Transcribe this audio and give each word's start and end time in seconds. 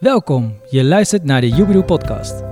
Welkom, 0.00 0.54
je 0.68 0.84
luistert 0.84 1.24
naar 1.24 1.40
de 1.40 1.48
Jubidoe 1.48 1.84
podcast. 1.84 2.42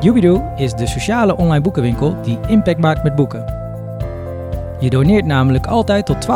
Jubidoe 0.00 0.52
is 0.56 0.72
de 0.72 0.86
sociale 0.86 1.36
online 1.36 1.60
boekenwinkel 1.60 2.22
die 2.22 2.38
impact 2.48 2.78
maakt 2.78 3.02
met 3.02 3.14
boeken. 3.14 3.44
Je 4.80 4.90
doneert 4.90 5.24
namelijk 5.24 5.66
altijd 5.66 6.06
tot 6.06 6.26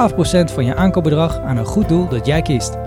12% 0.51 0.53
van 0.55 0.65
je 0.65 0.75
aankoopbedrag 0.75 1.39
aan 1.39 1.57
een 1.57 1.65
goed 1.65 1.89
doel 1.89 2.09
dat 2.09 2.27
jij 2.27 2.43
kiest. 2.43 2.79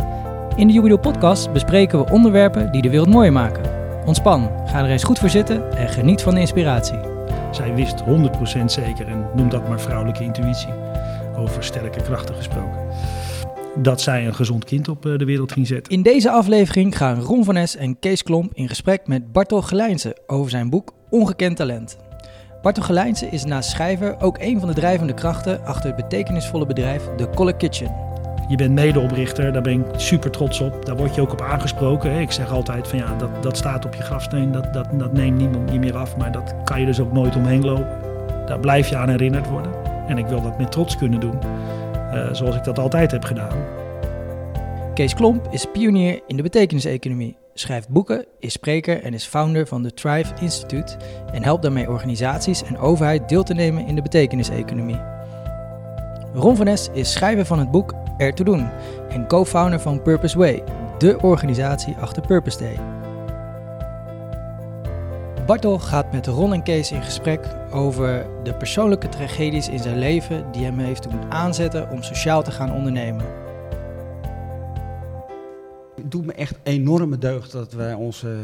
In 0.56 0.68
de 0.68 0.74
Jubidoe 0.74 1.00
podcast 1.00 1.52
bespreken 1.52 2.00
we 2.00 2.12
onderwerpen 2.12 2.72
die 2.72 2.82
de 2.82 2.90
wereld 2.90 3.10
mooier 3.10 3.34
maken. 3.34 3.64
Ontspan, 4.06 4.52
ga 4.66 4.84
er 4.84 4.90
eens 4.90 5.04
goed 5.04 5.20
voor 5.20 5.30
zitten 5.30 5.78
en 5.78 5.90
geniet 5.90 6.22
van 6.22 6.34
de 6.34 6.40
inspiratie. 6.40 7.00
Zij 7.52 7.74
wist 7.74 8.04
100% 8.62 8.66
zeker, 8.66 9.08
en 9.08 9.26
noem 9.36 9.50
dat 9.50 9.70
maar 9.70 9.80
vrouwelijke 9.80 10.24
intuïtie, 10.24 10.74
over 11.38 11.64
sterke 11.64 12.02
krachten 12.02 12.36
gesproken, 12.36 12.80
dat 13.82 14.02
zij 14.02 14.26
een 14.26 14.36
gezond 14.36 14.66
kind 14.66 14.88
op 14.88 15.06
eh, 15.06 15.18
de 15.18 15.26
wereld 15.26 15.52
ging 15.52 15.68
zetten. 15.68 15.94
In 15.94 16.02
deze 16.02 16.32
aflevering 16.32 16.98
gaan 16.98 17.20
Ron 17.20 17.44
van 17.44 17.56
Es 17.56 17.76
en 17.76 18.00
Kees 18.00 18.24
Klomp 18.24 18.54
in 18.54 18.68
gesprek 18.68 19.08
met 19.08 19.32
Bartel 19.32 19.62
Gelijnse 19.62 20.18
over 20.28 20.50
zijn 20.50 20.70
boek 20.70 20.94
Ongekend 21.10 21.58
Talent. 21.58 21.98
Bartel 22.62 22.84
Gelijnse 22.84 23.28
is 23.30 23.46
naast 23.46 23.70
schrijver 23.70 24.20
ook 24.20 24.38
een 24.40 24.60
van 24.60 24.68
de 24.68 24.76
drijvende 24.76 25.14
krachten 25.14 25.66
achter 25.66 25.88
het 25.88 25.96
betekenisvolle 25.96 26.66
bedrijf 26.66 27.04
The 27.18 27.30
Color 27.36 27.56
Kitchen. 27.56 28.08
Je 28.48 28.56
bent 28.56 28.72
medeoprichter, 28.72 29.54
daar 29.54 29.62
ben 29.62 29.80
ik 29.80 29.86
super 29.96 30.32
trots 30.32 30.60
op. 30.60 30.86
Daar 30.86 30.96
word 30.98 31.16
je 31.16 31.22
ook 31.22 31.32
op 31.32 31.42
aangesproken. 31.42 32.20
Ik 32.20 32.32
zeg 32.32 32.52
altijd 32.52 32.88
van 32.88 32.98
ja, 32.98 33.16
dat, 33.18 33.44
dat 33.44 33.58
staat 33.58 33.86
op 33.86 33.94
je 33.94 34.04
grafsteen, 34.04 34.52
dat, 34.52 34.74
dat, 34.74 34.88
dat 34.94 35.14
neemt 35.14 35.38
niemand 35.38 35.72
niet 35.72 35.80
meer 35.80 35.98
af. 35.98 36.18
Maar 36.18 36.32
dat 36.32 36.56
kan 36.64 36.80
je 36.80 36.86
dus 36.86 37.00
ook 37.00 37.12
nooit 37.12 37.36
omheen 37.36 37.66
lopen. 37.66 37.98
Daar 38.46 38.60
blijf 38.60 38.90
je 38.90 38.96
aan 38.96 39.10
herinnerd 39.10 39.50
worden. 39.50 39.72
En 40.08 40.18
ik 40.18 40.28
wil 40.28 40.42
dat 40.42 40.58
met 40.58 40.72
trots 40.72 40.98
kunnen 40.98 41.20
doen, 41.20 41.40
uh, 42.14 42.34
zoals 42.34 42.56
ik 42.56 42.64
dat 42.64 42.80
altijd 42.80 43.12
heb 43.12 43.24
gedaan. 43.24 43.88
Kees 44.94 45.14
Klomp 45.14 45.48
is 45.52 45.66
pionier 45.72 46.20
in 46.28 46.36
de 46.36 46.44
betekeniseconomie, 46.44 47.38
schrijft 47.54 47.90
boeken, 47.90 48.26
is 48.40 48.54
spreker 48.54 49.04
en 49.04 49.14
is 49.14 49.26
founder 49.26 49.68
van 49.68 49.84
de 49.84 49.94
Thrive 49.94 50.34
Institute 50.42 50.98
en 51.32 51.44
helpt 51.44 51.62
daarmee 51.62 51.90
organisaties 51.90 52.64
en 52.64 52.78
overheid 52.78 53.30
deel 53.30 53.44
te 53.44 53.54
nemen 53.54 53.88
in 53.88 53.96
de 53.96 54.02
betekeniseconomie. 54.02 55.02
Ron 56.34 56.56
van 56.56 56.68
Es 56.68 56.90
is 56.94 57.12
schrijver 57.12 57.46
van 57.46 57.60
het 57.60 57.72
boek 57.72 57.94
Er 58.18 58.34
te 58.34 58.44
doen 58.44 58.70
en 59.10 59.28
co-founder 59.28 59.80
van 59.80 60.02
Purpose 60.02 60.38
Way, 60.38 60.64
de 60.98 61.18
organisatie 61.22 61.96
achter 61.96 62.28
Purpose 62.28 62.58
Day. 62.58 62.99
Bartel 65.50 65.80
gaat 65.80 66.12
met 66.12 66.28
Ron 66.28 66.54
en 66.54 66.64
Kees 66.64 66.92
in 66.92 67.04
gesprek 67.04 67.56
over 67.72 68.28
de 68.44 68.54
persoonlijke 68.54 69.10
tragedies 69.10 69.70
in 69.70 69.80
zijn 69.80 70.00
leven 70.00 70.52
die 70.52 70.64
hem 70.64 70.80
heeft 70.80 71.10
doen 71.10 71.32
aanzetten 71.32 71.90
om 71.90 72.04
sociaal 72.04 72.44
te 72.44 72.52
gaan 72.52 72.72
ondernemen. 72.72 73.26
Het 75.96 76.12
doet 76.12 76.26
me 76.26 76.34
echt 76.34 76.60
enorme 76.64 77.18
deugd 77.18 77.52
dat 77.52 77.74
wij 77.74 77.94
onze 77.94 78.40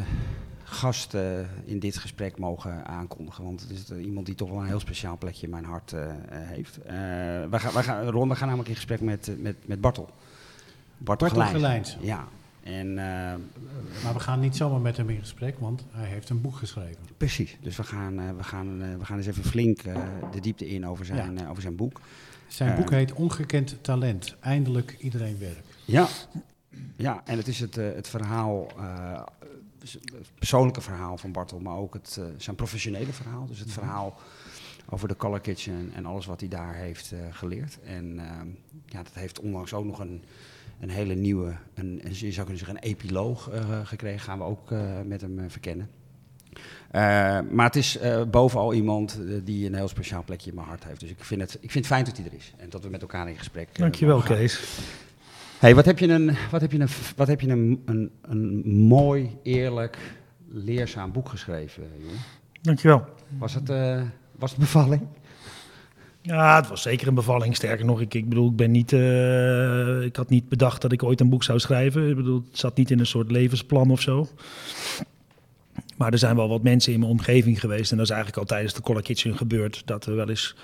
gast 0.64 1.14
uh, 1.14 1.22
in 1.66 1.80
dit 1.80 1.98
gesprek 1.98 2.38
mogen 2.38 2.86
aankondigen. 2.86 3.44
Want 3.44 3.62
het 3.62 3.70
is 3.70 3.90
uh, 3.92 4.06
iemand 4.06 4.26
die 4.26 4.36
toch 4.36 4.50
wel 4.50 4.60
een 4.60 4.68
heel 4.68 4.80
speciaal 4.80 5.18
plekje 5.18 5.46
in 5.46 5.52
mijn 5.52 5.66
hart 5.66 5.92
uh, 5.92 6.02
heeft. 6.30 6.80
wij 7.50 7.60
gaan, 7.60 7.74
wij 7.74 7.84
gaan, 7.84 8.10
Ron, 8.10 8.30
we 8.30 8.36
gaan 8.36 8.48
namelijk 8.48 8.70
in 8.70 8.76
gesprek 8.76 9.02
met, 9.02 9.32
met, 9.38 9.56
met 9.66 9.82
Bartel. 9.82 10.10
Bartel, 10.98 11.28
Bartel 11.28 11.54
Gelijns. 11.54 11.98
Ja. 12.02 12.28
En, 12.66 12.94
maar 14.04 14.14
we 14.14 14.20
gaan 14.20 14.40
niet 14.40 14.56
zomaar 14.56 14.80
met 14.80 14.98
hem 14.98 15.10
in 15.10 15.20
gesprek, 15.20 15.60
want 15.60 15.86
hij 15.92 16.08
heeft 16.08 16.30
een 16.30 16.42
boek 16.42 16.56
geschreven. 16.56 17.02
Precies, 17.18 17.58
dus 17.62 17.78
we 17.78 17.84
gaan, 17.84 18.38
we 18.38 18.44
gaan, 18.44 18.98
we 19.00 19.06
gaan 19.06 19.18
eens 19.18 19.28
even 19.28 19.44
flink 19.44 19.84
de 20.32 20.40
diepte 20.42 20.68
in 20.68 20.88
over 20.88 21.06
zijn, 21.06 21.38
ja. 21.38 21.50
over 21.50 21.62
zijn 21.62 21.76
boek. 21.76 22.02
Zijn 22.48 22.76
boek 22.76 22.90
heet 22.90 23.14
Ongekend 23.14 23.76
Talent, 23.82 24.36
eindelijk 24.40 24.96
iedereen 25.00 25.40
werk. 25.40 25.64
Ja, 25.86 26.08
ja 26.96 27.22
en 27.26 27.38
het 27.38 27.48
is 27.48 27.60
het, 27.60 27.76
het 27.76 28.08
verhaal 28.08 28.68
het 29.94 30.32
persoonlijke 30.36 30.82
verhaal 30.82 31.18
van 31.18 31.32
Bartel, 31.32 31.60
maar 31.60 31.78
ook 31.78 31.94
het, 31.94 32.18
uh, 32.20 32.26
zijn 32.38 32.56
professionele 32.56 33.14
verhaal. 33.14 33.46
Dus 33.46 33.60
het 33.60 33.68
mhm. 33.68 33.80
verhaal 33.80 34.20
over 34.90 35.08
de 35.08 35.16
Color 35.16 35.42
Kitchen 35.42 35.92
en 35.96 36.06
alles 36.06 36.26
wat 36.26 36.40
hij 36.40 36.50
daar 36.50 36.76
heeft 36.76 37.12
uh, 37.12 37.20
geleerd. 37.32 37.80
En 37.84 38.14
uh, 38.16 38.24
ja, 38.86 39.04
dat 39.04 39.14
heeft 39.14 39.40
onlangs 39.40 39.74
ook 39.74 39.86
nog 39.86 40.00
een, 40.00 40.24
een 40.80 40.90
hele 40.90 41.14
nieuwe, 41.14 41.56
een, 41.74 42.02
je 42.12 42.32
zou 42.32 42.48
kunnen 42.48 42.58
zeggen 42.58 42.78
een 42.78 42.90
epiloog 42.90 43.54
uh, 43.54 43.80
gekregen. 43.84 44.20
Gaan 44.20 44.38
we 44.38 44.44
ook 44.44 44.70
met 45.06 45.22
hem 45.22 45.50
verkennen. 45.50 45.90
maar 47.52 47.66
het 47.66 47.76
is 47.76 48.00
bovenal 48.32 48.74
iemand 48.74 49.20
die 49.44 49.66
een 49.66 49.76
heel 49.76 49.88
speciaal 49.88 50.24
plekje 50.24 50.50
in 50.50 50.56
mijn 50.56 50.68
hart 50.68 50.84
heeft. 50.84 51.00
Dus 51.00 51.10
ik 51.10 51.24
vind, 51.24 51.42
het, 51.42 51.54
ik 51.54 51.72
vind 51.72 51.74
het 51.74 51.94
fijn 51.94 52.06
dat 52.06 52.18
hij 52.18 52.26
er 52.26 52.34
is 52.34 52.54
en 52.58 52.70
dat 52.70 52.84
we 52.84 52.90
met 52.90 53.02
elkaar 53.02 53.30
in 53.30 53.38
gesprek 53.38 53.78
Dankjewel, 53.78 54.22
Kees. 54.22 54.80
Hey, 55.60 55.76
wat 55.76 55.86
heb 55.86 56.00
je 56.00 56.08
een, 56.08 56.36
wat 56.52 56.62
heb 56.62 56.72
je 56.72 56.80
een, 56.80 56.88
wat 57.16 57.28
heb 57.28 57.42
je 57.42 57.50
een, 57.50 57.82
een, 57.86 58.12
een 58.22 58.68
mooi, 58.88 59.38
eerlijk, 59.44 59.98
leerzaam 60.48 61.12
boek 61.12 61.30
geschreven, 61.30 61.84
jongen? 62.00 62.20
Dankjewel. 62.62 63.06
Was 63.38 63.54
het, 63.54 63.70
was 64.32 64.52
het 64.52 64.60
bevalling? 64.60 65.02
Ja, 66.26 66.56
het 66.56 66.68
was 66.68 66.82
zeker 66.82 67.08
een 67.08 67.14
bevalling. 67.14 67.56
Sterker 67.56 67.86
nog, 67.86 68.02
ik, 68.02 68.14
ik 68.14 68.30
bedoel, 68.30 68.50
ik 68.50 68.56
ben 68.56 68.72
niet, 68.72 68.92
uh, 68.92 70.02
ik 70.02 70.16
had 70.16 70.30
niet 70.30 70.50
bedacht 70.50 70.82
dat 70.82 70.92
ik 70.92 71.04
ooit 71.04 71.20
een 71.20 71.30
boek 71.30 71.44
zou 71.44 71.60
schrijven. 71.60 72.10
Ik 72.10 72.16
bedoel, 72.16 72.44
het 72.50 72.60
zat 72.60 72.78
niet 72.78 72.92
in 72.92 73.00
een 73.00 73.06
soort 73.06 73.32
levensplan 73.32 73.92
of 73.92 74.02
zo. 74.02 74.28
Maar 75.98 76.12
er 76.12 76.18
zijn 76.18 76.36
wel 76.36 76.50
wat 76.50 76.64
mensen 76.64 76.94
in 76.94 77.00
mijn 77.00 77.12
omgeving 77.12 77.60
geweest. 77.60 77.92
En 77.92 77.98
dat 77.98 78.06
is 78.06 78.12
eigenlijk 78.12 78.42
al 78.42 78.48
tijdens 78.48 78.74
de 78.74 78.82
Collar 78.82 79.02
Kitchen 79.02 79.38
gebeurd. 79.38 79.82
Dat 79.86 80.06
er 80.06 80.16
wel 80.16 80.30
eens 80.30 80.56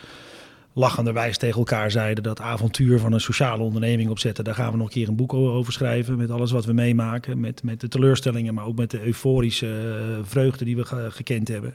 lachenderwijs 0.73 1.37
tegen 1.37 1.57
elkaar 1.57 1.91
zeiden 1.91 2.23
dat 2.23 2.39
avontuur 2.39 2.99
van 2.99 3.13
een 3.13 3.21
sociale 3.21 3.63
onderneming 3.63 4.09
opzetten, 4.09 4.43
daar 4.43 4.55
gaan 4.55 4.71
we 4.71 4.77
nog 4.77 4.87
een 4.87 4.93
keer 4.93 5.07
een 5.07 5.15
boek 5.15 5.33
over 5.33 5.73
schrijven. 5.73 6.17
Met 6.17 6.31
alles 6.31 6.51
wat 6.51 6.65
we 6.65 6.73
meemaken, 6.73 7.39
met, 7.39 7.63
met 7.63 7.79
de 7.79 7.87
teleurstellingen, 7.87 8.53
maar 8.53 8.65
ook 8.65 8.77
met 8.77 8.91
de 8.91 9.05
euforische 9.05 9.67
uh, 9.67 10.17
vreugde 10.23 10.65
die 10.65 10.75
we 10.75 10.85
ge 10.85 11.07
gekend 11.11 11.47
hebben. 11.47 11.73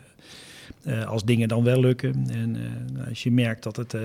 Uh, 0.86 1.06
als 1.06 1.24
dingen 1.24 1.48
dan 1.48 1.64
wel 1.64 1.80
lukken. 1.80 2.26
En 2.30 2.56
uh, 2.56 3.08
als 3.08 3.22
je 3.22 3.30
merkt 3.30 3.62
dat 3.62 3.76
het 3.76 3.96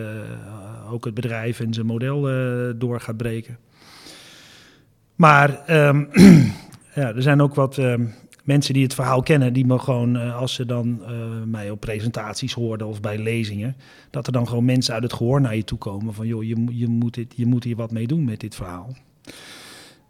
ook 0.91 1.05
het 1.05 1.13
bedrijf 1.13 1.59
en 1.59 1.73
zijn 1.73 1.85
model 1.85 2.21
door 2.77 2.99
gaat 2.99 3.17
breken. 3.17 3.57
Maar 5.15 5.77
um, 5.87 6.09
ja, 6.95 7.15
er 7.15 7.21
zijn 7.21 7.41
ook 7.41 7.55
wat 7.55 7.77
um, 7.77 8.13
mensen 8.43 8.73
die 8.73 8.83
het 8.83 8.93
verhaal 8.93 9.21
kennen, 9.21 9.53
die 9.53 9.65
me 9.65 9.79
gewoon, 9.79 10.15
als 10.15 10.53
ze 10.53 10.65
dan 10.65 11.01
mij 11.45 11.69
op 11.69 11.79
presentaties 11.79 12.53
hoorden 12.53 12.87
of 12.87 13.01
bij 13.01 13.17
lezingen, 13.17 13.75
dat 14.09 14.27
er 14.27 14.33
dan 14.33 14.47
gewoon 14.47 14.65
mensen 14.65 14.93
uit 14.93 15.03
het 15.03 15.13
gehoor 15.13 15.41
naar 15.41 15.55
je 15.55 15.63
toe 15.63 15.77
komen 15.77 16.13
van, 16.13 16.27
joh, 16.27 16.43
je, 16.43 16.65
je, 16.69 16.87
moet, 16.87 17.25
je 17.35 17.45
moet 17.45 17.63
hier 17.63 17.75
wat 17.75 17.91
mee 17.91 18.07
doen 18.07 18.23
met 18.23 18.39
dit 18.39 18.55
verhaal. 18.55 18.95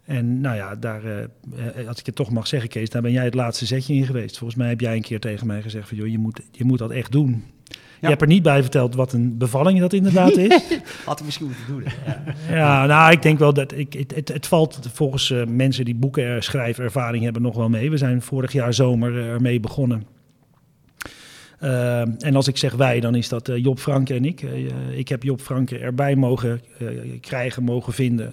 En 0.04 0.40
nou 0.40 0.56
ja, 0.56 0.76
daar, 0.76 1.02
uh, 1.04 1.88
als 1.88 1.98
ik 1.98 2.06
het 2.06 2.14
toch 2.14 2.30
mag 2.30 2.46
zeggen, 2.46 2.68
Kees, 2.68 2.90
daar 2.90 3.02
ben 3.02 3.12
jij 3.12 3.24
het 3.24 3.34
laatste 3.34 3.66
zetje 3.66 3.94
in 3.94 4.06
geweest. 4.06 4.38
Volgens 4.38 4.58
mij 4.58 4.68
heb 4.68 4.80
jij 4.80 4.96
een 4.96 5.02
keer 5.02 5.20
tegen 5.20 5.46
mij 5.46 5.62
gezegd 5.62 5.88
van, 5.88 5.96
joh, 5.96 6.06
je 6.08 6.18
moet, 6.18 6.40
je 6.50 6.64
moet 6.64 6.78
dat 6.78 6.90
echt 6.90 7.12
doen. 7.12 7.44
Je 8.00 8.08
hebt 8.08 8.20
er 8.20 8.26
niet 8.26 8.42
bij 8.42 8.62
verteld 8.62 8.94
wat 8.94 9.12
een 9.12 9.38
bevalling 9.38 9.80
dat 9.80 9.92
inderdaad 9.92 10.36
is. 10.36 10.62
Had 11.04 11.18
ik 11.18 11.24
misschien 11.24 11.46
moeten 11.46 11.66
doen. 11.66 11.84
Ja, 12.06 12.22
ja 12.48 12.86
nou, 12.86 13.12
ik 13.12 13.22
denk 13.22 13.38
wel 13.38 13.54
dat 13.54 13.72
ik, 13.72 13.92
het, 13.92 14.14
het, 14.14 14.28
het 14.28 14.46
valt 14.46 14.80
volgens 14.92 15.30
uh, 15.30 15.44
mensen 15.44 15.84
die 15.84 15.94
boeken 15.94 16.42
schrijven 16.42 16.84
ervaring 16.84 17.24
hebben 17.24 17.42
nog 17.42 17.56
wel 17.56 17.68
mee. 17.68 17.90
We 17.90 17.96
zijn 17.96 18.22
vorig 18.22 18.52
jaar 18.52 18.74
zomer 18.74 19.12
uh, 19.12 19.28
ermee 19.28 19.60
begonnen. 19.60 20.06
Uh, 21.62 22.00
en 22.00 22.36
als 22.36 22.48
ik 22.48 22.56
zeg 22.56 22.72
wij, 22.74 23.00
dan 23.00 23.14
is 23.14 23.28
dat 23.28 23.50
Job 23.54 23.78
Franke 23.78 24.14
en 24.14 24.24
ik. 24.24 24.42
ik 24.94 25.08
heb 25.08 25.22
Job 25.22 25.40
Franke 25.40 25.78
erbij 25.78 26.16
mogen 26.16 26.60
krijgen, 27.20 27.62
mogen 27.62 27.92
vinden. 27.92 28.32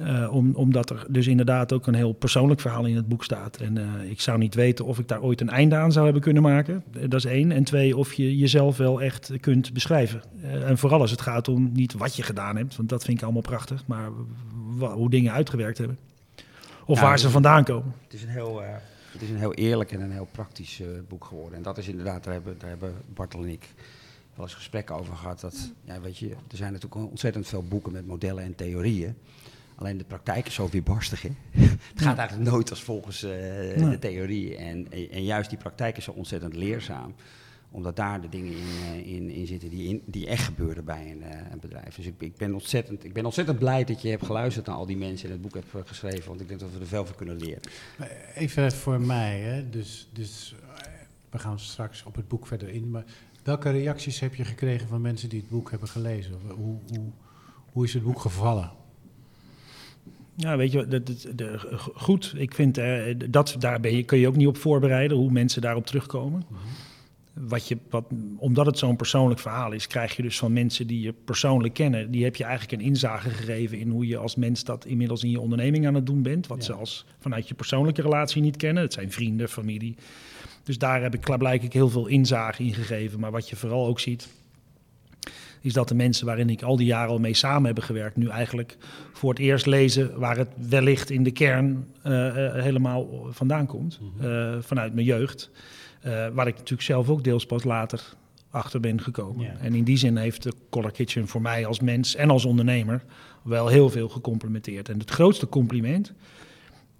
Uh, 0.00 0.34
om, 0.34 0.54
omdat 0.54 0.90
er 0.90 1.06
dus 1.08 1.26
inderdaad 1.26 1.72
ook 1.72 1.86
een 1.86 1.94
heel 1.94 2.12
persoonlijk 2.12 2.60
verhaal 2.60 2.84
in 2.84 2.96
het 2.96 3.08
boek 3.08 3.24
staat. 3.24 3.56
En 3.56 3.76
uh, 3.76 4.10
ik 4.10 4.20
zou 4.20 4.38
niet 4.38 4.54
weten 4.54 4.84
of 4.84 4.98
ik 4.98 5.08
daar 5.08 5.22
ooit 5.22 5.40
een 5.40 5.48
einde 5.48 5.76
aan 5.76 5.92
zou 5.92 6.04
hebben 6.04 6.22
kunnen 6.22 6.42
maken. 6.42 6.84
Uh, 6.92 7.02
dat 7.08 7.14
is 7.14 7.24
één. 7.24 7.52
En 7.52 7.64
twee, 7.64 7.96
of 7.96 8.12
je 8.12 8.36
jezelf 8.36 8.76
wel 8.76 9.02
echt 9.02 9.32
kunt 9.40 9.72
beschrijven. 9.72 10.22
en 10.42 10.78
vooral 10.78 11.00
als 11.00 11.10
het 11.10 11.20
gaat 11.20 11.48
om 11.48 11.72
niet 11.72 11.92
wat 11.92 12.16
je 12.16 12.22
gedaan 12.22 12.56
hebt, 12.56 12.76
want 12.76 12.88
dat 12.88 13.04
vind 13.04 13.16
ik 13.16 13.22
allemaal 13.22 13.42
prachtig, 13.42 13.86
maar 13.86 14.08
hoe 14.78 15.10
dingen 15.10 15.32
uitgewerkt 15.32 15.78
hebben. 15.78 15.98
Of 16.86 17.00
waar 17.00 17.18
ze 17.18 17.30
vandaan 17.30 17.64
komen. 17.64 17.94
Het 18.04 18.14
is 18.14 18.22
een 18.22 18.28
heel, 18.28 18.62
het 19.12 19.22
is 19.22 19.30
een 19.30 19.38
heel 19.38 19.54
eerlijk 19.54 19.92
en 19.92 20.00
een 20.00 20.12
heel 20.12 20.28
praktisch 20.32 20.82
boek 21.08 21.24
geworden. 21.24 21.56
En 21.56 21.62
dat 21.62 21.78
is 21.78 21.88
inderdaad, 21.88 22.24
daar 22.24 22.32
hebben, 22.32 22.54
daar 22.58 22.68
hebben 22.68 22.94
Bartel 23.14 23.42
en 23.42 23.48
ik 23.48 23.68
wel 24.34 24.44
eens 24.44 24.54
gesprekken 24.54 24.94
over 24.94 25.16
gehad. 25.16 25.40
Dat, 25.40 25.72
ja, 25.84 26.00
weet 26.00 26.18
je, 26.18 26.28
er 26.28 26.56
zijn 26.56 26.72
natuurlijk 26.72 27.10
ontzettend 27.10 27.48
veel 27.48 27.62
boeken 27.62 27.92
met 27.92 28.06
modellen 28.06 28.44
en 28.44 28.54
theorieën. 28.54 29.16
Alleen 29.80 29.98
de 29.98 30.04
praktijk 30.04 30.46
is 30.46 30.54
zo 30.54 30.68
weerbarstig. 30.70 31.22
Hè? 31.22 31.30
het 31.94 32.02
gaat 32.02 32.18
eigenlijk 32.18 32.50
nooit 32.50 32.70
als 32.70 32.82
volgens 32.82 33.24
uh, 33.24 33.30
de 33.30 33.96
theorie. 34.00 34.56
En, 34.56 34.86
en 35.10 35.24
juist 35.24 35.50
die 35.50 35.58
praktijk 35.58 35.96
is 35.96 36.04
zo 36.04 36.10
ontzettend 36.10 36.54
leerzaam 36.54 37.14
omdat 37.72 37.96
daar 37.96 38.20
de 38.20 38.28
dingen 38.28 38.52
in, 38.52 38.58
uh, 38.58 39.14
in, 39.14 39.30
in 39.30 39.46
zitten 39.46 39.68
die, 39.70 39.88
in, 39.88 40.02
die 40.06 40.26
echt 40.26 40.44
gebeuren 40.44 40.84
bij 40.84 41.10
een, 41.10 41.20
uh, 41.20 41.50
een 41.50 41.60
bedrijf. 41.60 41.94
Dus 41.94 42.06
ik, 42.06 42.14
ik, 42.18 42.36
ben 42.36 42.54
ontzettend, 42.54 43.04
ik 43.04 43.12
ben 43.12 43.24
ontzettend 43.24 43.58
blij 43.58 43.84
dat 43.84 44.02
je 44.02 44.08
hebt 44.08 44.26
geluisterd 44.26 44.66
naar 44.66 44.76
al 44.76 44.86
die 44.86 44.96
mensen 44.96 45.26
en 45.26 45.32
het 45.32 45.42
boek 45.42 45.54
hebt 45.54 45.88
geschreven. 45.88 46.28
Want 46.28 46.40
ik 46.40 46.48
denk 46.48 46.60
dat 46.60 46.72
we 46.72 46.80
er 46.80 46.86
veel 46.86 47.06
van 47.06 47.16
kunnen 47.16 47.36
leren. 47.36 47.60
Even 48.34 48.72
voor 48.72 49.00
mij, 49.00 49.40
hè? 49.40 49.70
Dus, 49.70 50.08
dus 50.12 50.54
we 51.30 51.38
gaan 51.38 51.58
straks 51.58 52.02
op 52.02 52.14
het 52.14 52.28
boek 52.28 52.46
verder 52.46 52.68
in. 52.68 52.90
Maar 52.90 53.04
welke 53.42 53.70
reacties 53.70 54.20
heb 54.20 54.34
je 54.34 54.44
gekregen 54.44 54.88
van 54.88 55.00
mensen 55.00 55.28
die 55.28 55.40
het 55.40 55.48
boek 55.48 55.70
hebben 55.70 55.88
gelezen? 55.88 56.34
Hoe, 56.46 56.78
hoe, 56.88 57.10
hoe 57.72 57.84
is 57.84 57.94
het 57.94 58.02
boek 58.02 58.20
gevallen? 58.20 58.70
Ja, 60.34 60.56
weet 60.56 60.72
je, 60.72 60.88
de, 60.88 61.02
de, 61.34 61.58
goed. 61.94 62.34
Ik 62.36 62.54
vind 62.54 62.78
uh, 62.78 63.02
dat 63.30 63.56
daar 63.58 63.80
ben 63.80 63.96
je, 63.96 64.02
kun 64.02 64.18
je 64.18 64.28
ook 64.28 64.36
niet 64.36 64.46
op 64.46 64.56
voorbereiden 64.56 65.16
hoe 65.16 65.30
mensen 65.30 65.62
daarop 65.62 65.86
terugkomen. 65.86 66.42
Wat 67.32 67.68
je, 67.68 67.78
wat, 67.90 68.04
omdat 68.36 68.66
het 68.66 68.78
zo'n 68.78 68.96
persoonlijk 68.96 69.40
verhaal 69.40 69.72
is, 69.72 69.86
krijg 69.86 70.16
je 70.16 70.22
dus 70.22 70.38
van 70.38 70.52
mensen 70.52 70.86
die 70.86 71.00
je 71.00 71.14
persoonlijk 71.24 71.74
kennen, 71.74 72.10
die 72.10 72.24
heb 72.24 72.36
je 72.36 72.44
eigenlijk 72.44 72.82
een 72.82 72.88
inzage 72.88 73.30
gegeven 73.30 73.78
in 73.78 73.90
hoe 73.90 74.06
je 74.06 74.16
als 74.16 74.36
mens 74.36 74.64
dat 74.64 74.84
inmiddels 74.84 75.22
in 75.22 75.30
je 75.30 75.40
onderneming 75.40 75.86
aan 75.86 75.94
het 75.94 76.06
doen 76.06 76.22
bent. 76.22 76.46
Wat 76.46 76.64
ze 76.64 76.72
als 76.72 77.06
vanuit 77.18 77.48
je 77.48 77.54
persoonlijke 77.54 78.02
relatie 78.02 78.42
niet 78.42 78.56
kennen. 78.56 78.82
Het 78.82 78.92
zijn 78.92 79.12
vrienden, 79.12 79.48
familie. 79.48 79.96
Dus 80.64 80.78
daar 80.78 81.02
heb 81.02 81.14
ik 81.14 81.20
blijkbaar 81.20 81.58
heel 81.68 81.88
veel 81.88 82.06
inzage 82.06 82.64
in 82.64 82.74
gegeven. 82.74 83.20
Maar 83.20 83.30
wat 83.30 83.48
je 83.48 83.56
vooral 83.56 83.86
ook 83.86 84.00
ziet, 84.00 84.28
is 85.60 85.72
dat 85.72 85.88
de 85.88 85.94
mensen 85.94 86.26
waarin 86.26 86.50
ik 86.50 86.62
al 86.62 86.76
die 86.76 86.86
jaren 86.86 87.10
al 87.10 87.18
mee 87.18 87.34
samen 87.34 87.74
heb 87.74 87.78
gewerkt, 87.78 88.16
nu 88.16 88.28
eigenlijk 88.28 88.76
voor 89.12 89.30
het 89.30 89.38
eerst 89.38 89.66
lezen 89.66 90.18
waar 90.18 90.36
het 90.36 90.48
wellicht 90.68 91.10
in 91.10 91.22
de 91.22 91.30
kern 91.30 91.86
uh, 92.06 92.12
uh, 92.12 92.52
helemaal 92.52 93.26
vandaan 93.30 93.66
komt, 93.66 94.00
uh, 94.22 94.56
vanuit 94.60 94.94
mijn 94.94 95.06
jeugd. 95.06 95.50
waar 96.32 96.46
ik 96.46 96.54
natuurlijk 96.54 96.82
zelf 96.82 97.08
ook 97.08 97.24
deels 97.24 97.46
pas 97.46 97.64
later 97.64 98.14
achter 98.50 98.80
ben 98.80 99.00
gekomen. 99.00 99.44
Ja. 99.44 99.56
En 99.60 99.74
in 99.74 99.84
die 99.84 99.96
zin 99.96 100.16
heeft 100.16 100.42
de 100.42 100.52
Color 100.70 100.90
Kitchen 100.92 101.28
voor 101.28 101.42
mij 101.42 101.66
als 101.66 101.80
mens 101.80 102.14
en 102.14 102.30
als 102.30 102.44
ondernemer 102.44 103.04
wel 103.42 103.68
heel 103.68 103.90
veel 103.90 104.08
gecomplimenteerd. 104.08 104.88
En 104.88 104.98
het 104.98 105.10
grootste 105.10 105.48
compliment 105.48 106.12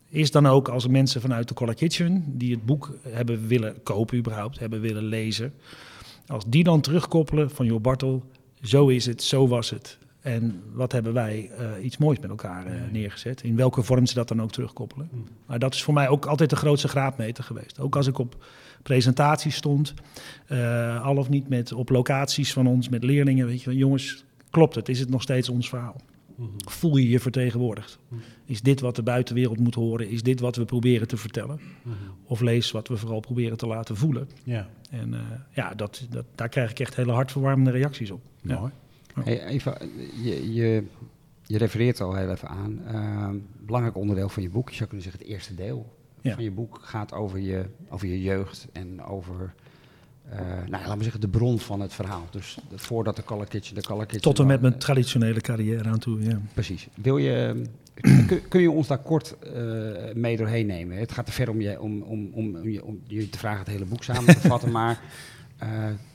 is 0.09 0.31
dan 0.31 0.47
ook 0.47 0.69
als 0.69 0.87
mensen 0.87 1.21
vanuit 1.21 1.49
de 1.49 1.55
Color 1.55 1.75
Kitchen, 1.75 2.25
die 2.27 2.53
het 2.53 2.67
boek 2.67 2.99
hebben 3.09 3.47
willen 3.47 3.83
kopen 3.83 4.19
überhaupt, 4.19 4.59
hebben 4.59 4.81
willen 4.81 5.05
lezen, 5.05 5.55
als 6.27 6.45
die 6.47 6.65
dan 6.65 6.81
terugkoppelen 6.81 7.51
van 7.51 7.67
joh 7.67 7.81
Bartel, 7.81 8.25
zo 8.63 8.89
is 8.89 9.07
het, 9.07 9.23
zo 9.23 9.49
was 9.49 9.71
het. 9.71 9.99
En 10.21 10.63
wat 10.73 10.93
hebben 10.93 11.13
wij 11.13 11.51
uh, 11.59 11.85
iets 11.85 11.97
moois 11.97 12.19
met 12.19 12.31
elkaar 12.31 12.67
uh, 12.67 12.73
neergezet. 12.93 13.43
In 13.43 13.57
welke 13.57 13.83
vorm 13.83 14.07
ze 14.07 14.15
dat 14.15 14.29
dan 14.29 14.43
ook 14.43 14.53
terugkoppelen. 14.53 15.09
Mm. 15.13 15.25
Maar 15.47 15.59
dat 15.59 15.75
is 15.75 15.83
voor 15.83 15.95
mij 15.95 16.09
ook 16.09 16.27
altijd 16.27 16.51
de 16.51 16.57
grootste 16.57 16.89
graadmeter 16.89 17.45
geweest. 17.45 17.79
Ook 17.79 17.97
als 17.97 18.07
ik 18.07 18.19
op 18.19 18.45
presentaties 18.83 19.55
stond, 19.55 19.95
uh, 20.49 21.05
al 21.05 21.17
of 21.17 21.29
niet 21.29 21.49
met, 21.49 21.73
op 21.73 21.89
locaties 21.89 22.53
van 22.53 22.67
ons, 22.67 22.89
met 22.89 23.05
leerlingen. 23.05 23.47
Weet 23.47 23.63
je, 23.63 23.77
jongens, 23.77 24.25
klopt 24.51 24.75
het? 24.75 24.89
Is 24.89 25.01
het 25.01 25.11
nog 25.11 25.23
steeds 25.23 25.49
ons 25.49 25.69
verhaal? 25.69 26.01
Mm-hmm. 26.35 26.57
Voel 26.69 26.97
je 26.97 27.09
je 27.09 27.21
vertegenwoordigd? 27.21 27.99
Mm. 28.09 28.21
Is 28.45 28.63
dit 28.63 28.81
wat 28.81 28.97
de 28.97 29.03
buitenwereld 29.03 29.59
moet 29.59 29.75
horen? 29.75 30.09
Is 30.09 30.23
dit 30.23 30.41
wat 30.41 30.57
we 30.57 30.65
proberen 30.65 31.09
te 31.09 31.17
vertellen? 31.17 31.61
Mm-hmm. 31.83 32.07
Of 32.25 32.41
lees 32.41 32.71
wat 32.71 32.89
we 32.89 32.97
vooral 32.97 33.21
proberen 33.21 33.57
te 33.57 33.67
laten 33.67 33.97
voelen? 33.97 34.29
Ja, 34.45 34.69
En 34.91 35.15
ja, 35.51 35.75
dat, 35.75 36.07
dat, 36.11 36.25
daar 36.35 36.49
krijg 36.49 36.71
ik 36.71 36.81
echt 36.81 36.97
hele 36.97 37.13
hartverwarmende 37.13 37.71
reacties 37.71 38.11
op. 38.11 38.21
Ja. 38.43 38.59
mooi. 38.59 38.73
Hey, 39.25 39.45
even, 39.47 39.75
je, 40.23 40.53
je, 40.53 40.85
je 41.47 41.59
refereert 41.59 42.01
al 42.01 42.15
heel 42.15 42.31
even 42.31 42.49
aan. 42.49 42.81
Uh, 42.93 43.29
belangrijk 43.67 43.97
onderdeel 43.97 44.29
van 44.29 44.43
je 44.43 44.51
boek, 44.51 44.69
je 44.69 44.75
zou 44.77 44.89
kunnen 44.89 45.07
zeggen 45.07 45.23
het 45.23 45.33
eerste 45.33 45.55
deel 45.55 45.97
Ja. 46.21 46.35
van 46.35 46.45
je 46.45 46.51
boek, 46.51 46.79
gaat 46.83 47.13
over 47.13 47.39
je, 47.39 47.65
over 47.89 48.07
je 48.09 48.23
jeugd 48.23 48.67
en 48.73 49.03
over, 49.05 49.55
uh, 50.33 50.39
nou, 50.41 50.71
laten 50.71 50.97
we 50.97 51.03
zeggen, 51.03 51.21
de 51.21 51.29
bron 51.29 51.59
van 51.59 51.81
het 51.81 51.93
verhaal. 51.93 52.27
Dus 52.31 52.59
de- 52.69 52.79
voordat 52.79 53.17
de 53.17 53.25
Color 53.25 53.47
Kitchen, 53.49 53.75
de 53.75 53.83
Color 53.83 54.03
Kitchen... 54.07 54.21
Tot 54.23 54.39
en 54.39 54.47
met 54.47 54.61
mijn 54.61 54.79
traditionele 54.79 55.41
carrière 55.41 55.89
aan 55.89 55.99
toe, 55.99 56.23
ja. 56.23 56.41
Precies. 56.55 56.89
Wil 56.95 57.17
je, 57.19 57.63
kun, 58.27 58.49
kun 58.49 58.61
je 58.61 58.71
ons 58.71 58.87
daar 58.87 58.99
kort 59.03 59.37
eh, 59.39 59.53
mee 60.15 60.37
doorheen 60.37 60.67
nemen? 60.67 60.97
Het 60.97 61.13
gaat 61.13 61.27
te 61.27 61.33
ver 61.33 61.51
om 61.51 61.61
je, 61.61 61.81
om, 61.81 62.03
om, 62.03 62.31
om, 62.33 62.57
om 62.57 62.69
je, 62.69 62.85
om 62.85 63.01
je 63.07 63.29
te 63.29 63.39
vragen 63.39 63.59
het 63.59 63.69
hele 63.69 63.85
boek 63.85 64.03
samen 64.05 64.41
te 64.41 64.49
vatten, 64.55 64.71
maar 64.71 64.91
eh, 64.91 65.01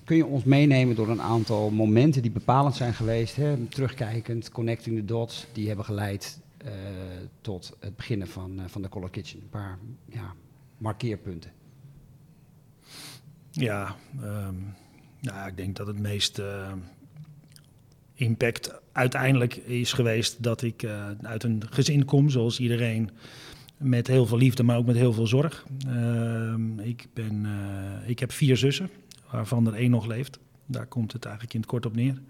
kun 0.03 0.15
je 0.15 0.25
ons 0.25 0.43
meenemen 0.43 0.95
door 0.95 1.09
een 1.09 1.21
aantal 1.21 1.69
momenten 1.69 2.21
die 2.21 2.31
bepalend 2.31 2.75
zijn 2.75 2.93
geweest, 2.93 3.35
hè, 3.35 3.65
terugkijkend, 3.65 4.51
connecting 4.51 4.97
the 4.97 5.05
dots, 5.05 5.45
die 5.51 5.67
hebben 5.67 5.85
geleid 5.85 6.39
eh, 6.57 6.71
tot 7.41 7.77
het 7.79 7.95
beginnen 7.95 8.27
van, 8.27 8.59
eh, 8.59 8.65
van 8.67 8.81
de 8.81 8.89
Color 8.89 9.09
Kitchen? 9.09 9.39
Een 9.41 9.49
paar 9.49 9.77
ja, 10.05 10.33
markeerpunten. 10.77 11.51
Ja, 13.51 13.95
ehm, 14.21 14.55
nou, 15.21 15.47
ik 15.47 15.57
denk 15.57 15.75
dat 15.75 15.87
het 15.87 15.99
meest 15.99 16.39
eh, 16.39 16.71
impact 18.13 18.81
uiteindelijk 18.91 19.55
is 19.55 19.93
geweest 19.93 20.43
dat 20.43 20.61
ik 20.61 20.83
eh, 20.83 21.09
uit 21.21 21.43
een 21.43 21.63
gezin 21.69 22.05
kom, 22.05 22.29
zoals 22.29 22.59
iedereen, 22.59 23.09
met 23.77 24.07
heel 24.07 24.25
veel 24.25 24.37
liefde, 24.37 24.63
maar 24.63 24.77
ook 24.77 24.85
met 24.85 24.95
heel 24.95 25.13
veel 25.13 25.27
zorg. 25.27 25.65
Ehm, 25.87 26.79
ik, 26.79 27.07
ben, 27.13 27.45
eh, 27.45 28.09
ik 28.09 28.19
heb 28.19 28.31
vier 28.31 28.57
zussen, 28.57 28.89
waarvan 29.35 29.67
er 29.67 29.73
één 29.73 29.91
nog 29.91 30.05
leeft. 30.05 30.39
Daar 30.65 30.85
komt 30.85 31.13
het 31.13 31.25
eigenlijk 31.25 31.53
in 31.53 31.59
het 31.59 31.69
kort 31.69 31.85
op 31.85 31.95
neer. 31.95 32.21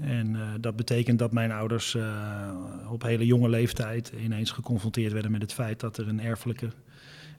En 0.00 0.36
eh, 0.36 0.48
dat 0.60 0.76
betekent 0.76 1.18
dat 1.18 1.32
mijn 1.32 1.52
ouders 1.52 1.94
eh, 1.94 2.50
op 2.90 3.02
hele 3.02 3.26
jonge 3.26 3.48
leeftijd 3.48 4.12
ineens 4.22 4.50
geconfronteerd 4.50 5.12
werden 5.12 5.30
met 5.30 5.42
het 5.42 5.52
feit 5.52 5.80
dat 5.80 5.96
er 5.98 6.08
een 6.08 6.20
erfelijke 6.20 6.68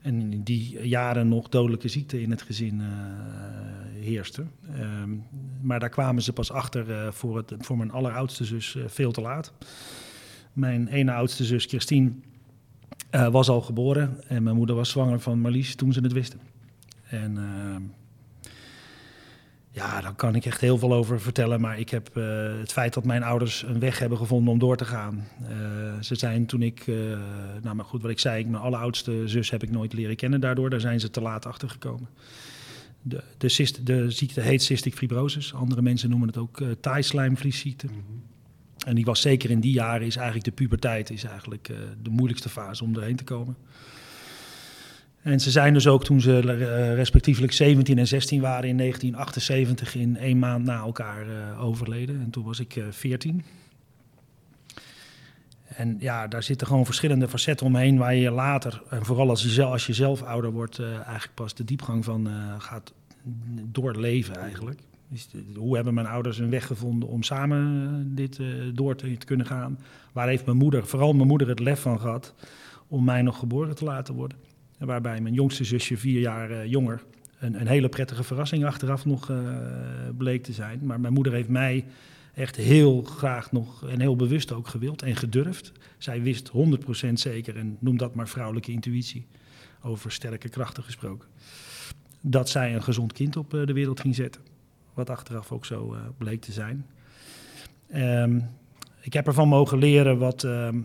en 0.02 0.32
in 0.32 0.42
die 0.42 0.88
jaren 0.88 1.28
nog 1.28 1.48
dodelijke 1.48 1.88
ziekte 1.88 2.20
in 2.20 2.30
het 2.30 2.42
gezin 2.42 2.80
eh, 2.80 2.86
heerste. 4.02 4.44
Ehm, 4.74 5.10
maar 5.60 5.80
daar 5.80 5.88
kwamen 5.88 6.22
ze 6.22 6.32
pas 6.32 6.50
achter 6.50 7.12
voor, 7.12 7.36
het, 7.36 7.54
voor 7.58 7.76
mijn 7.76 7.90
alleroudste 7.90 8.44
zus 8.44 8.76
veel 8.86 9.12
te 9.12 9.20
laat. 9.20 9.52
Mijn 10.52 10.88
ene 10.88 11.12
oudste 11.12 11.44
zus, 11.44 11.64
Christine, 11.64 12.12
was 13.10 13.48
al 13.48 13.60
geboren. 13.60 14.28
En 14.28 14.42
mijn 14.42 14.56
moeder 14.56 14.76
was 14.76 14.90
zwanger 14.90 15.20
van 15.20 15.40
Marlies 15.40 15.74
toen 15.74 15.92
ze 15.92 16.00
het 16.00 16.12
wisten. 16.12 16.40
En 17.08 17.38
ehm, 17.38 17.82
ja, 19.78 20.00
daar 20.00 20.14
kan 20.14 20.34
ik 20.34 20.44
echt 20.44 20.60
heel 20.60 20.78
veel 20.78 20.92
over 20.92 21.20
vertellen. 21.20 21.60
Maar 21.60 21.78
ik 21.78 21.90
heb 21.90 22.16
eh, 22.16 22.24
het 22.58 22.72
feit 22.72 22.94
dat 22.94 23.04
mijn 23.04 23.22
ouders 23.22 23.62
een 23.62 23.78
weg 23.78 23.98
hebben 23.98 24.18
gevonden 24.18 24.52
om 24.52 24.58
door 24.58 24.76
te 24.76 24.84
gaan. 24.84 25.26
Eh, 25.42 25.48
ze 26.00 26.14
zijn 26.14 26.46
toen 26.46 26.62
ik, 26.62 26.86
eh, 26.86 26.94
nou 27.62 27.76
maar 27.76 27.84
goed 27.84 28.02
wat 28.02 28.10
ik 28.10 28.18
zei, 28.18 28.44
mijn 28.44 28.62
alleroudste 28.62 29.22
zus 29.28 29.50
heb 29.50 29.62
ik 29.62 29.70
nooit 29.70 29.92
leren 29.92 30.16
kennen 30.16 30.40
daardoor. 30.40 30.70
Daar 30.70 30.80
zijn 30.80 31.00
ze 31.00 31.10
te 31.10 31.20
laat 31.20 31.46
achter 31.46 31.70
gekomen. 31.70 32.08
De, 33.02 33.22
de, 33.38 33.48
cyst- 33.48 33.86
de 33.86 34.10
ziekte 34.10 34.40
heet 34.40 34.62
cystic 34.62 34.94
fibrosis. 34.94 35.54
Andere 35.54 35.82
mensen 35.82 36.10
noemen 36.10 36.28
het 36.28 36.36
ook 36.36 36.60
uh, 36.60 36.68
taaislijmvliesziekte. 36.80 37.86
En 38.86 38.94
die 38.94 39.04
was 39.04 39.20
zeker 39.20 39.50
in 39.50 39.60
die 39.60 39.72
jaren, 39.72 40.06
is 40.06 40.16
eigenlijk 40.16 40.44
de 40.44 40.52
puberteit, 40.62 41.10
is 41.10 41.24
eigenlijk 41.24 41.70
de 42.02 42.10
moeilijkste 42.10 42.48
fase 42.48 42.84
om 42.84 42.96
erheen 42.96 43.16
te 43.16 43.24
komen. 43.24 43.56
En 45.22 45.40
ze 45.40 45.50
zijn 45.50 45.72
dus 45.72 45.86
ook 45.86 46.04
toen 46.04 46.20
ze 46.20 46.38
eh, 46.38 46.94
respectievelijk 46.94 47.52
17 47.52 47.98
en 47.98 48.06
16 48.06 48.40
waren 48.40 48.68
in 48.68 48.76
1978 48.76 49.94
in 49.94 50.16
één 50.16 50.38
maand 50.38 50.64
na 50.64 50.78
elkaar 50.78 51.26
eh, 51.28 51.64
overleden. 51.64 52.20
En 52.20 52.30
toen 52.30 52.44
was 52.44 52.60
ik 52.60 52.76
eh 52.76 52.84
14. 52.90 53.44
En 55.64 55.96
ja, 55.98 56.26
daar 56.26 56.42
zitten 56.42 56.66
gewoon 56.66 56.84
verschillende 56.84 57.28
facetten 57.28 57.66
omheen 57.66 57.98
waar 57.98 58.14
je 58.14 58.30
later, 58.30 58.82
en 58.90 59.04
vooral 59.04 59.28
als 59.28 59.42
je 59.42 59.48
zelf, 59.48 59.72
als 59.72 59.86
je 59.86 59.92
zelf 59.92 60.22
ouder 60.22 60.50
wordt, 60.50 60.80
eigenlijk 60.80 61.34
pas 61.34 61.54
de 61.54 61.64
diepgang 61.64 62.04
van 62.04 62.28
gaat 62.58 62.92
doorleven 63.64 64.36
eigenlijk. 64.36 64.80
Dus 65.08 65.28
hoe 65.56 65.74
hebben 65.74 65.94
mijn 65.94 66.06
ouders 66.06 66.38
een 66.38 66.50
weg 66.50 66.66
gevonden 66.66 67.08
om 67.08 67.22
samen 67.22 68.14
dit 68.14 68.40
door 68.74 68.96
te, 68.96 69.16
te 69.16 69.26
kunnen 69.26 69.46
gaan? 69.46 69.78
Waar 70.12 70.28
heeft 70.28 70.44
mijn 70.44 70.56
moeder, 70.56 70.86
vooral 70.86 71.12
mijn 71.12 71.28
moeder, 71.28 71.48
het 71.48 71.60
lef 71.60 71.80
van 71.80 72.00
gehad 72.00 72.34
om 72.88 73.04
mij 73.04 73.22
nog 73.22 73.38
geboren 73.38 73.74
te 73.74 73.84
laten 73.84 74.14
worden? 74.14 74.38
Waarbij 74.78 75.20
mijn 75.20 75.34
jongste 75.34 75.64
zusje, 75.64 75.96
vier 75.96 76.20
jaar 76.20 76.50
eh, 76.50 76.66
jonger, 76.66 77.04
een, 77.38 77.60
een 77.60 77.66
hele 77.66 77.88
prettige 77.88 78.22
verrassing 78.22 78.64
achteraf 78.64 79.04
nog 79.04 79.30
eh, 79.30 79.38
bleek 80.16 80.42
te 80.42 80.52
zijn. 80.52 80.80
Maar 80.82 81.00
mijn 81.00 81.12
moeder 81.12 81.32
heeft 81.32 81.48
mij 81.48 81.84
echt 82.34 82.56
heel 82.56 83.02
graag 83.02 83.52
nog 83.52 83.88
en 83.88 84.00
heel 84.00 84.16
bewust 84.16 84.52
ook 84.52 84.68
gewild 84.68 85.02
en 85.02 85.16
gedurfd. 85.16 85.72
Zij 85.98 86.22
wist 86.22 86.50
100% 87.08 87.12
zeker, 87.12 87.56
en 87.56 87.76
noem 87.80 87.96
dat 87.96 88.14
maar 88.14 88.28
vrouwelijke 88.28 88.72
intuïtie, 88.72 89.26
over 89.82 90.12
sterke 90.12 90.48
krachten 90.48 90.82
gesproken, 90.82 91.28
dat 92.20 92.48
zij 92.48 92.74
een 92.74 92.82
gezond 92.82 93.12
kind 93.12 93.36
op 93.36 93.54
eh, 93.54 93.66
de 93.66 93.72
wereld 93.72 94.00
ging 94.00 94.14
zetten. 94.14 94.42
Wat 94.94 95.10
achteraf 95.10 95.52
ook 95.52 95.64
zo 95.64 95.96
bleek 96.18 96.40
te 96.40 96.52
zijn. 96.52 96.86
Ehm, 97.88 98.40
ik 99.00 99.12
heb 99.12 99.26
ervan 99.26 99.48
mogen 99.48 99.78
leren 99.78 100.18
wat, 100.18 100.44
ehm, 100.44 100.80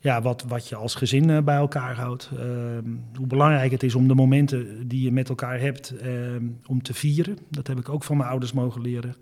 ja, 0.00 0.22
wat, 0.22 0.42
wat 0.42 0.68
je 0.68 0.76
als 0.76 0.94
gezin 0.94 1.30
eh, 1.30 1.42
bij 1.42 1.56
elkaar 1.56 1.96
houdt. 1.96 2.30
Ehm, 2.32 2.84
hoe 3.16 3.26
belangrijk 3.26 3.70
het 3.70 3.82
is 3.82 3.94
om 3.94 4.08
de 4.08 4.14
momenten 4.14 4.88
die 4.88 5.02
je 5.02 5.12
met 5.12 5.28
elkaar 5.28 5.60
hebt, 5.60 5.96
ehm, 5.96 6.46
om 6.66 6.82
te 6.82 6.94
vieren. 6.94 7.38
Dat 7.50 7.66
heb 7.66 7.78
ik 7.78 7.88
ook 7.88 8.04
van 8.04 8.16
mijn 8.16 8.28
ouders 8.28 8.52
mogen 8.52 8.80
leren. 8.80 9.16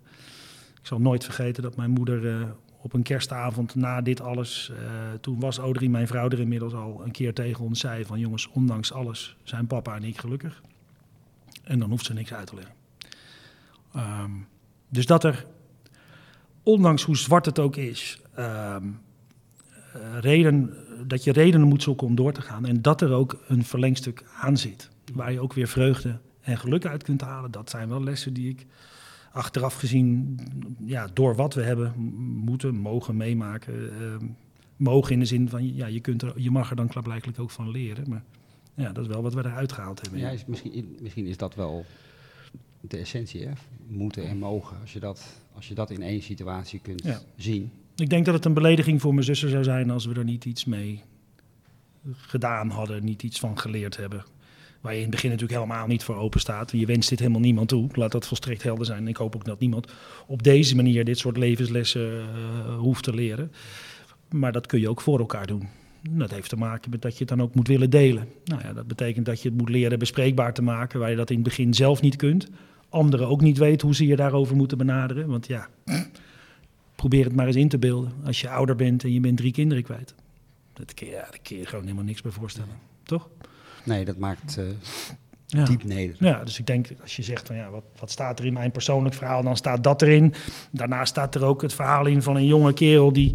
Ik 0.80 0.87
zal 0.92 1.00
nooit 1.00 1.25
vergeten 1.25 1.62
dat 1.62 1.76
mijn 1.76 1.90
moeder 1.90 2.28
eh, 2.28 2.49
op 2.80 2.92
een 2.92 3.02
kerstavond 3.02 3.75
na 3.75 4.00
dit 4.00 4.21
alles, 4.21 4.71
eh, 4.71 5.12
toen 5.21 5.40
was 5.40 5.59
Audrey, 5.59 5.88
mijn 5.88 6.06
vrouw, 6.06 6.28
er 6.28 6.40
inmiddels 6.40 6.75
al 6.75 7.00
een 7.04 7.11
keer 7.11 7.35
tegen 7.35 7.64
ons 7.64 7.80
zei 7.80 8.04
van 8.04 8.18
jongens, 8.18 8.49
ondanks 8.49 8.92
alles 8.92 9.37
zijn 9.42 9.66
papa 9.66 9.95
en 9.95 10.04
ik 10.04 10.18
gelukkig. 10.18 10.62
En 11.64 11.78
dan 11.78 11.90
hoeft 11.90 12.04
ze 12.04 12.12
niks 12.12 12.35
uit 12.35 12.47
te 12.47 12.54
leggen. 12.54 12.75
Ehm, 13.92 14.30
dus 14.88 15.06
dat 15.06 15.25
er, 15.25 15.47
ondanks 16.62 17.02
hoe 17.02 17.16
zwart 17.16 17.47
het 17.47 17.59
ook 17.59 17.76
is, 17.76 18.21
reden, 20.21 20.75
dat 21.07 21.25
je 21.25 21.33
redenen 21.33 21.69
moet 21.69 21.83
zoeken 21.83 22.07
om 22.07 22.15
door 22.15 22.33
te 22.33 22.41
gaan. 22.41 22.67
En 22.67 22.83
dat 22.83 23.00
er 23.00 23.12
ook 23.12 23.45
een 23.49 23.65
verlengstuk 23.65 24.25
aan 24.41 24.57
zit. 24.57 24.88
Waar 25.12 25.33
je 25.33 25.41
ook 25.41 25.53
weer 25.53 25.69
vreugde 25.69 26.19
en 26.41 26.59
geluk 26.59 26.87
uit 26.87 27.03
kunt 27.03 27.21
halen. 27.21 27.50
Dat 27.50 27.71
zijn 27.71 27.88
wel 27.88 28.03
lessen 28.03 28.33
die 28.35 28.49
ik 28.49 28.67
achteraf 29.33 29.75
gezien, 29.75 30.38
ja, 30.85 31.09
door 31.12 31.35
wat 31.35 31.55
we 31.55 31.62
hebben 31.62 31.93
moeten, 32.45 32.75
mogen 32.75 33.17
meemaken, 33.17 33.91
ehm, 34.00 34.26
mogen 34.76 35.12
in 35.12 35.19
de 35.19 35.25
zin 35.25 35.49
van, 35.49 35.75
ja, 35.75 35.87
je, 35.87 36.00
kunt 36.00 36.23
er, 36.23 36.33
je 36.37 36.50
mag 36.50 36.71
er 36.71 36.76
dan 36.76 36.88
klaarblijkelijk 36.88 37.38
ook 37.38 37.50
van 37.50 37.71
leren. 37.71 38.09
Maar 38.09 38.23
ja, 38.75 38.93
dat 38.93 39.05
is 39.05 39.11
wel 39.11 39.23
wat 39.23 39.35
we 39.35 39.45
eruit 39.45 39.73
gehaald 39.73 40.00
hebben. 40.00 40.21
Ja, 40.21 40.29
is 40.31 40.45
misschien, 40.47 40.97
misschien 41.00 41.26
is 41.26 41.37
dat 41.37 41.55
wel 41.55 41.85
de 42.81 42.97
essentie, 42.97 43.47
hè? 43.47 43.53
moeten 43.88 44.29
en 44.29 44.38
mogen. 44.38 44.81
Als 44.81 44.93
je 44.93 45.00
dat, 45.00 45.41
als 45.55 45.69
je 45.69 45.75
dat 45.75 45.91
in 45.91 46.03
één 46.03 46.23
situatie 46.23 46.81
kunt 46.81 47.03
Ja. 47.03 47.21
zien. 47.37 47.71
Ik 47.97 48.11
denk 48.11 48.25
dat 48.25 48.35
het 48.35 48.45
een 48.45 48.55
belediging 48.55 49.00
voor 49.00 49.15
mijn 49.15 49.26
zussen 49.26 49.50
zou 49.50 49.65
zijn 49.65 49.91
als 49.91 50.07
we 50.07 50.15
er 50.15 50.25
niet 50.25 50.45
iets 50.45 50.65
mee 50.65 51.03
gedaan 52.17 52.71
hadden, 52.71 53.05
niet 53.05 53.23
iets 53.23 53.38
van 53.38 53.59
geleerd 53.59 53.97
hebben. 53.97 54.25
Waar 54.81 54.93
je 54.93 54.99
in 54.99 55.05
het 55.07 55.15
begin 55.15 55.31
natuurlijk 55.31 55.59
helemaal 55.61 55.87
niet 55.87 56.05
voor 56.05 56.17
open 56.17 56.41
staat. 56.41 56.71
Je 56.71 56.87
wenst 56.87 57.09
dit 57.09 57.19
helemaal 57.19 57.41
niemand 57.41 57.69
toe. 57.69 57.88
Laat 57.93 58.12
dat 58.12 58.26
volstrekt 58.26 58.62
helder 58.62 58.87
zijn. 58.87 59.09
Ik 59.09 59.17
hoop 59.17 59.35
ook 59.35 59.45
dat 59.45 59.61
niemand 59.61 59.93
op 60.26 60.43
deze 60.43 60.76
manier 60.76 61.05
dit 61.05 61.19
soort 61.19 61.37
levenslessen 61.37 62.21
eh, 62.21 62.76
hoeft 62.79 63.05
te 63.05 63.15
leren. 63.15 63.53
Maar 64.31 64.53
dat 64.53 64.67
kun 64.67 64.81
je 64.81 64.88
ook 64.88 65.00
voor 65.00 65.19
elkaar 65.19 65.47
doen. 65.47 65.69
Dat 66.11 66.31
heeft 66.31 66.49
te 66.49 66.57
maken 66.57 66.91
met 66.91 67.03
dat 67.03 67.12
je 67.12 67.19
het 67.19 67.29
dan 67.29 67.43
ook 67.43 67.55
moet 67.55 67.69
willen 67.69 67.91
delen. 67.91 68.29
Nou 68.45 68.62
ja, 68.62 68.73
dat 68.73 68.87
betekent 68.87 69.26
dat 69.26 69.43
je 69.43 69.49
het 69.49 69.59
moet 69.59 69.69
leren 69.69 69.99
bespreekbaar 69.99 70.55
te 70.55 70.62
maken, 70.62 71.00
waar 71.00 71.11
je 71.11 71.17
dat 71.17 71.31
in 71.31 71.37
het 71.37 71.45
begin 71.45 71.75
zelf 71.75 72.00
niet 72.00 72.17
kunt. 72.17 72.49
Anderen 72.88 73.29
ook 73.29 73.41
niet 73.41 73.59
weten 73.59 73.87
hoe 73.87 73.97
ze 73.97 74.07
je 74.07 74.17
daarover 74.17 74.57
moeten 74.57 74.79
benaderen. 74.79 75.29
Want 75.29 75.47
ja, 75.47 75.69
probeer 76.97 77.25
het 77.25 77.35
maar 77.35 77.47
eens 77.47 77.57
in 77.57 77.69
te 77.69 77.79
beelden. 77.79 78.12
Als 78.25 78.41
je 78.41 78.49
ouder 78.49 78.76
bent 78.76 79.05
en 79.05 79.12
je 79.12 79.21
bent 79.21 79.37
drie 79.37 79.53
kinderen 79.53 79.83
kwijt. 79.85 80.15
Dat 80.73 80.95
kun 80.95 81.07
je, 81.07 81.12
ja, 81.12 81.21
daar 81.21 81.38
kun 81.43 81.57
je 81.57 81.67
gewoon 81.67 81.85
helemaal 81.85 82.05
niks 82.05 82.23
bij 82.23 82.33
voorstellen. 82.33 82.75
Toch? 83.03 83.29
Nee, 83.85 84.05
dat 84.05 84.17
maakt 84.17 84.59
eh, 84.59 84.65
Ja. 85.47 85.65
diep 85.65 85.85
neder. 85.85 86.17
Ja, 86.19 86.45
dus 86.45 86.59
ik 86.59 86.67
denk 86.67 86.88
als 87.03 87.17
je 87.17 87.23
zegt 87.23 87.47
van 87.47 87.57
ja, 87.57 87.71
wat, 87.71 87.85
wat 87.99 88.11
staat 88.11 88.38
er 88.38 88.47
in 88.47 88.53
mijn 88.53 88.71
persoonlijk 88.71 89.15
verhaal, 89.15 89.43
dan 89.43 89.57
staat 89.57 89.85
dat 89.85 90.03
erin. 90.03 90.35
Daarna 90.71 91.05
staat 91.05 91.35
er 91.35 91.45
ook 91.45 91.62
het 91.62 91.75
verhaal 91.75 92.07
in 92.07 92.23
van 92.23 92.37
een 92.37 92.47
jonge 92.47 92.73
kerel 92.73 93.12
die, 93.12 93.35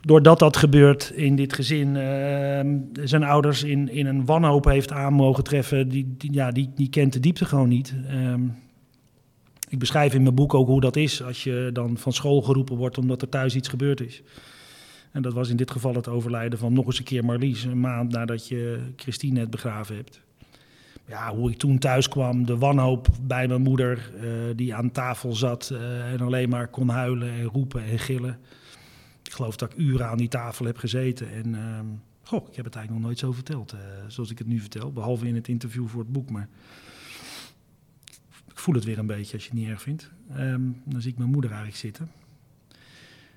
doordat 0.00 0.38
dat 0.38 0.56
gebeurt 0.56 1.10
in 1.14 1.36
dit 1.36 1.52
gezin, 1.52 1.96
ehm, 1.96 2.76
zijn 3.06 3.22
ouders 3.22 3.62
in, 3.62 3.88
in 3.88 4.06
een 4.06 4.24
wanhoop 4.24 4.64
heeft 4.64 4.92
aan 4.92 5.12
mogen 5.12 5.44
treffen. 5.44 5.88
Die, 5.88 6.14
die, 6.18 6.32
ja, 6.32 6.50
die, 6.50 6.70
die 6.74 6.88
kent 6.88 7.12
de 7.12 7.20
diepte 7.20 7.44
gewoon 7.44 7.68
niet. 7.68 7.94
Ehm, 8.08 8.42
ik 9.68 9.78
beschrijf 9.78 10.14
in 10.14 10.22
mijn 10.22 10.34
boek 10.34 10.54
ook 10.54 10.66
hoe 10.66 10.80
dat 10.80 10.96
is 10.96 11.22
als 11.22 11.44
je 11.44 11.70
dan 11.72 11.98
van 11.98 12.12
school 12.12 12.42
geroepen 12.42 12.76
wordt 12.76 12.98
omdat 12.98 13.22
er 13.22 13.28
thuis 13.28 13.54
iets 13.54 13.68
gebeurd 13.68 14.00
is. 14.00 14.22
En 15.12 15.22
dat 15.22 15.32
was 15.32 15.48
in 15.48 15.56
dit 15.56 15.70
geval 15.70 15.94
het 15.94 16.08
overlijden 16.08 16.58
van 16.58 16.72
nog 16.72 16.86
eens 16.86 16.98
een 16.98 17.04
keer 17.04 17.24
Marlies, 17.24 17.64
een 17.64 17.80
maand 17.80 18.12
nadat 18.12 18.48
je 18.48 18.92
Christine 18.96 19.40
net 19.40 19.50
begraven 19.50 19.96
hebt 19.96 20.24
ja, 21.06 21.34
hoe 21.34 21.50
ik 21.50 21.58
toen 21.58 21.78
thuis 21.78 22.08
kwam, 22.08 22.46
de 22.46 22.58
wanhoop 22.58 23.08
bij 23.22 23.48
mijn 23.48 23.62
moeder, 23.62 24.12
eh, 24.20 24.28
die 24.56 24.74
aan 24.74 24.90
tafel 24.90 25.32
zat 25.32 25.70
eh, 25.70 26.12
en 26.12 26.20
alleen 26.20 26.48
maar 26.48 26.68
kon 26.68 26.88
huilen 26.88 27.30
en 27.30 27.44
roepen 27.44 27.84
en 27.84 27.98
gillen. 27.98 28.38
Ik 29.22 29.32
geloof 29.32 29.56
dat 29.56 29.72
ik 29.72 29.78
uren 29.78 30.06
aan 30.06 30.18
die 30.18 30.28
tafel 30.28 30.66
heb 30.66 30.78
gezeten. 30.78 31.32
En 31.32 31.54
ehm, 31.54 31.86
goh, 32.22 32.48
ik 32.48 32.56
heb 32.56 32.64
het 32.64 32.74
eigenlijk 32.74 32.90
nog 32.90 33.00
nooit 33.00 33.18
zo 33.18 33.32
verteld, 33.32 33.72
eh, 33.72 33.78
zoals 34.06 34.30
ik 34.30 34.38
het 34.38 34.46
nu 34.46 34.58
vertel. 34.58 34.92
Behalve 34.92 35.28
in 35.28 35.34
het 35.34 35.48
interview 35.48 35.88
voor 35.88 36.00
het 36.00 36.12
boek. 36.12 36.30
Maar 36.30 36.48
ik 38.56 38.62
voel 38.62 38.74
het 38.74 38.84
weer 38.84 38.98
een 38.98 39.06
beetje 39.06 39.32
als 39.32 39.42
je 39.42 39.50
het 39.50 39.58
niet 39.58 39.68
erg 39.68 39.82
vindt. 39.82 40.10
Ehm, 40.30 40.60
dan 40.84 41.00
zie 41.00 41.10
ik 41.10 41.18
mijn 41.18 41.30
moeder 41.30 41.50
eigenlijk 41.50 41.80
zitten. 41.80 42.10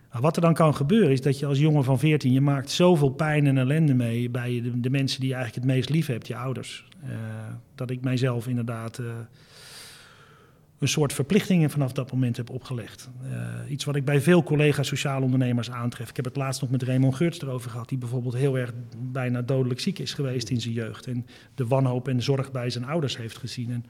Nou, 0.09 0.21
wat 0.21 0.35
er 0.35 0.41
dan 0.41 0.53
kan 0.53 0.75
gebeuren 0.75 1.11
is 1.11 1.21
dat 1.21 1.39
je 1.39 1.45
als 1.45 1.59
jongen 1.59 1.83
van 1.83 1.99
14, 1.99 2.31
je 2.31 2.41
maakt 2.41 2.71
zoveel 2.71 3.09
pijn 3.09 3.47
en 3.47 3.57
ellende 3.57 3.93
mee 3.93 4.29
bij 4.29 4.63
de, 4.75 4.89
mensen 4.89 5.19
die 5.19 5.29
je 5.29 5.35
eigenlijk 5.35 5.65
het 5.65 5.75
meest 5.75 5.89
lief 5.89 6.07
hebt, 6.07 6.27
je 6.27 6.35
ouders. 6.35 6.87
Eh, 7.03 7.09
dat 7.75 7.89
ik 7.89 8.01
mijzelf 8.01 8.47
inderdaad 8.47 8.97
eh, 8.97 9.05
een 10.79 10.87
soort 10.87 11.13
verplichtingen 11.13 11.69
vanaf 11.69 11.91
dat 11.91 12.11
moment 12.11 12.37
heb 12.37 12.49
opgelegd. 12.49 13.09
Eh, 13.31 13.71
iets 13.71 13.85
wat 13.85 13.95
ik 13.95 14.05
bij 14.05 14.21
veel 14.21 14.43
collega's 14.43 14.87
sociale 14.87 15.25
ondernemers 15.25 15.71
aantref. 15.71 16.09
Ik 16.09 16.15
heb 16.15 16.25
het 16.25 16.35
laatst 16.35 16.61
nog 16.61 16.69
met 16.69 16.83
Raymond 16.83 17.15
Geurts 17.15 17.41
erover 17.41 17.71
gehad, 17.71 17.89
die 17.89 17.97
bijvoorbeeld 17.97 18.35
heel 18.35 18.57
erg 18.57 18.73
bijna 18.97 19.41
dodelijk 19.41 19.79
ziek 19.79 19.99
is 19.99 20.13
geweest 20.13 20.49
in 20.49 20.61
zijn 20.61 20.73
jeugd. 20.73 21.07
En 21.07 21.25
de 21.55 21.67
wanhoop 21.67 22.07
en 22.07 22.21
zorg 22.21 22.51
bij 22.51 22.69
zijn 22.69 22.85
ouders 22.85 23.17
heeft 23.17 23.37
gezien. 23.37 23.71
En 23.71 23.85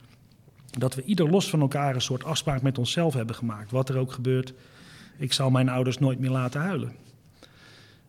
dat 0.78 0.94
we 0.94 1.02
ieder 1.02 1.30
los 1.30 1.50
van 1.50 1.60
elkaar 1.60 1.94
een 1.94 2.00
soort 2.00 2.24
afspraak 2.24 2.62
met 2.62 2.78
onszelf 2.78 3.14
hebben 3.14 3.34
gemaakt. 3.34 3.70
Wat 3.70 3.88
er 3.88 3.96
ook 3.96 4.12
gebeurt, 4.12 4.52
ik 5.16 5.32
zal 5.32 5.50
mijn 5.50 5.68
ouders 5.68 5.98
nooit 5.98 6.18
meer 6.18 6.30
laten 6.30 6.60
huilen. 6.60 6.92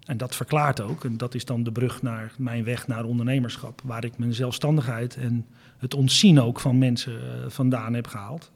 En 0.06 0.18
dat 0.18 0.36
verklaart 0.36 0.82
ook, 0.82 1.06
en 1.06 1.18
dat 1.18 1.36
is 1.36 1.46
dan 1.46 1.64
de 1.64 1.72
brug 1.72 2.02
naar 2.02 2.34
mijn 2.38 2.64
weg 2.64 2.88
naar 2.88 3.04
ondernemerschap, 3.04 3.82
waar 3.84 4.04
ik 4.04 4.18
mijn 4.18 4.34
zelfstandigheid 4.34 5.16
en 5.16 5.46
het 5.78 5.94
ontzien 5.94 6.40
ook 6.40 6.60
van 6.60 6.78
mensen 6.78 7.22
eh, 7.22 7.50
vandaan 7.50 7.94
heb 7.94 8.08
gehaald. 8.08 8.52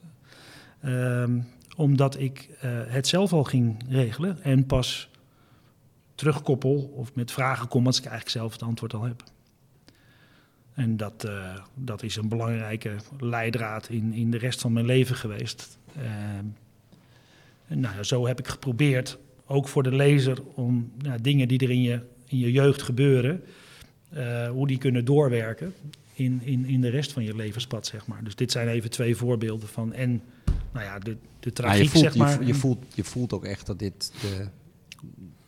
Ehm, 0.81 1.39
omdat 1.75 2.19
ik 2.19 2.49
eh, 2.59 2.71
het 2.85 3.07
zelf 3.07 3.33
al 3.33 3.43
ging 3.43 3.83
regelen 3.89 4.43
en 4.43 4.65
pas 4.65 5.09
terugkoppel 6.15 6.93
of 6.95 7.15
met 7.15 7.31
vragen 7.31 7.67
kom 7.67 7.85
als 7.85 7.97
ik 7.97 8.05
eigenlijk 8.05 8.37
zelf 8.37 8.51
het 8.51 8.63
antwoord 8.63 8.93
al 8.93 9.03
heb. 9.03 9.23
En 10.75 10.97
dat, 10.97 11.23
eh, 11.23 11.55
dat 11.73 12.03
is 12.03 12.15
een 12.15 12.29
belangrijke 12.29 12.95
leidraad 13.19 13.89
in, 13.89 14.13
in 14.13 14.31
de 14.31 14.37
rest 14.37 14.61
van 14.61 14.73
mijn 14.73 14.85
leven 14.85 15.15
geweest. 15.15 15.77
En 17.67 17.79
nou, 17.79 18.03
zo 18.03 18.27
heb 18.27 18.39
ik 18.39 18.47
geprobeerd, 18.47 19.17
ook 19.45 19.67
voor 19.67 19.83
de 19.83 19.95
lezer, 19.95 20.43
om 20.53 20.91
nou, 20.97 21.21
dingen 21.21 21.47
die 21.47 21.59
er 21.59 21.71
in 21.71 21.81
je, 21.81 21.99
in 22.27 22.37
je 22.37 22.51
jeugd 22.51 22.81
gebeuren, 22.81 23.43
eh, 24.09 24.49
hoe 24.49 24.67
die 24.67 24.77
kunnen 24.77 25.05
doorwerken 25.05 25.73
in, 26.13 26.41
in, 26.43 26.65
in 26.65 26.81
de 26.81 26.89
rest 26.89 27.11
van 27.11 27.23
je 27.23 27.35
levenspad, 27.35 27.85
zeg 27.85 28.07
maar. 28.07 28.23
Dus 28.23 28.35
dit 28.35 28.51
zijn 28.51 28.67
even 28.67 28.89
twee 28.89 29.15
voorbeelden 29.15 29.67
van 29.67 29.93
en 29.93 30.21
nou 30.73 30.85
ja, 30.85 30.99
de, 30.99 31.17
de 31.39 31.51
tragiek, 31.51 31.89
voelt, 31.89 32.03
zeg 32.03 32.15
maar. 32.15 32.39
je, 32.39 32.45
je, 32.45 32.53
voelt, 32.53 32.85
je 32.93 33.03
voelt 33.03 33.33
ook 33.33 33.45
echt 33.45 33.65
dat 33.65 33.79
dit 33.79 34.11
de, 34.21 34.47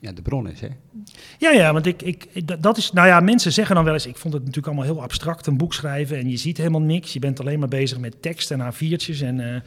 ja, 0.07 0.13
de 0.15 0.21
bron 0.21 0.49
is, 0.49 0.59
hè? 0.61 0.67
Ja, 1.37 1.51
ja, 1.51 1.73
want 1.73 1.85
ik, 1.85 2.01
ik, 2.01 2.27
dat- 2.61 2.77
is, 2.77 2.91
nou 2.91 3.07
ja, 3.07 3.19
mensen 3.19 3.51
zeggen 3.53 3.75
dan 3.75 3.83
wel 3.83 3.93
eens, 3.93 4.05
ik 4.05 4.17
vond 4.17 4.33
het 4.33 4.41
natuurlijk 4.45 4.67
allemaal 4.73 4.93
heel 4.93 5.03
abstract, 5.03 5.47
een 5.47 5.57
boek 5.57 5.73
schrijven 5.73 6.17
en 6.17 6.29
je 6.29 6.37
ziet 6.37 6.57
helemaal 6.57 6.81
niks. 6.81 7.13
Je 7.13 7.19
bent 7.19 7.39
alleen 7.39 7.59
maar 7.59 7.67
bezig 7.67 7.99
met 7.99 8.21
tekst 8.21 8.51
en 8.51 8.59
A4'tjes 8.73 9.21
en, 9.21 9.39
eh, 9.53 9.61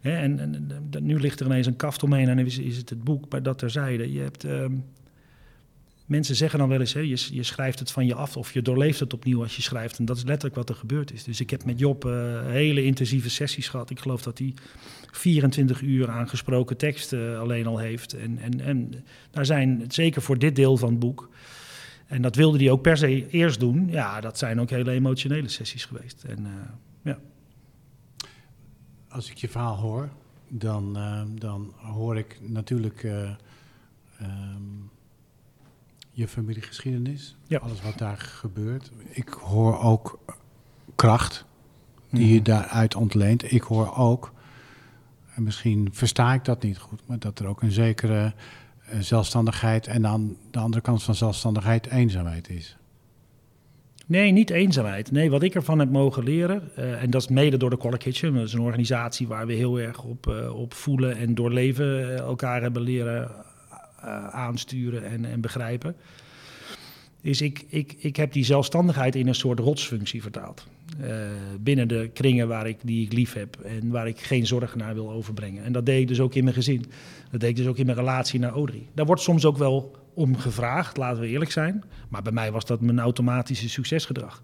hè, 0.00 0.16
en 0.16 0.66
nu 1.00 1.20
ligt 1.20 1.40
er 1.40 1.46
ineens 1.46 1.66
een 1.66 1.76
kaft 1.76 2.02
omheen 2.02 2.28
en 2.28 2.38
is, 2.38 2.58
is 2.58 2.76
het 2.76 2.90
het 2.90 3.04
boek, 3.04 3.24
maar 3.30 3.42
dat 3.42 3.58
terzijde. 3.58 4.12
Je 4.12 4.20
hebt, 4.20 4.44
ehm, 4.44 4.72
mensen 6.06 6.36
zeggen 6.36 6.58
dan 6.58 6.68
wel 6.68 6.80
eens, 6.80 6.92
hè, 6.92 7.00
je, 7.00 7.26
je 7.30 7.42
schrijft 7.42 7.78
het 7.78 7.90
van 7.90 8.06
je 8.06 8.14
af 8.14 8.36
of 8.36 8.52
je 8.52 8.62
doorleeft 8.62 9.00
het 9.00 9.12
opnieuw 9.12 9.42
als 9.42 9.56
je 9.56 9.62
schrijft. 9.62 9.98
En 9.98 10.04
dat 10.04 10.16
is 10.16 10.24
letterlijk 10.24 10.54
wat 10.54 10.68
er 10.68 10.74
gebeurd 10.74 11.12
is. 11.12 11.24
Dus 11.24 11.40
ik 11.40 11.50
heb 11.50 11.64
met 11.64 11.78
Job 11.78 12.04
eh, 12.04 12.12
hele 12.46 12.84
intensieve 12.84 13.30
sessies 13.30 13.68
gehad. 13.68 13.90
Ik 13.90 13.98
geloof 13.98 14.22
dat 14.22 14.38
hij 14.38 14.54
24 15.10 15.80
uur 15.80 16.10
aan 16.10 16.28
gesproken 16.28 16.76
tekst 16.76 17.12
eh, 17.12 17.38
alleen 17.38 17.66
al 17.66 17.78
heeft. 17.78 18.12
En, 18.12 18.38
en, 18.38 18.60
en 18.60 19.04
daar 19.30 19.46
zijn, 19.46 19.84
zeker 19.88 20.22
voor 20.22 20.38
dit 20.38 20.56
deel 20.56 20.76
van 20.76 20.90
het 20.90 20.98
boek, 20.98 21.30
en 22.06 22.22
dat 22.22 22.36
wilde 22.36 22.58
hij 22.58 22.70
ook 22.70 22.82
per 22.82 22.96
se 22.96 23.28
eerst 23.28 23.60
doen. 23.60 23.88
Ja, 23.90 24.20
dat 24.20 24.38
zijn 24.38 24.60
ook 24.60 24.70
hele 24.70 24.90
emotionele 24.90 25.48
sessies 25.48 25.84
geweest. 25.84 26.24
En, 26.24 26.46
eh, 26.46 26.52
ja. 27.02 27.18
Als 29.08 29.30
ik 29.30 29.36
je 29.36 29.48
verhaal 29.48 29.76
hoor, 29.76 30.08
dan, 30.48 30.98
dan 31.38 31.72
hoor 31.76 32.18
ik 32.18 32.38
natuurlijk 32.40 33.04
eh, 33.04 33.30
ehm, 34.18 34.62
je 36.12 36.28
familiegeschiedenis, 36.28 37.36
Ja. 37.46 37.58
alles 37.58 37.82
wat 37.82 37.98
daar 37.98 38.16
gebeurt. 38.18 38.90
Ik 39.08 39.28
hoor 39.28 39.78
ook 39.80 40.18
kracht 40.96 41.44
die 42.10 42.28
je 42.28 42.34
Mhm. 42.34 42.42
daaruit 42.44 42.94
ontleent. 42.94 43.52
Ik 43.52 43.62
hoor 43.62 43.96
ook, 43.96 44.32
en 45.34 45.42
misschien 45.42 45.88
versta 45.92 46.34
ik 46.34 46.44
dat 46.44 46.62
niet 46.62 46.78
goed, 46.78 47.00
maar 47.06 47.18
dat 47.18 47.38
er 47.38 47.46
ook 47.46 47.62
een 47.62 47.72
zekere 47.72 48.32
eh, 48.86 48.98
zelfstandigheid 49.00 49.86
en 49.86 50.06
aan 50.06 50.36
de 50.50 50.58
andere 50.58 50.82
kant 50.82 51.02
van 51.02 51.14
zelfstandigheid 51.14 51.86
eenzaamheid 51.86 52.48
is. 52.48 52.76
Nee, 54.06 54.30
niet 54.32 54.50
eenzaamheid. 54.50 55.10
Nee, 55.10 55.30
wat 55.30 55.42
ik 55.42 55.54
ervan 55.54 55.78
heb 55.78 55.90
mogen 55.90 56.24
leren, 56.24 56.76
eh, 56.76 57.02
en 57.02 57.10
dat 57.10 57.22
is 57.22 57.28
mede 57.28 57.56
door 57.56 57.70
de 57.70 57.76
Collar 57.76 57.98
Kitchen. 57.98 58.34
Dat 58.34 58.42
is 58.46 58.52
een 58.52 58.60
organisatie 58.60 59.28
waar 59.28 59.46
we 59.46 59.52
heel 59.52 59.80
erg 59.80 60.02
op, 60.02 60.26
eh, 60.26 60.54
op 60.54 60.74
voelen 60.74 61.16
en 61.16 61.34
doorleven 61.34 62.16
elkaar 62.18 62.62
hebben 62.62 62.82
leren 62.82 63.30
aansturen 64.30 65.04
en, 65.04 65.24
en 65.24 65.40
begrijpen. 65.40 65.96
Is 67.20 67.40
ik, 67.40 67.64
ik, 67.68 67.94
ik 67.98 68.16
heb 68.16 68.32
die 68.32 68.44
zelfstandigheid 68.44 69.14
in 69.14 69.28
een 69.28 69.34
soort 69.34 69.58
rotsfunctie 69.58 70.22
vertaald. 70.22 70.66
Eh, 71.00 71.26
binnen 71.60 71.88
de 71.88 72.10
kringen 72.12 72.48
waar 72.48 72.66
ik, 72.66 72.76
die 72.82 73.04
ik 73.04 73.12
lief 73.12 73.32
heb 73.32 73.56
en 73.56 73.88
waar 73.88 74.08
ik 74.08 74.20
geen 74.20 74.46
zorgen 74.46 74.78
naar 74.78 74.94
wil 74.94 75.10
overbrengen. 75.10 75.64
En 75.64 75.72
dat 75.72 75.86
deed 75.86 76.00
ik 76.00 76.08
dus 76.08 76.20
ook 76.20 76.34
in 76.34 76.44
mijn 76.44 76.56
gezin. 76.56 76.84
Dat 77.30 77.40
deed 77.40 77.50
ik 77.50 77.56
dus 77.56 77.66
ook 77.66 77.78
in 77.78 77.86
mijn 77.86 77.98
relatie 77.98 78.40
naar 78.40 78.52
Audrey. 78.52 78.86
Daar 78.94 79.06
wordt 79.06 79.22
soms 79.22 79.44
ook 79.44 79.58
wel 79.58 79.96
om 80.14 80.36
gevraagd, 80.36 80.96
laten 80.96 81.20
we 81.20 81.28
eerlijk 81.28 81.50
zijn. 81.50 81.84
Maar 82.08 82.22
bij 82.22 82.32
mij 82.32 82.52
was 82.52 82.64
dat 82.64 82.80
mijn 82.80 83.00
automatische 83.00 83.68
succesgedrag. 83.68 84.42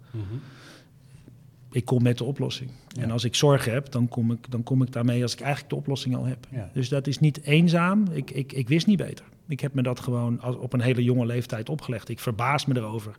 Ik 1.71 1.85
kom 1.85 2.03
met 2.03 2.19
de 2.19 2.25
oplossing. 2.25 2.71
Ja. 2.89 3.03
En 3.03 3.11
als 3.11 3.25
ik 3.25 3.35
zorgen 3.35 3.73
heb, 3.73 3.93
dan 3.93 4.09
kom, 4.09 4.33
ik, 4.33 4.51
dan 4.51 4.63
kom 4.63 4.83
ik 4.83 4.93
daarmee 4.93 5.23
als 5.23 5.33
ik 5.33 5.41
eigenlijk 5.41 5.71
de 5.71 5.77
oplossing 5.77 6.17
al 6.17 6.25
heb. 6.25 6.47
Ja. 6.51 6.71
Dus 6.73 6.89
dat 6.89 7.07
is 7.07 7.19
niet 7.19 7.43
eenzaam. 7.43 8.05
Ik, 8.13 8.31
ik, 8.31 8.53
ik 8.53 8.69
wist 8.69 8.87
niet 8.87 8.97
beter. 8.97 9.25
Ik 9.49 9.61
heb 9.61 9.75
me 9.75 9.83
dat 9.83 10.01
gewoon 10.01 10.41
als, 10.41 10.57
op 10.57 10.73
een 10.73 10.81
hele 10.81 11.05
jonge 11.05 11.27
leeftijd 11.27 11.69
opgelegd. 11.69 12.09
Ik 12.09 12.19
verbaas 12.19 12.67
me 12.67 12.77
erover 12.77 13.17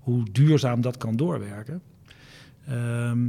hoe 0.00 0.24
duurzaam 0.32 0.80
dat 0.80 0.96
kan 0.96 1.16
doorwerken. 1.16 1.82
Ehm, 2.66 3.28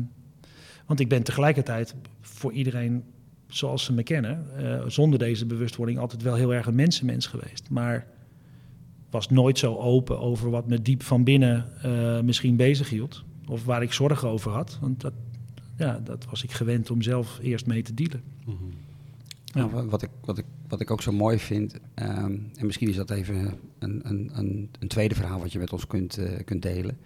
want 0.86 1.00
ik 1.00 1.10
ben 1.10 1.24
tegelijkertijd 1.24 1.96
voor 2.22 2.51
iedereen 2.51 3.03
zoals 3.48 3.84
ze 3.84 3.94
me 3.94 4.03
kennen, 4.03 4.46
eh, 4.58 4.84
zonder 4.88 5.20
deze 5.20 5.46
bewustwording 5.46 6.00
altijd 6.00 6.22
wel 6.22 6.36
heel 6.36 6.53
erg 6.53 6.65
een 6.65 6.75
mensenmens 6.75 7.27
geweest. 7.27 7.70
Maar 7.70 8.08
was 9.10 9.29
nooit 9.29 9.58
zo 9.58 9.75
open 9.75 10.20
over 10.20 10.50
wat 10.50 10.67
me 10.67 10.82
diep 10.82 11.03
van 11.03 11.24
binnen 11.24 11.65
uh, 11.86 12.20
misschien 12.20 12.56
bezig 12.56 12.89
hield. 12.89 13.24
Of 13.48 13.65
waar 13.65 13.82
ik 13.82 13.94
zorgen 13.94 14.29
over 14.29 14.51
had. 14.51 14.77
Want 14.82 15.01
dat, 15.01 15.13
ja, 15.77 16.01
dat 16.03 16.25
was 16.29 16.44
ik 16.44 16.51
gewend 16.51 16.91
om 16.91 17.01
zelf 17.01 17.39
eerst 17.41 17.65
mee 17.65 17.82
te 17.82 17.94
dealen. 17.94 18.24
Mm 18.46 18.58
-hmm. 18.58 18.72
nou, 19.53 19.89
wat, 19.89 20.01
ik, 20.01 20.10
wat, 20.25 20.38
ik, 20.38 20.46
wat 20.68 20.82
ik 20.82 20.92
ook 20.92 21.02
zo 21.02 21.12
mooi 21.12 21.40
vind, 21.40 21.74
um, 21.74 22.52
en 22.56 22.66
misschien 22.66 22.90
is 22.90 22.96
dat 22.96 23.12
even 23.12 23.60
een, 23.80 24.02
een, 24.10 24.30
een, 24.34 24.70
een, 24.80 24.88
tweede 24.88 25.16
verhaal 25.16 25.40
wat 25.40 25.52
je 25.52 25.60
met 25.60 25.74
ons 25.74 25.88
kunt, 25.88 26.18
uh, 26.20 26.40
kunt 26.46 26.62
delen, 26.62 26.98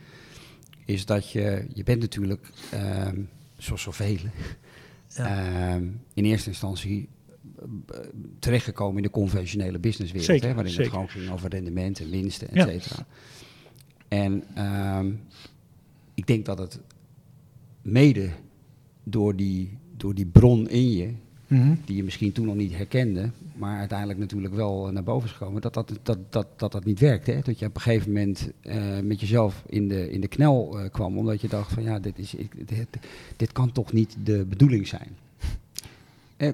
is 0.86 1.06
dat 1.06 1.32
je, 1.32 1.66
je 1.74 1.84
bent 1.84 2.02
natuurlijk, 2.02 2.48
um, 3.08 3.30
zoals 3.58 3.82
zoveel, 3.82 4.18
ja. 5.16 5.76
um, 5.76 6.02
in 6.14 6.26
eerste 6.26 6.50
instantie 6.50 7.10
terechtgekomen 8.40 8.98
in 8.98 9.04
de 9.04 9.10
conventionele 9.10 9.80
businesswereld. 9.80 10.32
Zeker, 10.32 10.48
hè, 10.48 10.54
waarin 10.54 10.74
zeker. 10.74 10.92
het 10.92 10.94
gewoon 10.94 11.10
ging 11.10 11.32
over 11.32 11.50
rendement 11.50 12.00
en 12.00 12.10
winsten, 12.10 12.48
et 12.50 12.56
Ja. 12.56 12.66
cetera. 12.66 13.06
En 14.08 14.44
ehm, 14.54 15.12
ik 16.14 16.28
denk 16.28 16.46
dat 16.46 16.58
het 16.58 16.80
mede 17.82 18.30
door 19.04 19.36
die, 19.36 19.78
door 19.98 20.14
die 20.16 20.26
bron 20.26 20.70
in 20.70 20.92
je, 20.92 21.14
Mhm. 21.52 21.74
die 21.86 21.96
je 21.96 22.04
misschien 22.04 22.32
toen 22.32 22.46
nog 22.46 22.56
niet 22.56 22.76
herkende, 22.76 23.30
maar 23.56 23.80
uiteindelijk 23.80 24.20
natuurlijk 24.20 24.54
wel 24.54 24.90
naar 24.92 25.04
boven 25.04 25.30
is 25.30 25.36
gekomen, 25.36 25.62
dat 25.62 25.74
dat, 25.74 25.92
dat, 26.04 26.18
dat, 26.30 26.48
dat, 26.56 26.72
dat 26.72 26.86
niet 26.86 27.00
werkt. 27.00 27.28
Hè? 27.28 27.40
Dat 27.44 27.60
je 27.60 27.66
op 27.66 27.76
een 27.76 27.82
gegeven 27.82 28.12
moment 28.12 28.52
eh, 28.62 29.00
met 29.04 29.20
jezelf 29.20 29.64
in 29.68 29.88
de, 29.88 30.12
in 30.12 30.22
de 30.22 30.28
knel 30.28 30.80
eh, 30.80 30.90
kwam, 30.92 31.18
omdat 31.18 31.42
je 31.42 31.48
dacht 31.48 31.74
van 31.74 31.84
ja, 31.84 32.00
dit, 32.00 32.20
is, 32.20 32.36
dit, 32.66 32.88
dit 33.36 33.52
kan 33.52 33.72
toch 33.72 33.94
niet 33.94 34.16
de 34.24 34.46
bedoeling 34.46 34.88
zijn. 34.88 35.10
Eh, 36.38 36.50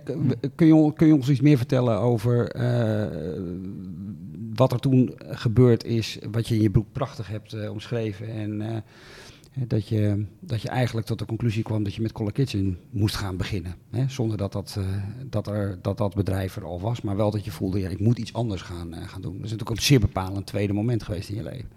kun, 0.56 0.68
je, 0.68 0.94
kun 0.94 1.08
je 1.08 1.16
ons 1.16 1.30
iets 1.30 1.42
meer 1.42 1.58
vertellen 1.58 2.00
over 2.00 2.51
eh, 2.51 3.08
wat 4.58 4.72
er 4.72 4.80
toen 4.80 5.13
gebeurd 5.18 5.84
is, 5.84 6.18
wat 6.32 6.48
je 6.48 6.56
in 6.56 6.62
je 6.62 6.70
boek 6.70 6.92
prachtig 6.92 7.27
hebt 7.27 7.54
eh, 7.54 7.72
omschreven 7.72 8.30
en 8.30 8.62
eh, 8.62 8.77
dat, 9.68 9.88
je, 9.88 10.26
dat 10.40 10.62
je 10.62 10.70
eigenlijk 10.70 11.08
tot 11.08 11.20
de 11.20 11.26
conclusie 11.26 11.64
kwam 11.64 11.84
dat 11.84 11.96
je 11.96 12.02
met 12.02 12.12
Color 12.12 12.32
Kitchen 12.32 12.78
moest 12.90 13.16
gaan 13.16 13.38
beginnen. 13.38 13.76
Hè? 13.92 14.04
Zonder 14.10 14.38
dat 14.38 14.52
dat, 14.52 14.76
eh, 14.80 14.86
dat, 15.30 15.48
er, 15.48 15.80
dat 15.82 15.98
dat 15.98 16.16
bedrijf 16.16 16.56
er 16.56 16.64
al 16.66 16.80
was, 16.80 17.02
maar 17.02 17.16
wel 17.16 17.32
dat 17.32 17.46
je 17.46 17.52
voelde, 17.52 17.80
ja, 17.80 17.90
ik 17.90 18.00
moet 18.00 18.18
iets 18.20 18.34
anders 18.34 18.62
gaan, 18.62 18.94
eh, 18.94 19.08
gaan 19.08 19.22
doen. 19.22 19.36
Dat 19.36 19.46
is 19.46 19.52
natuurlijk 19.52 19.78
een 19.80 19.86
zeer 19.86 20.00
bepalend 20.00 20.46
tweede 20.46 20.74
moment 20.74 21.04
geweest 21.04 21.30
in 21.30 21.36
je 21.36 21.44
leven. 21.44 21.70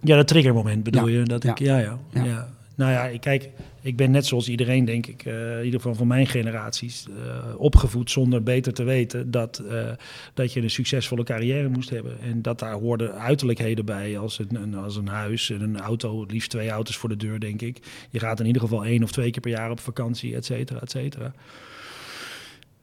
Ja, 0.00 0.16
dat 0.16 0.26
triggermoment 0.28 0.82
bedoel 0.82 1.08
Ja, 1.08 1.18
je? 1.18 1.24
Dat 1.24 1.44
ik, 1.44 1.58
ja, 1.58 1.78
Ja. 1.78 1.98
ja. 2.10 2.48
Nou 2.76 2.92
ja, 2.92 3.04
ik- 3.06 3.20
kijk, 3.20 3.50
ik 3.84 3.96
ben 3.96 4.10
net 4.10 4.26
zoals 4.26 4.48
iedereen, 4.48 4.84
denk 4.84 5.06
ik, 5.06 5.24
eh, 5.24 5.58
in 5.58 5.64
ieder 5.64 5.80
geval 5.80 5.94
van 5.94 6.06
mijn 6.06 6.26
generaties, 6.26 7.06
eh, 7.08 7.54
opgevoed 7.56 8.10
zonder 8.10 8.42
beter 8.42 8.72
te 8.72 8.82
weten 8.82 9.30
dat, 9.30 9.58
eh, 9.58 9.90
dat 10.34 10.52
je 10.52 10.62
een 10.62 10.70
succesvolle 10.70 11.24
carrière 11.24 11.68
moest 11.68 11.90
hebben. 11.90 12.20
En 12.20 12.42
dat 12.42 12.58
daar 12.58 12.72
hoorden 12.74 13.14
uiterlijkheden 13.14 13.84
bij, 13.84 14.18
als 14.18 14.38
een, 14.38 14.74
als 14.74 14.96
een 14.96 15.08
huis 15.08 15.50
en 15.50 15.60
een 15.60 15.80
auto, 15.80 16.20
het 16.20 16.30
liefst 16.30 16.50
twee 16.50 16.70
auto's 16.70 16.96
voor 16.96 17.08
de 17.08 17.16
deur, 17.16 17.40
denk 17.40 17.62
ik. 17.62 17.78
Je 18.10 18.18
gaat 18.18 18.40
in 18.40 18.46
ieder 18.46 18.62
geval 18.62 18.84
één 18.84 19.02
of 19.02 19.12
twee 19.12 19.30
keer 19.30 19.40
per 19.40 19.50
jaar 19.50 19.70
op 19.70 19.80
vakantie, 19.80 20.34
et 20.34 20.44
cetera, 20.44 20.80
et 20.80 20.90
cetera. 20.90 21.32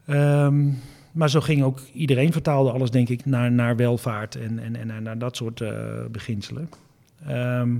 Ehm, 0.05 0.69
maar 1.11 1.29
zo 1.29 1.39
ging 1.39 1.63
ook 1.63 1.79
iedereen 1.93 2.31
vertaalde 2.31 2.71
alles, 2.71 2.91
denk 2.91 3.09
ik, 3.09 3.25
naar, 3.25 3.51
naar 3.51 3.75
welvaart 3.75 4.35
en, 4.35 4.59
en, 4.59 4.75
en 4.75 5.03
naar- 5.03 5.17
dat 5.17 5.35
soort 5.35 5.63
beginselen. 6.11 6.69
Ehm, 7.25 7.75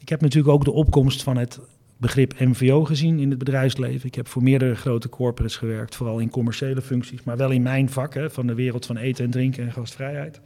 ik 0.00 0.08
heb 0.08 0.20
natuurlijk 0.20 0.54
ook 0.54 0.64
de 0.64 0.72
opkomst 0.72 1.22
van 1.22 1.36
het 1.36 1.60
begrip 1.96 2.38
MVO 2.38 2.84
gezien 2.84 3.18
in 3.18 3.30
het 3.30 3.38
bedrijfsleven. 3.38 4.06
Ik 4.06 4.14
heb 4.14 4.28
voor 4.28 4.42
meerdere 4.42 4.74
grote 4.74 5.08
corporates 5.08 5.56
gewerkt, 5.56 5.94
vooral 5.94 6.18
in 6.18 6.30
commerciële 6.30 6.82
functies, 6.82 7.22
maar 7.22 7.36
wel 7.36 7.50
in 7.50 7.62
mijn 7.62 7.90
vak, 7.90 8.14
hè, 8.14 8.30
van 8.30 8.46
de 8.46 8.54
wereld 8.54 8.86
van 8.86 8.96
eten 8.96 9.24
en 9.24 9.30
drinken 9.30 9.64
en 9.64 9.72
gastvrijheid. 9.72 10.40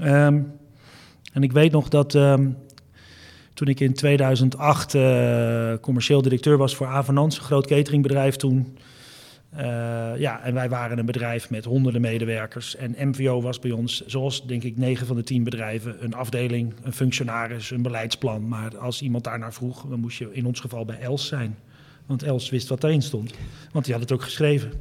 Ehm, 0.00 0.40
en 1.32 1.42
ik 1.42 1.52
weet 1.52 1.72
nog 1.72 1.88
dat 1.88 2.14
ehm, 2.14 2.50
toen 3.54 3.68
ik 3.68 3.80
in 3.80 3.94
2008 3.94 4.94
eh, 4.94 5.72
commercieel 5.80 6.22
directeur 6.22 6.56
was 6.56 6.76
voor 6.76 6.86
Avenans, 6.86 7.36
een 7.36 7.44
groot 7.44 7.66
cateringbedrijf 7.66 8.36
toen. 8.36 8.76
Eh, 9.56 9.64
ja, 10.16 10.42
en 10.42 10.54
wij 10.54 10.68
waren 10.68 10.98
een 10.98 11.06
bedrijf 11.06 11.50
met 11.50 11.64
honderden 11.64 12.00
medewerkers. 12.00 12.76
En 12.76 12.94
MVO 13.08 13.40
was 13.42 13.58
bij 13.58 13.70
ons, 13.70 14.06
zoals 14.06 14.46
denk 14.46 14.62
ik 14.62 14.76
9 14.76 15.06
van 15.06 15.16
de 15.16 15.22
10 15.22 15.44
bedrijven, 15.44 16.04
een 16.04 16.14
afdeling, 16.14 16.74
een 16.82 16.92
functionaris, 16.92 17.70
een 17.70 17.82
beleidsplan. 17.82 18.48
Maar 18.48 18.78
als 18.78 19.02
iemand 19.02 19.24
daarnaar 19.24 19.52
vroeg, 19.52 19.86
dan 19.88 20.00
moest 20.00 20.18
je 20.18 20.28
in 20.32 20.46
ons 20.46 20.60
geval 20.60 20.84
bij 20.84 20.98
Els 21.00 21.26
zijn. 21.26 21.56
Want 22.06 22.22
Els 22.22 22.50
wist 22.50 22.68
wat 22.68 22.84
erin 22.84 23.02
stond. 23.02 23.34
Want 23.72 23.84
die 23.84 23.94
had 23.94 24.02
het 24.02 24.12
ook 24.12 24.22
geschreven. 24.22 24.72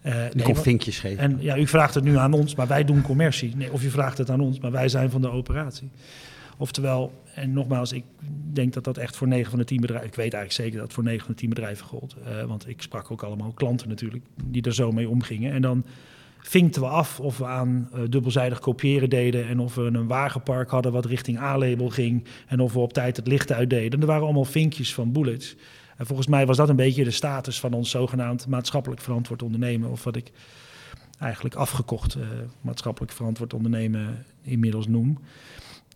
Eh, 0.00 0.28
Je 0.28 0.34
nee, 0.34 0.44
kon 0.44 0.56
vinkjes 0.56 0.98
geven. 0.98 1.18
en 1.18 1.36
ja, 1.40 1.56
u 1.56 1.66
vraagt 1.66 1.94
het 1.94 2.04
nu 2.04 2.16
aan 2.16 2.32
ons, 2.32 2.54
maar 2.54 2.66
wij 2.66 2.84
doen 2.84 3.02
commercie. 3.02 3.56
Nee, 3.56 3.72
of 3.72 3.82
u 3.84 3.90
vraagt 3.90 4.18
het 4.18 4.30
aan 4.30 4.40
ons, 4.40 4.58
maar 4.60 4.70
wij 4.70 4.88
zijn 4.88 5.10
van 5.10 5.20
de 5.20 5.30
operatie. 5.30 5.90
Oftewel, 6.58 7.22
en 7.34 7.52
nogmaals, 7.52 7.92
ik 7.92 8.04
denk 8.52 8.72
dat 8.72 8.84
dat 8.84 8.96
echt 8.96 9.16
voor 9.16 9.28
9 9.28 9.50
van 9.50 9.58
de 9.58 9.64
10 9.64 9.80
bedrijven... 9.80 10.08
Ik 10.08 10.14
weet 10.14 10.34
eigenlijk 10.34 10.52
zeker 10.52 10.72
dat 10.72 10.82
het 10.82 10.92
voor 10.92 11.04
9 11.04 11.20
van 11.24 11.34
de 11.34 11.40
10 11.40 11.48
bedrijven 11.48 11.86
gold. 11.86 12.16
Eh, 12.24 12.44
want 12.44 12.68
ik 12.68 12.82
sprak 12.82 13.10
ook 13.10 13.22
allemaal 13.22 13.52
klanten 13.52 13.88
natuurlijk, 13.88 14.24
die 14.44 14.62
er 14.62 14.74
zo 14.74 14.92
mee 14.92 15.08
omgingen. 15.08 15.52
En 15.52 15.62
dan 15.62 15.84
vinkten 16.38 16.82
we 16.82 16.88
af 16.88 17.20
of 17.20 17.38
we 17.38 17.46
aan 17.46 17.88
eh, 17.92 18.00
dubbelzijdig 18.08 18.58
kopiëren 18.58 19.10
deden... 19.10 19.48
en 19.48 19.58
of 19.58 19.74
we 19.74 19.82
een 19.82 20.06
wagenpark 20.06 20.70
hadden 20.70 20.92
wat 20.92 21.04
richting 21.04 21.38
A-label 21.38 21.88
ging... 21.88 22.24
en 22.46 22.60
of 22.60 22.72
we 22.72 22.78
op 22.78 22.92
tijd 22.92 23.16
het 23.16 23.26
licht 23.26 23.52
uitdeden. 23.52 24.00
Er 24.00 24.06
waren 24.06 24.24
allemaal 24.24 24.44
vinkjes 24.44 24.94
van 24.94 25.12
bullets. 25.12 25.56
En 25.96 26.06
volgens 26.06 26.28
mij 26.28 26.46
was 26.46 26.56
dat 26.56 26.68
een 26.68 26.76
beetje 26.76 27.04
de 27.04 27.10
status 27.10 27.60
van 27.60 27.72
ons 27.72 27.90
zogenaamd 27.90 28.46
maatschappelijk 28.46 29.00
verantwoord 29.00 29.42
ondernemen... 29.42 29.90
of 29.90 30.04
wat 30.04 30.16
ik 30.16 30.32
eigenlijk 31.18 31.54
afgekocht 31.54 32.14
eh, 32.14 32.22
maatschappelijk 32.60 33.12
verantwoord 33.12 33.54
ondernemen 33.54 34.24
inmiddels 34.42 34.86
noem. 34.86 35.18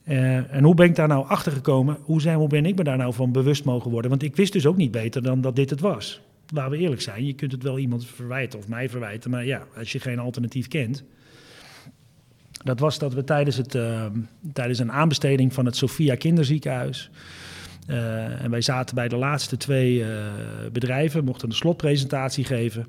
Eh, 0.07 0.55
en 0.55 0.64
hoe 0.64 0.75
ben 0.75 0.87
ik 0.87 0.95
daar 0.95 1.09
nou 1.09 1.27
achter 1.27 1.53
gekomen? 1.53 1.99
Hoe, 2.03 2.21
zijn, 2.21 2.37
hoe 2.37 2.49
ben 2.49 2.66
ik 2.66 2.77
me 2.77 2.85
daar 2.85 2.97
nou 2.97 3.14
van 3.14 3.33
bewust 3.33 3.64
mogen 3.64 3.90
worden? 3.90 4.11
Want 4.11 4.23
ik 4.23 4.37
wist 4.37 4.53
dus 4.53 4.66
ook 4.66 4.77
niet 4.77 4.90
beter 4.90 5.23
dan 5.23 5.40
dat 5.40 5.57
dit 5.57 5.71
het 5.71 5.81
was. 5.81 6.21
Laten 6.49 6.71
we 6.71 6.79
eerlijk 6.79 7.01
zijn, 7.01 7.27
je 7.27 7.33
kunt 7.33 7.53
het 7.53 7.62
wel 7.62 7.79
iemand 7.79 8.07
verwijten 8.07 8.59
of 8.59 8.69
mij 8.69 8.88
verwijten, 8.88 9.31
maar 9.31 9.45
ja, 9.47 9.66
als 9.77 9.92
je 9.92 10.01
geen 10.01 10.19
alternatief 10.19 10.69
kent. 10.69 11.05
Dat 12.64 12.81
was 12.81 12.99
dat 12.99 13.14
we 13.14 13.25
tijdens, 13.25 13.57
het, 13.57 13.75
eh, 13.75 14.07
tijdens 14.53 14.79
een 14.79 14.92
aanbesteding 14.92 15.55
van 15.55 15.64
het 15.66 15.77
Sophia 15.77 16.14
Kinderziekenhuis. 16.14 17.11
eh, 17.87 18.42
en 18.42 18.51
wij 18.51 18.61
zaten 18.61 18.95
bij 18.95 19.09
de 19.09 19.16
laatste 19.16 19.57
twee 19.57 20.05
eh, 20.05 20.09
bedrijven, 20.73 21.25
mochten 21.25 21.49
een 21.49 21.55
slotpresentatie 21.55 22.45
geven. 22.45 22.87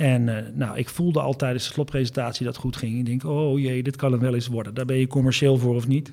En 0.00 0.36
eh, 0.36 0.52
nou, 0.54 0.78
ik 0.78 0.88
voelde 0.88 1.20
al 1.20 1.36
tijdens 1.36 1.66
de 1.66 1.72
slotpresentatie 1.72 2.44
dat 2.44 2.54
het 2.54 2.62
goed 2.62 2.76
ging. 2.76 2.98
Ik 2.98 3.06
denk, 3.06 3.24
oh 3.24 3.58
jee, 3.58 3.82
dit 3.82 3.96
kan 3.96 4.12
hem 4.12 4.20
wel 4.20 4.34
eens 4.34 4.46
worden. 4.46 4.74
Daar 4.74 4.84
ben 4.84 4.96
je 4.96 5.06
commercieel 5.06 5.58
voor 5.58 5.74
of 5.74 5.88
niet. 5.88 6.12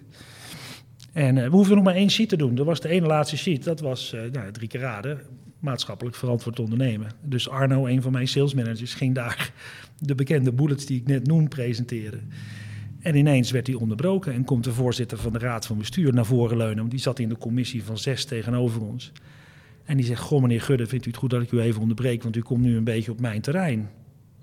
En 1.13 1.38
eh, 1.38 1.43
we 1.43 1.56
hoeven 1.56 1.76
nog 1.76 1.84
maar 1.84 1.95
één 1.95 2.10
sheet 2.10 2.30
te 2.30 2.38
doen. 2.38 2.56
Dat 2.56 2.65
was 2.65 2.80
de 2.80 2.89
ene 2.89 3.08
laatste 3.08 3.38
sheet. 3.38 3.63
Dat 3.63 3.80
was 3.80 4.13
eh, 4.13 4.21
nou, 4.32 4.52
drie 4.52 4.67
keer 4.67 4.80
raden. 4.80 5.21
Maatschappelijk 5.60 6.15
verantwoord 6.15 6.60
ondernemen. 6.60 7.12
Dus 7.21 7.50
Arno, 7.50 7.86
een 7.86 8.02
van 8.02 8.12
mijn 8.12 8.28
salesmanagers, 8.28 8.93
ging 8.93 9.15
daar 9.15 9.52
de 10.00 10.15
bekende 10.15 10.54
bullets 10.54 10.86
die 10.86 11.00
ik 11.00 11.08
net 11.08 11.28
noem 11.28 11.47
presenteren. 11.47 12.32
En 13.00 13.15
ineens 13.15 13.52
werd 13.52 13.67
hij 13.67 13.76
onderbroken 13.76 14.34
en 14.34 14.43
komt 14.43 14.63
de 14.63 14.73
voorzitter 14.73 15.17
van 15.17 15.34
de 15.34 15.39
raad 15.39 15.65
van 15.65 15.78
bestuur 15.78 16.13
naar 16.13 16.26
voren 16.26 16.58
leunen. 16.58 16.78
Want 16.78 16.91
die 16.91 17.00
zat 17.00 17.19
in 17.19 17.30
de 17.30 17.38
commissie 17.38 17.84
van 17.84 17.97
zes 17.97 18.26
tegenover 18.26 18.82
ons. 18.82 19.12
En 19.88 19.97
die 19.97 20.06
zegt, 20.06 20.21
goh 20.21 20.41
meneer 20.41 20.62
Gudde, 20.62 20.88
vindt 20.88 21.06
u 21.06 21.10
het 21.10 21.19
goed 21.19 21.30
dat 21.30 21.41
ik 21.41 21.52
u 21.52 21.60
even 21.60 21.82
onderbreek, 21.82 22.23
want 22.23 22.36
u 22.36 22.41
komt 22.41 22.63
nu 22.63 22.78
een 22.78 22.84
beetje 22.84 23.12
op 23.12 23.19
mijn 23.19 23.41
terrein. 23.41 23.89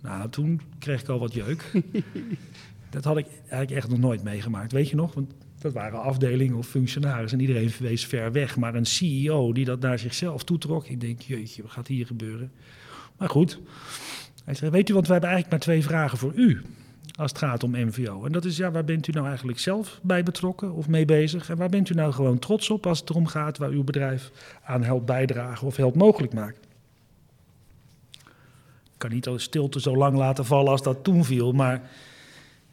Nou, 0.03 0.31
toen 0.31 0.61
kreeg 0.79 1.01
ik 1.01 1.09
al 1.09 1.19
wat 1.19 1.35
jeuk. 1.35 1.73
dat 2.91 3.05
had 3.05 3.17
ik 3.17 3.27
eigenlijk 3.41 3.71
echt 3.71 3.89
nog 3.89 3.99
nooit 3.99 4.23
meegemaakt, 4.23 4.73
weet 4.73 4.89
je 4.89 4.97
nog? 4.97 5.15
Want 5.15 5.33
dat 5.59 5.73
waren 5.73 6.03
afdelingen 6.03 6.57
of 6.57 6.67
functionarissen 6.67 7.39
en 7.39 7.47
iedereen 7.47 7.71
wees 7.79 8.07
ver 8.07 8.33
weg. 8.33 8.57
Maar 8.57 8.75
een 8.75 8.87
CEO 8.87 9.53
die 9.53 9.65
dat 9.65 9.81
naar 9.81 9.99
zichzelf 9.99 10.45
toetrok, 10.45 10.87
ik 10.87 11.01
denk, 11.01 11.21
jeetje, 11.21 11.63
wat 11.63 11.71
gaat 11.71 11.87
hier 11.87 12.07
gebeuren? 12.07 12.53
Maar 13.17 13.29
goed, 13.29 13.61
hij 14.45 14.55
zei, 14.55 14.71
weet 14.71 14.89
u, 14.89 14.95
want 14.95 15.07
we 15.07 15.13
hebben 15.13 15.31
eigenlijk 15.31 15.65
maar 15.65 15.75
twee 15.75 15.85
vragen 15.85 16.19
voor 16.19 16.33
u 16.35 16.63
als 17.13 17.31
het 17.31 17.41
gaat 17.41 17.63
om 17.63 17.71
MVO. 17.71 18.25
En 18.25 18.33
dat 18.33 18.45
is, 18.45 18.57
ja, 18.57 18.71
waar 18.71 18.85
bent 18.85 19.09
u 19.09 19.13
nou 19.13 19.27
eigenlijk 19.27 19.59
zelf 19.59 20.01
bij 20.03 20.23
betrokken 20.23 20.73
of 20.73 20.89
mee 20.89 21.05
bezig? 21.05 21.51
En 21.51 21.57
waar 21.57 21.69
bent 21.69 21.89
u 21.89 21.95
nou 21.95 22.13
gewoon 22.13 22.39
trots 22.39 22.71
op 22.71 22.87
als 22.87 23.01
het 23.01 23.11
erom 23.11 23.27
gaat 23.27 23.59
waar 23.59 23.71
uw 23.71 23.85
bedrijf 23.85 24.31
aan 24.65 24.83
helpt 24.83 25.07
bijdragen 25.07 25.67
of 25.67 25.77
helpt 25.77 25.97
mogelijk 25.97 26.33
maken? 26.33 26.63
Ik 28.93 29.01
kan 29.01 29.11
niet 29.11 29.25
de 29.25 29.39
stilte 29.39 29.81
zo 29.81 29.97
lang 29.97 30.17
laten 30.17 30.45
vallen 30.45 30.71
als 30.71 30.83
dat 30.83 31.05
toen 31.05 31.25
viel, 31.25 31.53
maar 31.53 31.91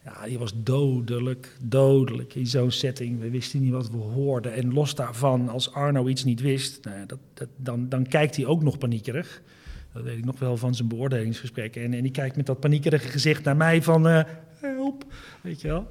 ja, 0.04 0.26
die 0.26 0.40
was 0.40 0.54
dodelijk, 0.56 1.58
dodelijk 1.62 2.36
in 2.36 2.48
zo'n 2.48 2.72
setting. 2.72 3.20
We 3.20 3.30
wisten 3.30 3.62
niet 3.62 3.72
wat 3.72 3.90
we 3.90 3.98
hoorden. 3.98 4.54
En 4.54 4.74
los 4.74 4.96
daarvan, 4.96 5.50
als 5.50 5.74
Arno 5.74 6.08
iets 6.08 6.24
niet 6.24 6.42
wist, 6.42 6.84
nou 6.84 6.98
ja, 6.98 7.06
dat, 7.06 7.20
dat, 7.34 7.48
dan, 7.56 7.90
dan 7.90 8.08
kijkt 8.08 8.36
hij 8.36 8.46
ook 8.46 8.64
nog 8.64 8.78
paniekerig. 8.78 9.42
Dat 9.94 10.04
weet 10.04 10.18
ik 10.18 10.26
nog 10.26 10.40
wel 10.40 10.58
van 10.58 10.76
zijn 10.76 10.88
beoordelingsgesprekken. 10.88 11.84
En, 11.84 11.94
en 11.94 12.02
die 12.02 12.12
kijkt 12.12 12.36
met 12.36 12.46
dat 12.46 12.60
paniekerige 12.60 13.08
gezicht 13.08 13.44
naar 13.44 13.58
mij 13.58 13.82
van, 13.82 14.08
eh, 14.08 14.24
help, 14.60 15.06
weet 15.42 15.62
je 15.62 15.68
wel. 15.68 15.88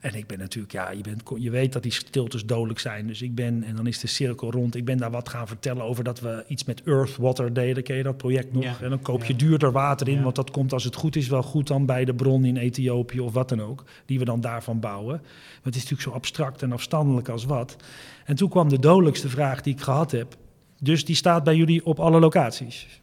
En 0.00 0.14
ik 0.14 0.26
ben 0.26 0.38
natuurlijk, 0.38 0.72
ja, 0.72 0.90
je, 0.90 1.00
bent, 1.00 1.22
je 1.36 1.50
weet 1.50 1.72
dat 1.72 1.82
die 1.82 1.92
stiltes 1.92 2.44
dodelijk 2.46 2.78
zijn. 2.78 3.06
Dus 3.06 3.22
ik 3.22 3.34
ben, 3.34 3.62
en 3.62 3.76
dan 3.76 3.86
is 3.86 3.98
de 4.00 4.06
cirkel 4.06 4.50
rond. 4.50 4.74
Ik 4.74 4.84
ben 4.84 4.96
daar 4.98 5.10
wat 5.10 5.28
gaan 5.28 5.46
vertellen 5.46 5.82
over 5.84 6.04
dat 6.04 6.20
we 6.20 6.44
iets 6.48 6.64
met 6.64 6.82
Earth 6.82 7.16
Water 7.16 7.52
deden. 7.52 7.82
Ken 7.82 7.96
je 7.96 8.02
dat 8.02 8.16
project 8.16 8.52
nog? 8.52 8.62
Ja. 8.62 8.76
En 8.80 8.90
dan 8.90 9.02
koop 9.02 9.24
je 9.24 9.32
Ja. 9.32 9.38
duurder 9.38 9.72
water 9.72 10.08
in, 10.08 10.16
Ja. 10.16 10.22
want 10.22 10.36
dat 10.36 10.50
komt 10.50 10.72
als 10.72 10.84
het 10.84 10.94
goed 10.94 11.16
is 11.16 11.28
wel 11.28 11.42
goed 11.42 11.66
dan 11.66 11.86
bij 11.86 12.04
de 12.04 12.14
bron 12.14 12.44
in 12.44 12.56
Ethiopië 12.56 13.20
of 13.20 13.32
wat 13.32 13.48
dan 13.48 13.62
ook. 13.62 13.84
Die 14.06 14.18
we 14.18 14.24
dan 14.24 14.40
daarvan 14.40 14.80
bouwen. 14.80 15.16
Maar 15.22 15.60
het 15.62 15.74
is 15.76 15.82
natuurlijk 15.82 16.08
zo 16.08 16.14
abstract 16.14 16.62
en 16.62 16.72
afstandelijk 16.72 17.28
als 17.28 17.44
wat. 17.44 17.76
En 18.24 18.36
toen 18.36 18.48
kwam 18.48 18.68
de 18.68 18.78
dodelijkste 18.78 19.28
vraag 19.28 19.60
die 19.60 19.74
ik 19.74 19.80
gehad 19.80 20.10
heb. 20.10 20.36
Dus 20.80 21.04
die 21.04 21.16
staat 21.16 21.44
bij 21.44 21.56
jullie 21.56 21.84
op 21.84 22.00
alle 22.00 22.20
locaties? 22.20 23.00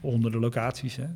Onder 0.00 0.30
de 0.30 0.38
locaties, 0.38 0.96
hè? 0.96 1.06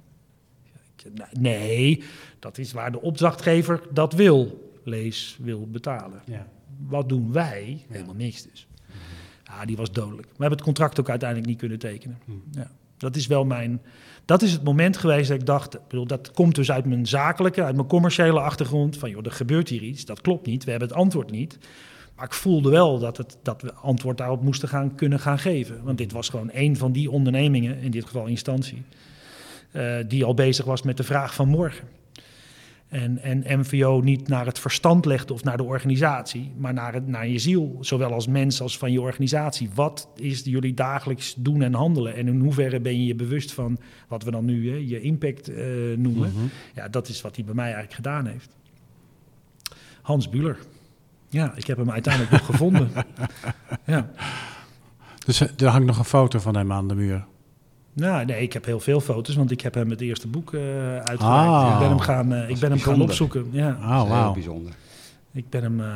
Nee, 1.32 2.02
dat 2.38 2.58
is 2.58 2.72
waar 2.72 2.92
de 2.92 3.00
opdrachtgever 3.00 3.82
dat 3.90 4.12
wil. 4.12 4.70
Lees, 4.84 5.38
wil 5.40 5.68
betalen. 5.70 6.22
Ja. 6.26 6.46
Wat 6.86 7.08
doen 7.08 7.32
wij? 7.32 7.84
Helemaal 7.88 8.14
niks 8.14 8.42
dus. 8.42 8.66
Ja, 9.44 9.64
die 9.64 9.76
was 9.76 9.92
dodelijk. 9.92 10.26
We 10.26 10.30
hebben 10.38 10.58
het 10.58 10.62
contract 10.62 11.00
ook 11.00 11.08
uiteindelijk 11.10 11.48
niet 11.48 11.58
kunnen 11.58 11.78
tekenen. 11.78 12.18
Ja, 12.50 12.70
dat 12.96 13.16
is 13.16 13.26
wel 13.26 13.44
mijn... 13.44 13.82
Dat 14.24 14.42
is 14.42 14.52
het 14.52 14.64
moment 14.64 14.96
geweest 14.96 15.28
dat 15.28 15.40
ik 15.40 15.46
dacht... 15.46 15.78
Bedoel, 15.88 16.06
dat 16.06 16.30
komt 16.30 16.54
dus 16.54 16.70
uit 16.70 16.84
mijn 16.84 17.06
zakelijke, 17.06 17.62
uit 17.64 17.76
mijn 17.76 17.88
commerciële 17.88 18.40
achtergrond. 18.40 18.96
Van, 18.96 19.10
joh, 19.10 19.24
er 19.24 19.32
gebeurt 19.32 19.68
hier 19.68 19.82
iets. 19.82 20.04
Dat 20.04 20.20
klopt 20.20 20.46
niet. 20.46 20.64
We 20.64 20.70
hebben 20.70 20.88
het 20.88 20.96
antwoord 20.96 21.30
niet. 21.30 21.58
Maar 22.16 22.24
ik 22.24 22.32
voelde 22.32 22.70
wel 22.70 22.98
dat, 22.98 23.16
het, 23.16 23.36
dat 23.42 23.62
we 23.62 23.72
antwoord 23.72 24.18
daarop 24.18 24.42
moesten 24.42 24.68
gaan, 24.68 24.94
kunnen 24.94 25.20
gaan 25.20 25.38
geven. 25.38 25.82
Want 25.82 25.98
dit 25.98 26.12
was 26.12 26.28
gewoon 26.28 26.50
een 26.52 26.76
van 26.76 26.92
die 26.92 27.10
ondernemingen, 27.10 27.78
in 27.78 27.90
dit 27.90 28.04
geval 28.04 28.26
instantie... 28.26 28.82
eh, 29.70 29.96
die 30.08 30.24
al 30.24 30.34
bezig 30.34 30.64
was 30.64 30.82
met 30.82 30.96
de 30.96 31.02
vraag 31.02 31.34
van 31.34 31.48
morgen. 31.48 31.88
En, 32.88 33.18
en 33.22 33.58
MVO 33.60 34.00
niet 34.00 34.28
naar 34.28 34.46
het 34.46 34.58
verstand 34.58 35.04
legde 35.04 35.32
of 35.32 35.44
naar 35.44 35.56
de 35.56 35.62
organisatie, 35.62 36.52
maar 36.56 36.72
naar, 36.72 36.94
het, 36.94 37.06
naar 37.06 37.28
je 37.28 37.38
ziel, 37.38 37.78
zowel 37.80 38.12
als 38.12 38.26
mens 38.26 38.60
als 38.60 38.78
van 38.78 38.92
je 38.92 39.00
organisatie. 39.00 39.70
Wat 39.74 40.08
is 40.16 40.42
jullie 40.44 40.74
dagelijks 40.74 41.34
doen 41.38 41.62
en 41.62 41.74
handelen? 41.74 42.14
En 42.14 42.28
in 42.28 42.40
hoeverre 42.40 42.80
ben 42.80 42.98
je 43.00 43.06
je 43.06 43.14
bewust 43.14 43.52
van 43.52 43.78
wat 44.08 44.22
we 44.22 44.30
dan 44.30 44.44
nu 44.44 44.70
hè, 44.70 44.76
je 44.76 45.00
impact 45.00 45.48
eh, 45.48 45.64
noemen? 45.96 46.32
Mhm. 46.32 46.44
Ja, 46.74 46.88
dat 46.88 47.08
is 47.08 47.20
wat 47.20 47.36
hij 47.36 47.44
bij 47.44 47.54
mij 47.54 47.64
eigenlijk 47.64 47.94
gedaan 47.94 48.26
heeft. 48.26 48.56
Hans 50.02 50.28
Buller. 50.28 50.58
Ja, 51.34 51.52
ik 51.54 51.66
heb 51.66 51.76
hem 51.76 51.90
uiteindelijk 51.90 52.32
nog 52.32 52.46
gevonden. 52.46 52.90
Ja. 53.84 54.10
Dus 55.26 55.40
eh, 55.40 55.48
er 55.56 55.68
hangt 55.68 55.86
nog 55.86 55.98
een 55.98 56.04
foto 56.04 56.38
van 56.38 56.56
hem 56.56 56.72
aan 56.72 56.88
de 56.88 56.94
muur. 56.94 57.24
Nou, 57.92 58.24
nee, 58.24 58.42
ik 58.42 58.52
heb 58.52 58.64
heel 58.64 58.80
veel 58.80 59.00
foto's, 59.00 59.34
want 59.34 59.50
ik 59.50 59.60
heb 59.60 59.74
hem 59.74 59.90
het 59.90 60.00
eerste 60.00 60.28
boek 60.28 60.54
eh 60.54 60.60
uitgereikt. 60.96 61.52
Ah. 61.52 61.70
ik 61.72 61.78
ben 61.78 61.88
hem 61.88 61.98
gaan, 61.98 62.32
eh, 62.32 62.48
ik 62.48 62.58
ben 62.58 62.70
hem 62.70 62.80
gaan 62.80 63.00
opzoeken. 63.00 63.46
Ja. 63.50 63.68
Oh, 63.68 63.74
is 63.74 63.86
heel 63.86 64.08
wauw. 64.08 64.32
bijzonder. 64.32 64.72
Ik 65.32 65.48
ben 65.50 65.62
hem, 65.62 65.80
eh, 65.80 65.86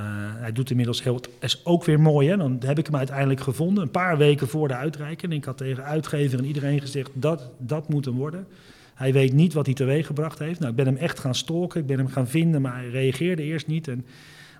hij 0.41 0.53
doet 0.53 0.71
inmiddels 0.71 1.03
heel, 1.03 1.21
is 1.41 1.65
ook 1.65 1.85
weer 1.85 2.01
mooi 2.01 2.29
hè. 2.29 2.37
Dan 2.37 2.61
heb 2.65 2.79
ik 2.79 2.87
hem 2.87 2.97
uiteindelijk 2.97 3.41
gevonden, 3.41 3.83
een 3.83 3.91
paar 3.91 4.19
weken 4.19 4.49
voor 4.49 4.69
de 4.69 4.75
uitreiking. 4.75 5.33
En 5.33 5.39
ik 5.39 5.45
had 5.45 5.57
tegen 5.57 5.85
uitgever 5.85 6.39
en 6.39 6.45
iedereen 6.45 6.81
gezegd, 6.81 7.11
dat, 7.15 7.51
dat 7.59 7.89
moet 7.89 8.05
hem 8.05 8.15
worden. 8.15 8.47
Hij 8.95 9.13
weet 9.13 9.33
niet 9.33 9.53
wat 9.53 9.67
hij 9.67 9.75
teweeg 9.75 10.07
gebracht 10.07 10.39
heeft. 10.39 10.59
Nou, 10.59 10.71
ik 10.71 10.77
ben 10.77 10.87
hem 10.87 10.97
echt 10.97 11.19
gaan 11.19 11.35
stalken, 11.35 11.81
ik 11.81 11.87
ben 11.87 11.99
hem 11.99 12.09
gaan 12.09 12.29
vinden, 12.29 12.63
maar 12.63 12.75
hij 12.75 12.91
reageerde 12.91 13.43
eerst 13.43 13.67
niet. 13.67 13.89
En 13.89 14.07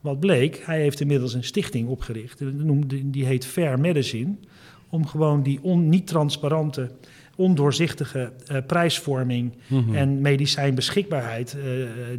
wat 0.03 0.21
bleek, 0.21 0.63
hij 0.65 0.81
heeft 0.81 1.01
inmiddels 1.01 1.35
een 1.35 1.45
stichting 1.45 1.89
opgericht. 1.89 2.43
Die 3.05 3.25
heet 3.25 3.47
Fair 3.47 3.81
Medicine. 3.81 4.35
Om 4.91 5.07
gewoon 5.07 5.43
die 5.43 5.59
on, 5.63 5.89
niet 5.89 6.07
transparante, 6.07 6.91
ondoorzichtige 7.37 8.33
eh, 8.47 8.57
prijsvorming 8.67 9.53
Mhm. 9.69 9.95
en 9.95 10.21
medicijnbeschikbaarheid 10.21 11.57
eh, 11.59 11.65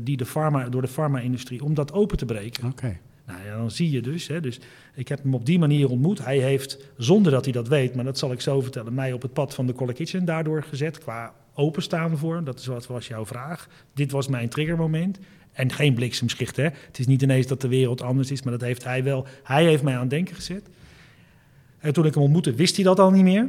die 0.01 0.17
de 0.17 0.25
pharma, 0.25 0.69
door 0.69 0.81
de 0.81 0.87
farma-industrie, 0.87 1.63
om 1.63 1.73
dat 1.73 1.93
open 1.93 2.17
te 2.17 2.25
breken. 2.25 2.67
Oké. 2.67 2.97
Nou 3.27 3.39
ja, 3.45 3.55
dan 3.57 3.71
zie 3.71 3.91
je 3.91 4.01
dus, 4.01 4.27
hè, 4.27 4.41
dus. 4.41 4.59
Ik 4.95 5.07
heb 5.07 5.23
hem 5.23 5.33
op 5.33 5.45
die 5.45 5.59
manier 5.59 5.89
ontmoet. 5.89 6.23
Hij 6.25 6.37
heeft, 6.37 6.91
zonder 6.97 7.31
dat 7.31 7.43
hij 7.43 7.53
dat 7.53 7.67
weet, 7.67 7.95
maar 7.95 8.05
dat 8.05 8.17
zal 8.17 8.31
ik 8.31 8.41
zo 8.41 8.61
vertellen, 8.61 8.93
mij 8.93 9.13
op 9.13 9.21
het 9.21 9.33
pad 9.33 9.53
van 9.53 9.65
de 9.65 9.73
Color 9.73 9.93
Kitchen 9.93 10.25
daardoor 10.25 10.63
gezet. 10.63 10.97
Qua 10.97 11.33
openstaan 11.59 12.17
voor. 12.17 12.43
Dat 12.43 12.59
is 12.59 12.65
wat 12.65 12.87
was 12.87 13.07
jouw 13.07 13.25
vraag. 13.25 13.67
Dit 13.93 14.11
was 14.11 14.27
mijn 14.27 14.49
triggermoment. 14.49 15.19
En 15.51 15.71
geen 15.71 15.93
bliksemschicht, 15.93 16.55
hè. 16.55 16.63
Het 16.63 16.99
is 16.99 17.07
niet 17.07 17.21
ineens 17.21 17.47
dat 17.47 17.61
de 17.61 17.67
wereld 17.67 18.01
anders 18.01 18.31
is, 18.31 18.41
maar 18.41 18.53
dat 18.53 18.61
heeft 18.61 18.83
hij 18.83 19.03
wel. 19.03 19.25
Hij 19.43 19.65
heeft 19.65 19.83
mij 19.83 19.93
aan 19.93 19.99
het 20.01 20.09
denken 20.09 20.35
gezet. 20.35 20.63
En 21.79 21.93
toen 21.93 22.05
ik 22.05 22.13
hem 22.13 22.23
ontmoette, 22.23 22.53
wist 22.53 22.75
hij 22.75 22.85
dat 22.85 22.99
al 22.99 23.11
niet 23.11 23.23
meer. 23.23 23.47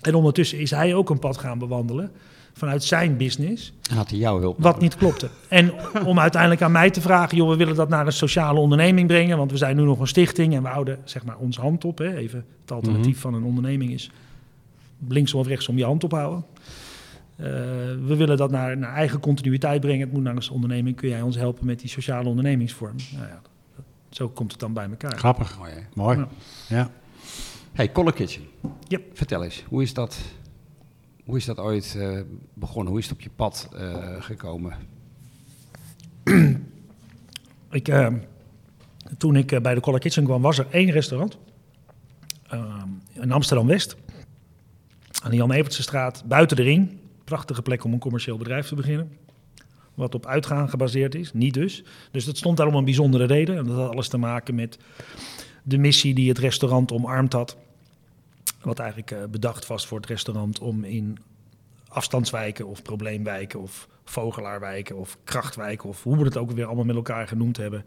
En 0.00 0.14
ondertussen 0.14 0.58
is 0.58 0.70
hij 0.70 0.94
ook 0.94 1.10
een 1.10 1.18
pad 1.18 1.38
gaan 1.38 1.58
bewandelen 1.58 2.12
vanuit 2.52 2.84
zijn 2.84 3.16
business. 3.16 3.72
En 3.90 3.96
had 3.96 4.10
hij 4.10 4.18
jouw 4.18 4.40
hulp 4.40 4.56
Wat 4.58 4.80
niet 4.80 4.96
klopte. 4.96 5.28
En 5.48 5.72
om 6.06 6.18
uiteindelijk 6.18 6.62
aan 6.62 6.72
mij 6.72 6.90
te 6.90 7.00
vragen, 7.00 7.36
joh, 7.36 7.48
we 7.48 7.56
willen 7.56 7.74
dat 7.74 7.88
naar 7.88 8.06
een 8.06 8.12
sociale 8.12 8.60
onderneming 8.60 9.06
brengen, 9.06 9.38
want 9.38 9.50
we 9.50 9.56
zijn 9.56 9.76
nu 9.76 9.82
nog 9.82 10.00
een 10.00 10.06
stichting 10.06 10.54
en 10.54 10.62
we 10.62 10.68
houden 10.68 10.98
zeg 11.04 11.24
maar 11.24 11.36
onze 11.36 11.60
hand 11.60 11.84
op. 11.84 11.98
Hè. 11.98 12.16
Even 12.16 12.44
het 12.60 12.72
alternatief 12.72 13.12
Mhm. 13.12 13.20
van 13.20 13.34
een 13.34 13.42
onderneming 13.44 13.90
is 13.92 14.10
linksom 15.08 15.40
of 15.40 15.46
rechtsom 15.46 15.78
je 15.78 15.84
hand 15.84 16.04
ophouden. 16.04 16.44
Eh, 17.40 17.46
we 18.06 18.14
willen 18.16 18.36
dat 18.36 18.50
naar, 18.50 18.76
naar 18.78 18.94
eigen 18.94 19.20
continuïteit 19.20 19.80
brengen. 19.80 20.00
Het 20.00 20.12
moet 20.12 20.22
naar 20.22 20.36
een 20.36 20.50
onderneming. 20.50 20.96
Kun 20.96 21.08
jij 21.08 21.22
ons 21.22 21.36
helpen 21.36 21.66
met 21.66 21.80
die 21.80 21.88
sociale 21.88 22.28
ondernemingsvorm? 22.28 22.96
Nou 23.12 23.26
ja, 23.26 23.40
dat- 23.76 23.84
zo 24.10 24.28
komt 24.28 24.50
het 24.50 24.60
dan 24.60 24.72
bij 24.72 24.88
elkaar. 24.90 25.18
Grappig. 25.18 25.58
Mooi, 25.58 25.72
hè? 25.72 25.80
Mooi. 25.94 26.18
Ja. 26.18 26.28
Ja. 26.68 26.90
Hey, 27.72 27.92
Color 27.92 28.12
Kitchen. 28.12 28.42
Yep. 28.88 29.02
Vertel 29.16 29.44
eens, 29.44 29.64
hoe 29.68 29.82
is 29.82 29.94
dat, 29.94 30.18
hoe 31.24 31.36
is 31.36 31.44
dat 31.44 31.58
ooit 31.58 31.94
eh, 31.98 32.20
begonnen? 32.54 32.90
Hoe 32.90 32.98
is 33.00 33.08
het 33.08 33.14
op 33.14 33.20
je 33.20 33.30
pad 33.36 33.68
eh, 33.76 34.06
gekomen? 34.18 34.72
Ik, 37.70 37.88
eh, 37.88 38.08
toen 39.18 39.36
ik 39.36 39.62
bij 39.62 39.74
de 39.74 39.80
Color 39.80 39.98
Kitchen 40.00 40.24
kwam, 40.24 40.42
was 40.42 40.58
er 40.58 40.66
één 40.70 40.90
restaurant. 40.90 41.38
eh, 42.48 42.82
in 43.12 43.32
Amsterdam-West. 43.32 43.96
Aan 45.22 45.30
de 45.30 45.36
Jan 45.36 45.52
Evertse 45.52 45.82
straat, 45.82 46.24
buiten 46.26 46.56
de 46.56 46.62
ring. 46.62 46.98
Prachtige 47.30 47.62
plek 47.62 47.84
om 47.84 47.92
een 47.92 47.98
commercieel 47.98 48.36
bedrijf 48.36 48.66
te 48.66 48.74
beginnen. 48.74 49.16
Wat 49.94 50.14
op 50.14 50.26
uitgaan 50.26 50.68
gebaseerd 50.68 51.14
is, 51.14 51.32
niet 51.32 51.54
dus. 51.54 51.84
Dus 52.10 52.24
dat 52.24 52.36
stond 52.36 52.56
daar 52.56 52.66
om 52.66 52.74
een 52.74 52.84
bijzondere 52.84 53.24
reden. 53.24 53.56
En 53.56 53.64
dat 53.64 53.76
had 53.76 53.90
alles 53.90 54.08
te 54.08 54.18
maken 54.18 54.54
met 54.54 54.78
de 55.62 55.78
missie 55.78 56.14
die 56.14 56.28
het 56.28 56.38
restaurant 56.38 56.92
omarmd 56.92 57.32
had. 57.32 57.56
Wat 58.62 58.78
eigenlijk 58.78 59.10
eh, 59.10 59.18
bedacht 59.30 59.66
was 59.66 59.86
voor 59.86 59.98
het 59.98 60.06
restaurant 60.06 60.58
om 60.58 60.84
in 60.84 61.18
afstandswijken 61.88 62.66
of 62.66 62.82
probleemwijken 62.82 63.60
of 63.60 63.88
vogelaarwijken 64.04 64.96
of 64.96 65.18
krachtwijken 65.24 65.88
of 65.88 66.02
hoe 66.02 66.16
we 66.16 66.24
het 66.24 66.36
ook 66.36 66.50
weer 66.50 66.66
allemaal 66.66 66.84
met 66.84 66.96
elkaar 66.96 67.28
genoemd 67.28 67.56
hebben. 67.56 67.84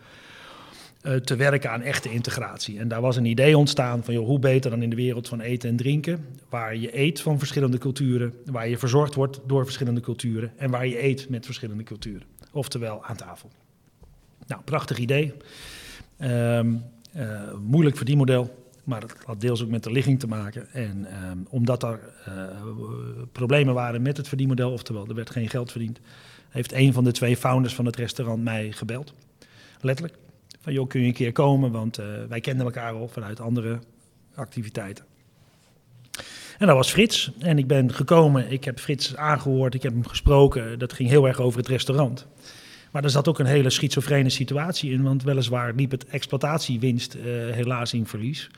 Eh, 1.04 1.16
te 1.16 1.36
werken 1.36 1.72
aan 1.72 1.82
echte 1.82 2.12
integratie. 2.12 2.80
En 2.80 2.88
daar 2.88 3.02
was 3.02 3.16
een 3.16 3.26
idee 3.26 3.58
ontstaan 3.58 4.04
van 4.04 4.14
joh, 4.14 4.26
hoe 4.26 4.40
beter 4.40 4.72
dan 4.72 4.82
in 4.82 4.90
de 4.90 4.96
wereld 4.96 5.28
van 5.28 5.42
eten 5.42 5.70
en 5.70 5.76
drinken, 5.76 6.26
waar 6.50 6.76
je 6.76 6.98
eet 6.98 7.22
van 7.22 7.38
verschillende 7.38 7.78
culturen, 7.78 8.34
waar 8.46 8.70
je 8.70 8.78
verzorgd 8.78 9.16
wordt 9.16 9.40
door 9.48 9.64
verschillende 9.64 10.02
culturen 10.02 10.52
en 10.58 10.72
waar 10.72 10.88
je 10.88 11.04
eet 11.04 11.30
met 11.30 11.46
verschillende 11.46 11.84
culturen. 11.84 12.28
Oftewel 12.52 13.04
aan 13.04 13.16
tafel. 13.16 13.50
Nou, 14.48 14.62
prachtig 14.62 14.98
idee. 14.98 15.34
Ehm, 16.18 16.76
eh, 17.12 17.54
moeilijk 17.62 17.98
verdienmodel, 17.98 18.66
maar 18.84 19.00
dat 19.00 19.16
had 19.26 19.42
deels 19.42 19.64
ook 19.64 19.70
met 19.70 19.84
de 19.84 19.92
ligging 19.92 20.20
te 20.20 20.28
maken. 20.28 20.74
En 20.74 21.06
ehm, 21.06 21.38
omdat 21.50 21.84
er 21.84 22.00
eh, 22.26 22.34
problemen 23.32 23.74
waren 23.74 24.02
met 24.02 24.18
het 24.18 24.28
verdienmodel, 24.28 24.72
oftewel 24.72 25.08
er 25.08 25.16
werd 25.16 25.30
geen 25.30 25.50
geld 25.50 25.72
verdiend, 25.72 26.00
heeft 26.50 26.74
een 26.74 26.94
van 26.94 27.04
de 27.04 27.12
twee 27.12 27.38
founders 27.38 27.76
van 27.76 27.86
het 27.86 27.96
restaurant 27.96 28.44
mij 28.44 28.72
gebeld. 28.72 29.14
Letterlijk. 29.82 30.22
Van 30.64 30.74
joh, 30.74 30.88
kun 30.88 31.02
je 31.02 31.08
een 31.08 31.14
keer 31.14 31.32
komen, 31.32 31.72
want 31.72 31.98
eh, 31.98 32.06
wij 32.30 32.40
kenden 32.40 32.66
elkaar 32.66 32.94
al 32.94 33.08
vanuit 33.08 33.40
andere 33.40 33.80
activiteiten. 34.36 35.06
En 36.58 36.68
dat 36.68 36.76
was 36.76 36.92
Frits. 36.92 37.32
En 37.40 37.58
ik 37.58 37.68
ben 37.68 37.94
gekomen, 37.94 38.52
ik 38.52 38.64
heb 38.64 38.80
Frits 38.80 39.16
aangehoord, 39.16 39.74
ik 39.74 39.84
heb 39.84 39.92
hem 39.94 40.08
gesproken. 40.08 40.80
Dat 40.80 40.94
ging 40.94 41.10
heel 41.10 41.28
erg 41.28 41.40
over 41.40 41.60
het 41.60 41.68
restaurant. 41.68 42.28
Maar 42.92 43.04
er 43.04 43.10
zat 43.10 43.28
ook 43.28 43.40
een 43.40 43.46
hele 43.46 43.70
schizofrene 43.70 44.30
situatie 44.30 44.92
in, 44.92 45.04
want 45.04 45.24
weliswaar 45.24 45.74
liep 45.74 45.92
het 45.92 46.06
exploitatiewinst 46.06 47.14
eh, 47.14 47.24
helaas 47.50 47.94
in 47.94 48.06
verlies. 48.06 48.50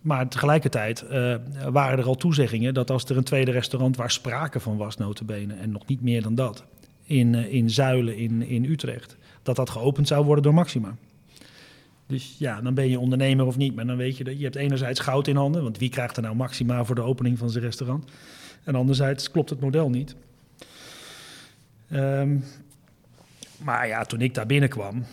Maar 0.00 0.28
tegelijkertijd 0.28 1.02
eh, 1.02 1.34
waren 1.70 1.98
er 1.98 2.06
al 2.06 2.14
toezeggingen 2.14 2.74
dat 2.74 2.90
als 2.90 3.04
er 3.04 3.16
een 3.16 3.24
tweede 3.24 3.50
restaurant 3.50 3.96
waar 3.96 4.10
sprake 4.10 4.60
van 4.60 4.76
was, 4.76 4.96
notabene, 4.96 5.54
en 5.54 5.70
nog 5.70 5.86
niet 5.86 6.02
meer 6.02 6.22
dan 6.22 6.34
dat, 6.34 6.64
in, 7.04 7.34
in 7.34 7.70
Zuilen 7.70 8.16
in, 8.16 8.42
in 8.42 8.64
Utrecht, 8.64 9.16
dat 9.42 9.56
dat 9.56 9.70
geopend 9.70 10.08
zou 10.08 10.24
worden 10.24 10.44
door 10.44 10.54
Maxima. 10.54 10.96
Dus 12.08 12.34
ja, 12.38 12.60
dan 12.60 12.74
ben 12.74 12.88
je 12.88 12.98
ondernemer 12.98 13.46
of 13.46 13.56
niet, 13.56 13.74
maar 13.74 13.86
dan 13.86 13.96
weet 13.96 14.16
je 14.16 14.24
dat 14.24 14.38
je 14.38 14.44
hebt 14.44 14.56
enerzijds 14.56 15.00
goud 15.00 15.26
in 15.26 15.36
handen, 15.36 15.62
want 15.62 15.78
wie 15.78 15.88
krijgt 15.88 16.16
er 16.16 16.22
nou 16.22 16.36
Maxima 16.36 16.84
voor 16.84 16.94
de 16.94 17.02
opening 17.02 17.38
van 17.38 17.50
zijn 17.50 17.64
restaurant? 17.64 18.10
En 18.64 18.74
anderzijds 18.74 19.30
klopt 19.30 19.50
het 19.50 19.60
model 19.60 19.90
niet. 19.90 20.14
Ehm, 21.88 22.38
maar 23.58 23.86
ja, 23.86 24.04
toen 24.04 24.20
ik 24.20 24.34
daar 24.34 24.46
binnenkwam, 24.46 25.04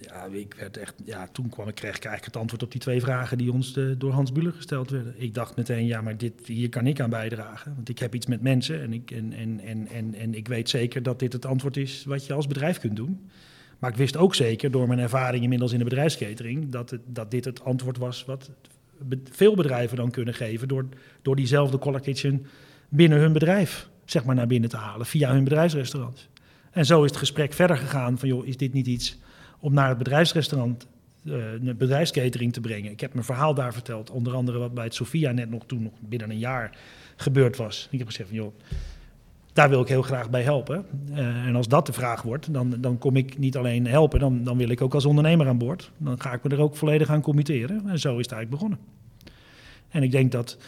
ja, 0.00 0.24
ik 0.24 0.54
werd 0.54 0.76
echt, 0.76 0.94
ja, 1.04 1.28
toen 1.32 1.48
kwam 1.48 1.68
ik, 1.68 1.74
kreeg 1.74 1.96
ik 1.96 2.04
eigenlijk 2.04 2.24
het 2.24 2.36
antwoord 2.36 2.62
op 2.62 2.72
die 2.72 2.80
twee 2.80 3.00
vragen 3.00 3.38
die 3.38 3.52
ons 3.52 3.72
de, 3.72 3.94
door 3.98 4.12
Hans 4.12 4.32
Buller 4.32 4.52
gesteld 4.52 4.90
werden. 4.90 5.14
Ik 5.16 5.34
dacht 5.34 5.56
meteen, 5.56 5.86
ja, 5.86 6.00
maar 6.00 6.16
dit, 6.16 6.32
hier 6.46 6.68
kan 6.68 6.86
ik 6.86 7.00
aan 7.00 7.10
bijdragen. 7.10 7.74
Want 7.74 7.88
ik 7.88 7.98
heb 7.98 8.14
iets 8.14 8.26
met 8.26 8.42
mensen 8.42 8.82
en 8.82 8.92
ik, 8.92 9.10
en, 9.10 9.32
en, 9.32 9.60
en, 9.60 9.88
en, 9.88 10.14
en 10.14 10.34
ik 10.34 10.48
weet 10.48 10.68
zeker 10.68 11.02
dat 11.02 11.18
dit 11.18 11.32
het 11.32 11.46
antwoord 11.46 11.76
is 11.76 12.04
wat 12.04 12.26
je 12.26 12.32
als 12.32 12.46
bedrijf 12.46 12.78
kunt 12.78 12.96
doen. 12.96 13.30
Maar 13.78 13.90
ik 13.90 13.96
wist 13.96 14.16
ook 14.16 14.34
zeker 14.34 14.70
door 14.70 14.86
mijn 14.86 14.98
ervaring 14.98 15.42
inmiddels 15.42 15.72
in 15.72 15.78
de 15.78 15.84
bedrijfskatering 15.84 16.70
dat, 16.70 16.98
dat 17.06 17.30
dit 17.30 17.44
het 17.44 17.64
antwoord 17.64 17.98
was 17.98 18.24
wat 18.24 18.50
veel 19.30 19.54
bedrijven 19.54 19.96
dan 19.96 20.10
kunnen 20.10 20.34
geven 20.34 20.68
door, 20.68 20.86
door 21.22 21.36
diezelfde 21.36 22.00
Kitchen 22.00 22.46
binnen 22.88 23.18
hun 23.18 23.32
bedrijf 23.32 23.88
zeg 24.04 24.24
maar, 24.24 24.34
naar 24.34 24.46
binnen 24.46 24.70
te 24.70 24.76
halen 24.76 25.06
via 25.06 25.32
hun 25.32 25.44
bedrijfsrestaurant. 25.44 26.28
En 26.70 26.86
zo 26.86 27.02
is 27.02 27.10
het 27.10 27.18
gesprek 27.18 27.52
verder 27.52 27.76
gegaan 27.76 28.18
van 28.18 28.28
joh, 28.28 28.46
is 28.46 28.56
dit 28.56 28.72
niet 28.72 28.86
iets 28.86 29.18
om 29.60 29.74
naar 29.74 29.88
het 29.88 29.98
bedrijfsrestaurant, 29.98 30.86
uh, 31.24 31.34
bedrijfskatering 31.76 32.52
te 32.52 32.60
brengen. 32.60 32.90
Ik 32.90 33.00
heb 33.00 33.12
mijn 33.12 33.24
verhaal 33.24 33.54
daar 33.54 33.72
verteld, 33.72 34.10
onder 34.10 34.34
andere 34.34 34.58
wat 34.58 34.74
bij 34.74 34.84
het 34.84 34.94
Sofia 34.94 35.32
net 35.32 35.50
nog 35.50 35.62
toen 35.66 35.82
nog 35.82 35.92
binnen 36.00 36.30
een 36.30 36.38
jaar 36.38 36.76
gebeurd 37.16 37.56
was. 37.56 37.88
Ik 37.90 37.98
heb 37.98 38.08
gezegd 38.08 38.28
van 38.28 38.38
joh, 38.38 38.54
daar 39.58 39.68
wil 39.68 39.80
ik 39.80 39.88
heel 39.88 40.02
graag 40.02 40.30
bij 40.30 40.42
helpen. 40.42 40.86
Uh, 41.10 41.18
en 41.18 41.56
als 41.56 41.68
dat 41.68 41.86
de 41.86 41.92
vraag 41.92 42.22
wordt, 42.22 42.52
dan, 42.52 42.74
dan 42.78 42.98
kom 42.98 43.16
ik 43.16 43.38
niet 43.38 43.56
alleen 43.56 43.86
helpen, 43.86 44.20
dan, 44.20 44.44
dan 44.44 44.56
wil 44.56 44.68
ik 44.68 44.80
ook 44.80 44.94
als 44.94 45.04
ondernemer 45.04 45.48
aan 45.48 45.58
boord. 45.58 45.90
Dan 45.96 46.20
ga 46.20 46.32
ik 46.32 46.42
me 46.42 46.50
er 46.50 46.60
ook 46.60 46.76
volledig 46.76 47.08
aan 47.08 47.20
committeren. 47.20 47.88
En 47.88 47.98
zo 47.98 48.18
is 48.18 48.24
het 48.24 48.32
eigenlijk 48.32 48.50
begonnen. 48.50 48.78
En 49.88 50.02
ik 50.02 50.10
denk 50.10 50.32
dat, 50.32 50.58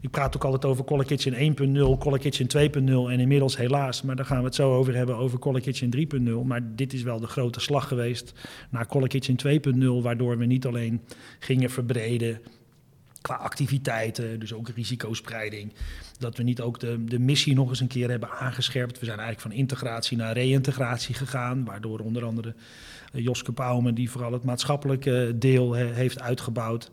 ik 0.00 0.10
praat 0.10 0.36
ook 0.36 0.44
altijd 0.44 0.64
over 0.64 0.84
Color 0.84 1.04
Kitchen 1.04 1.56
1.0, 1.94 1.98
Color 1.98 2.18
Kitchen 2.18 2.70
2.0 2.70 2.84
en 2.84 3.20
inmiddels 3.20 3.56
helaas, 3.56 4.02
maar 4.02 4.16
daar 4.16 4.24
gaan 4.24 4.38
we 4.38 4.44
het 4.44 4.54
zo 4.54 4.74
over 4.74 4.94
hebben, 4.94 5.16
over 5.16 5.38
Color 5.38 5.60
Kitchen 5.60 5.90
3.0. 5.96 6.46
Maar 6.46 6.60
dit 6.76 6.92
is 6.92 7.02
wel 7.02 7.20
de 7.20 7.26
grote 7.26 7.60
slag 7.60 7.88
geweest 7.88 8.32
naar 8.70 8.86
Color 8.86 9.08
Kitchen 9.08 9.36
2.0, 9.46 10.02
waardoor 10.02 10.38
we 10.38 10.44
niet 10.44 10.66
alleen 10.66 11.00
gingen 11.38 11.70
verbreden 11.70 12.40
qua 13.28 13.36
activiteiten, 13.36 14.40
dus 14.40 14.52
ook 14.52 14.68
risicospreiding. 14.68 15.72
Dat 16.18 16.36
we 16.36 16.42
niet 16.42 16.60
ook 16.60 16.80
de, 16.80 17.04
de 17.04 17.18
missie 17.18 17.54
nog 17.54 17.68
eens 17.68 17.80
een 17.80 17.86
keer 17.86 18.10
hebben 18.10 18.30
aangescherpt. 18.30 18.98
We 18.98 19.04
zijn 19.04 19.18
eigenlijk 19.18 19.48
van 19.48 19.58
integratie 19.58 20.16
naar 20.16 20.32
reïntegratie 20.32 21.14
gegaan, 21.14 21.64
waardoor 21.64 21.98
onder 21.98 22.24
andere 22.24 22.54
eh, 23.12 23.22
Joske 23.22 23.52
Pauwme, 23.52 23.92
die 23.92 24.10
vooral 24.10 24.32
het 24.32 24.44
maatschappelijke 24.44 25.34
deel 25.36 25.72
heeft 25.74 26.20
uitgebouwd, 26.20 26.90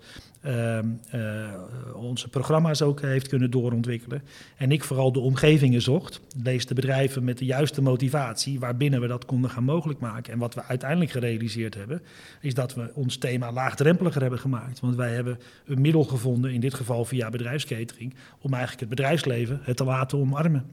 onze 1.94 2.30
programma's 2.30 2.82
ook 2.82 3.02
heeft 3.02 3.28
kunnen 3.28 3.52
doorontwikkelen. 3.52 4.24
En 4.58 4.72
ik 4.72 4.84
vooral 4.84 5.12
de 5.12 5.20
omgevingen 5.20 5.82
zocht. 5.82 6.22
Lees 6.44 6.66
de 6.66 6.74
bedrijven 6.74 7.24
met 7.24 7.38
de 7.38 7.46
juiste 7.46 7.82
motivatie 7.82 8.60
waarbinnen 8.60 9.02
we 9.02 9.08
dat 9.08 9.26
konden 9.26 9.50
gaan 9.50 9.64
mogelijk 9.64 10.00
maken. 10.00 10.34
En 10.34 10.40
wat 10.40 10.54
we 10.54 10.64
uiteindelijk 10.64 11.12
gerealiseerd 11.12 11.76
hebben, 11.76 12.02
is 12.42 12.54
dat 12.54 12.74
we 12.74 12.92
ons 12.94 13.18
thema 13.18 13.52
laagdrempeliger 13.52 14.22
hebben 14.22 14.40
gemaakt. 14.40 14.80
Want 14.80 14.96
wij 14.96 15.14
hebben 15.14 15.40
een 15.66 15.82
middel 15.82 16.04
gevonden, 16.04 16.52
in 16.52 16.60
dit 16.60 16.74
geval 16.74 17.06
via 17.06 17.30
bedrijfskatering, 17.30 18.14
om 18.42 18.52
eigenlijk 18.52 18.80
het 18.80 18.90
bedrijfsleven 18.90 19.60
het 19.64 19.78
te 19.78 19.84
laten 19.84 20.18
omarmen. 20.18 20.66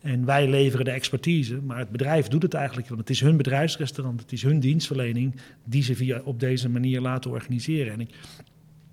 En 0.00 0.24
wij 0.24 0.48
leveren 0.48 0.84
de 0.84 0.90
expertise, 0.90 1.60
maar 1.60 1.78
het 1.78 1.90
bedrijf 1.90 2.28
doet 2.28 2.42
het 2.42 2.54
eigenlijk. 2.54 2.88
Want 2.88 3.00
het 3.00 3.10
is 3.10 3.20
hun 3.20 3.36
bedrijfsrestaurant, 3.36 4.20
het 4.20 4.32
is 4.32 4.42
hun 4.42 4.60
dienstverlening 4.60 5.34
die 5.64 5.82
ze 5.82 5.94
via 5.94 6.20
op 6.24 6.40
deze 6.40 6.68
manier 6.68 7.00
laten 7.00 7.30
organiseren. 7.30 7.92
En 7.92 8.00
ik 8.00 8.10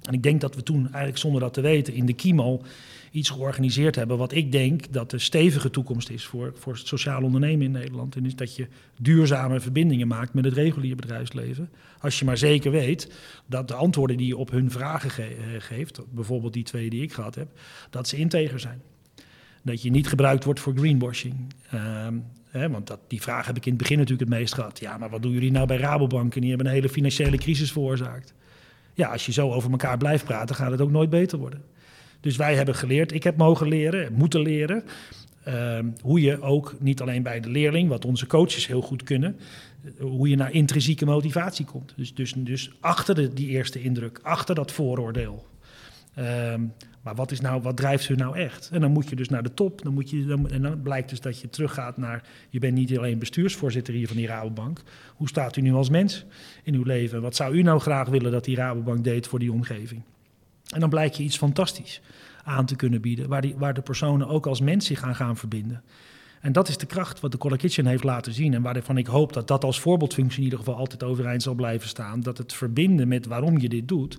en 0.06 0.14
ik 0.14 0.24
denk 0.24 0.42
dat 0.42 0.56
we 0.56 0.64
toen 0.64 0.84
eigenlijk 0.84 1.18
zonder 1.18 1.42
dat 1.42 1.54
te 1.54 1.62
weten 1.62 1.94
in 1.94 2.06
de 2.06 2.14
Kiemal 2.14 2.64
iets 3.12 3.30
georganiseerd 3.30 3.96
hebben 3.96 4.18
wat 4.18 4.34
ik 4.34 4.52
denk 4.52 4.94
dat 4.94 5.10
de 5.10 5.20
stevige 5.20 5.70
toekomst 5.70 6.10
is 6.10 6.26
voor, 6.26 6.54
voor 6.56 6.78
sociaal 6.78 7.24
ondernemen 7.24 7.66
in 7.66 7.72
Nederland. 7.72 8.16
En 8.16 8.26
is 8.26 8.36
dat 8.36 8.56
je 8.56 8.68
duurzame 9.00 9.60
verbindingen 9.60 10.08
maakt 10.08 10.34
met 10.34 10.46
het 10.46 10.54
reguliere 10.54 10.96
bedrijfsleven. 10.96 11.70
Als 12.00 12.20
je 12.20 12.26
maar 12.26 12.38
zeker 12.38 12.72
weet 12.72 13.12
dat 13.46 13.68
de 13.68 13.74
antwoorden 13.74 14.18
die 14.18 14.28
je 14.28 14.38
op 14.38 14.52
hun 14.52 14.72
vragen 14.72 15.24
eh, 15.24 15.28
geeft, 15.60 16.02
bijvoorbeeld 16.14 16.54
die 16.54 16.64
twee 16.64 16.90
die 16.90 17.02
ik 17.02 17.14
gehad 17.14 17.36
heb, 17.36 17.48
dat 17.90 18.08
ze 18.08 18.18
integer 18.18 18.60
zijn. 18.60 18.82
Dat 19.62 19.82
je 19.82 19.92
niet 19.92 20.08
gebruikt 20.08 20.44
wordt 20.44 20.60
voor 20.60 20.74
greenwashing. 20.76 21.36
Ehm, 21.70 22.16
want 22.52 22.88
dat, 22.88 23.00
die 23.08 23.22
vraag 23.22 23.46
heb 23.46 23.58
ik 23.58 23.66
in 23.66 23.72
het 23.72 23.82
begin 23.82 23.98
natuurlijk 23.98 24.30
het 24.30 24.40
meest 24.40 24.54
gehad. 24.54 24.80
Ja, 24.80 24.98
maar 24.98 25.10
wat 25.10 25.22
doen 25.22 25.32
jullie 25.32 25.52
nou 25.52 25.68
bij 25.68 25.78
Rabobank? 25.78 26.36
En 26.36 26.42
die 26.42 26.50
hebben 26.50 26.68
een 26.68 26.74
hele 26.74 26.90
financiële 26.90 27.38
crisis 27.38 27.72
veroorzaakt. 27.72 28.34
Ja, 28.96 29.08
als 29.08 29.26
je 29.26 29.32
zo 29.32 29.52
over 29.52 29.72
elkaar 29.72 29.98
blijft 29.98 30.26
praten, 30.26 30.56
gaat 30.56 30.72
het 30.72 30.82
ook 30.82 30.92
nooit 30.92 31.10
beter 31.10 31.38
worden. 31.38 31.62
Dus 32.20 32.36
wij 32.36 32.56
hebben 32.56 32.76
geleerd, 32.76 33.12
ik 33.12 33.24
heb 33.24 33.38
mogen 33.38 33.68
leren, 33.68 34.14
moeten 34.14 34.42
leren. 34.42 34.84
Uh, 35.48 35.80
hoe 36.02 36.22
je 36.22 36.42
ook 36.42 36.76
niet 36.80 37.02
alleen 37.02 37.24
bij 37.24 37.40
de 37.40 37.50
leerling, 37.50 37.90
wat 37.90 38.06
onze 38.06 38.28
coaches 38.28 38.68
heel 38.68 38.82
goed 38.82 39.04
kunnen, 39.04 39.40
hoe 40.00 40.30
je 40.30 40.36
naar 40.36 40.52
intrinsieke 40.52 41.06
motivatie 41.06 41.66
komt. 41.66 41.94
Dus, 41.96 42.14
dus, 42.14 42.34
dus 42.38 42.72
achter 42.80 43.16
de, 43.16 43.34
die 43.34 43.48
eerste 43.48 43.82
indruk, 43.82 44.20
achter 44.24 44.56
dat 44.56 44.72
vooroordeel. 44.72 45.46
Uh, 46.20 46.54
maar 47.06 47.16
wat, 47.16 47.32
is 47.32 47.42
nou, 47.42 47.62
wat 47.62 47.78
drijft 47.78 48.10
u 48.10 48.16
nou 48.16 48.38
echt? 48.38 48.70
En 48.72 48.82
dan 48.82 48.92
moet 48.92 49.10
je 49.10 49.16
dus 49.16 49.30
naar 49.30 49.44
de 49.44 49.54
top. 49.54 49.82
Dan 49.82 49.94
moet 49.94 50.10
je, 50.10 50.26
dan, 50.26 50.50
en 50.50 50.62
dan 50.62 50.82
blijkt 50.82 51.10
dus 51.10 51.22
dat 51.22 51.42
je 51.42 51.50
teruggaat 51.50 51.98
naar... 51.98 52.24
je 52.50 52.60
bent 52.60 52.74
niet 52.74 52.98
alleen 52.98 53.20
bestuursvoorzitter 53.20 53.94
hier 53.94 54.08
van 54.08 54.18
die 54.18 54.28
Rabobank. 54.28 54.82
Hoe 55.16 55.28
staat 55.28 55.56
u 55.56 55.62
nu 55.62 55.74
als 55.74 55.90
mens 55.90 56.26
in 56.64 56.74
uw 56.74 56.84
leven? 56.84 57.22
Wat 57.22 57.36
zou 57.36 57.56
u 57.56 57.62
nou 57.62 57.80
graag 57.80 58.08
willen 58.08 58.32
dat 58.32 58.44
die 58.44 58.56
Rabobank 58.56 59.04
deed 59.04 59.28
voor 59.28 59.40
die 59.40 59.52
omgeving? 59.52 60.02
En 60.70 60.80
dan 60.80 60.90
blijkt 60.90 61.18
je 61.18 61.24
iets 61.24 61.38
fantastisch 61.38 62.02
aan 62.44 62.66
te 62.66 62.76
kunnen 62.76 63.02
bieden... 63.02 63.30
waar, 63.30 63.42
die, 63.42 63.56
waar 63.58 63.74
de 63.74 63.82
personen 63.82 64.28
ook 64.28 64.48
als 64.48 64.62
mens 64.62 64.86
zich 64.86 65.04
aan 65.04 65.16
gaan 65.16 65.38
verbinden. 65.38 65.84
En 66.42 66.52
dat 66.52 66.68
is 66.68 66.78
de 66.78 66.86
kracht 66.86 67.20
wat 67.20 67.32
de 67.32 67.38
Color 67.38 67.58
Kitchen 67.58 67.86
heeft 67.86 68.04
laten 68.04 68.34
zien. 68.34 68.54
En 68.54 68.62
waarvan 68.62 68.98
ik 68.98 69.08
hoop 69.08 69.34
dat 69.34 69.48
dat 69.48 69.64
als 69.64 69.80
voorbeeldfunctie 69.80 70.38
in 70.38 70.44
ieder 70.44 70.60
geval 70.60 70.76
altijd 70.76 71.04
overeind 71.04 71.44
zal 71.44 71.54
blijven 71.54 71.88
staan. 71.88 72.22
Dat 72.22 72.38
het 72.38 72.54
verbinden 72.54 73.08
met 73.08 73.26
waarom 73.26 73.58
je 73.58 73.70
dit 73.70 73.88
doet 73.88 74.18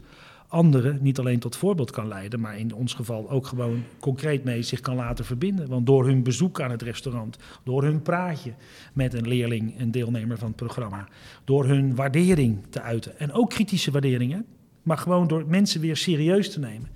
anderen 0.49 0.99
niet 1.01 1.19
alleen 1.19 1.39
tot 1.39 1.57
voorbeeld 1.57 1.91
kan 1.91 2.09
leiden, 2.09 2.41
maar 2.41 2.59
in 2.59 2.75
ons 2.75 2.95
geval 2.95 3.31
ook 3.31 3.47
gewoon 3.47 3.83
concreet 4.01 4.45
mee 4.45 4.63
zich 4.63 4.81
kan 4.81 4.97
laten 4.97 5.25
verbinden. 5.25 5.69
Want 5.69 5.87
door 5.87 6.07
hun 6.07 6.23
bezoek 6.23 6.61
aan 6.61 6.71
het 6.71 6.83
restaurant, 6.83 7.39
door 7.65 7.83
hun 7.83 8.03
praatje 8.03 8.55
met 8.93 9.15
een 9.15 9.29
leerling, 9.29 9.81
een 9.81 9.91
deelnemer 9.91 10.39
van 10.39 10.49
het 10.49 10.57
programma, 10.57 11.09
door 11.45 11.67
hun 11.67 11.95
waardering 11.95 12.67
te 12.71 12.81
uiten 12.81 13.19
en 13.19 13.33
ook 13.33 13.51
kritische 13.51 13.91
waarderingen, 13.91 14.47
maar 14.83 14.99
gewoon 14.99 15.29
door 15.29 15.45
mensen 15.47 15.81
weer 15.81 15.97
serieus 15.97 16.53
te 16.53 16.61
nemen, 16.61 16.89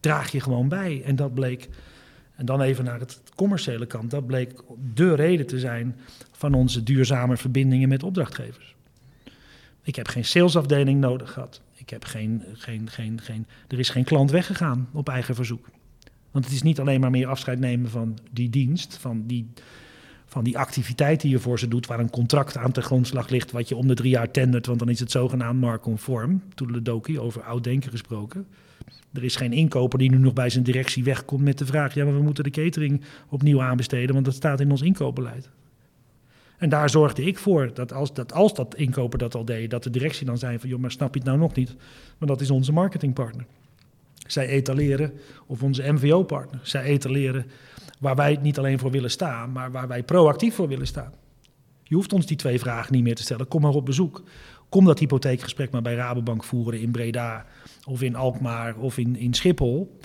draag 0.00 0.32
je 0.32 0.40
gewoon 0.40 0.68
bij. 0.68 1.02
En 1.04 1.16
dat 1.16 1.34
bleek, 1.34 1.68
en 2.34 2.46
dan 2.46 2.60
even 2.60 2.84
naar 2.84 3.00
het 3.00 3.22
commerciële 3.34 3.86
kant, 3.86 4.10
dat 4.10 4.26
bleek 4.26 4.62
de 4.94 5.14
reden 5.14 5.46
te 5.46 5.58
zijn 5.58 5.96
van 6.32 6.54
onze 6.54 6.82
duurzame 6.82 7.36
verbindingen 7.36 7.88
met 7.88 8.02
opdrachtgevers. 8.02 8.74
Ik 9.82 9.96
heb 9.96 10.08
geen 10.08 10.24
salesafdeling 10.24 11.00
nodig 11.00 11.32
gehad. 11.32 11.60
Ik 11.84 11.90
heb 11.90 12.04
geen, 12.04 12.42
geen, 12.52 12.90
geen, 12.90 13.20
geen, 13.20 13.46
er 13.68 13.78
is 13.78 13.88
geen 13.88 14.04
klant 14.04 14.30
weggegaan 14.30 14.88
op 14.92 15.08
eigen 15.08 15.34
verzoek. 15.34 15.68
Want 16.30 16.44
het 16.44 16.54
is 16.54 16.62
niet 16.62 16.80
alleen 16.80 17.00
maar 17.00 17.10
meer 17.10 17.26
afscheid 17.26 17.58
nemen 17.58 17.90
van 17.90 18.18
die 18.30 18.50
dienst, 18.50 18.96
van 18.96 19.26
die, 19.26 19.46
van 20.26 20.44
die 20.44 20.58
activiteit 20.58 21.20
die 21.20 21.30
je 21.30 21.38
voor 21.38 21.58
ze 21.58 21.68
doet, 21.68 21.86
waar 21.86 22.00
een 22.00 22.10
contract 22.10 22.56
aan 22.56 22.70
de 22.70 22.82
grondslag 22.82 23.28
ligt, 23.28 23.50
wat 23.50 23.68
je 23.68 23.76
om 23.76 23.86
de 23.86 23.94
drie 23.94 24.10
jaar 24.10 24.30
tendert, 24.30 24.66
want 24.66 24.78
dan 24.78 24.88
is 24.88 25.00
het 25.00 25.10
zogenaamd 25.10 25.60
marktconform. 25.60 26.42
Doki 26.82 27.18
over 27.18 27.42
oud 27.42 27.64
denken 27.64 27.90
gesproken. 27.90 28.46
Er 29.12 29.24
is 29.24 29.36
geen 29.36 29.52
inkoper 29.52 29.98
die 29.98 30.10
nu 30.10 30.18
nog 30.18 30.32
bij 30.32 30.50
zijn 30.50 30.64
directie 30.64 31.04
wegkomt 31.04 31.42
met 31.42 31.58
de 31.58 31.66
vraag: 31.66 31.94
ja, 31.94 32.04
maar 32.04 32.16
we 32.16 32.22
moeten 32.22 32.44
de 32.44 32.50
catering 32.50 33.00
opnieuw 33.28 33.62
aanbesteden, 33.62 34.14
want 34.14 34.24
dat 34.26 34.34
staat 34.34 34.60
in 34.60 34.70
ons 34.70 34.82
inkoopbeleid. 34.82 35.50
En 36.58 36.68
daar 36.68 36.90
zorgde 36.90 37.22
ik 37.24 37.38
voor 37.38 37.74
dat 37.74 37.92
als, 37.92 38.14
dat 38.14 38.32
als 38.32 38.54
dat 38.54 38.74
inkoper 38.74 39.18
dat 39.18 39.34
al 39.34 39.44
deed, 39.44 39.70
dat 39.70 39.82
de 39.82 39.90
directie 39.90 40.26
dan 40.26 40.38
zei 40.38 40.58
van 40.58 40.68
joh, 40.68 40.80
maar 40.80 40.90
snap 40.90 41.14
je 41.14 41.20
het 41.20 41.28
nou 41.28 41.40
nog 41.40 41.54
niet? 41.54 41.74
Maar 42.18 42.28
dat 42.28 42.40
is 42.40 42.50
onze 42.50 42.72
marketingpartner. 42.72 43.46
Zij 44.26 44.46
etaleren, 44.46 45.12
of 45.46 45.62
onze 45.62 45.92
MVO-partner, 45.92 46.60
zij 46.62 46.82
etaleren 46.82 47.46
waar 48.00 48.16
wij 48.16 48.38
niet 48.42 48.58
alleen 48.58 48.78
voor 48.78 48.90
willen 48.90 49.10
staan, 49.10 49.52
maar 49.52 49.70
waar 49.70 49.88
wij 49.88 50.02
proactief 50.02 50.54
voor 50.54 50.68
willen 50.68 50.86
staan. 50.86 51.12
Je 51.82 51.94
hoeft 51.94 52.12
ons 52.12 52.26
die 52.26 52.36
twee 52.36 52.58
vragen 52.58 52.92
niet 52.92 53.02
meer 53.02 53.14
te 53.14 53.22
stellen. 53.22 53.48
Kom 53.48 53.62
maar 53.62 53.70
op 53.70 53.84
bezoek. 53.84 54.22
Kom 54.68 54.84
dat 54.84 54.98
hypotheekgesprek 54.98 55.70
maar 55.70 55.82
bij 55.82 55.94
Rabobank 55.94 56.44
voeren 56.44 56.80
in 56.80 56.90
Breda 56.90 57.46
of 57.84 58.02
in 58.02 58.16
Alkmaar 58.16 58.76
of 58.76 58.98
in, 58.98 59.16
in 59.16 59.34
Schiphol. 59.34 59.98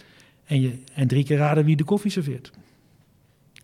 En, 0.46 0.62
je, 0.62 0.80
en 0.94 1.08
drie 1.08 1.24
keer 1.24 1.38
raden 1.38 1.66
wie 1.66 1.76
de 1.76 1.84
koffie 1.84 2.12
serveert. 2.12 2.52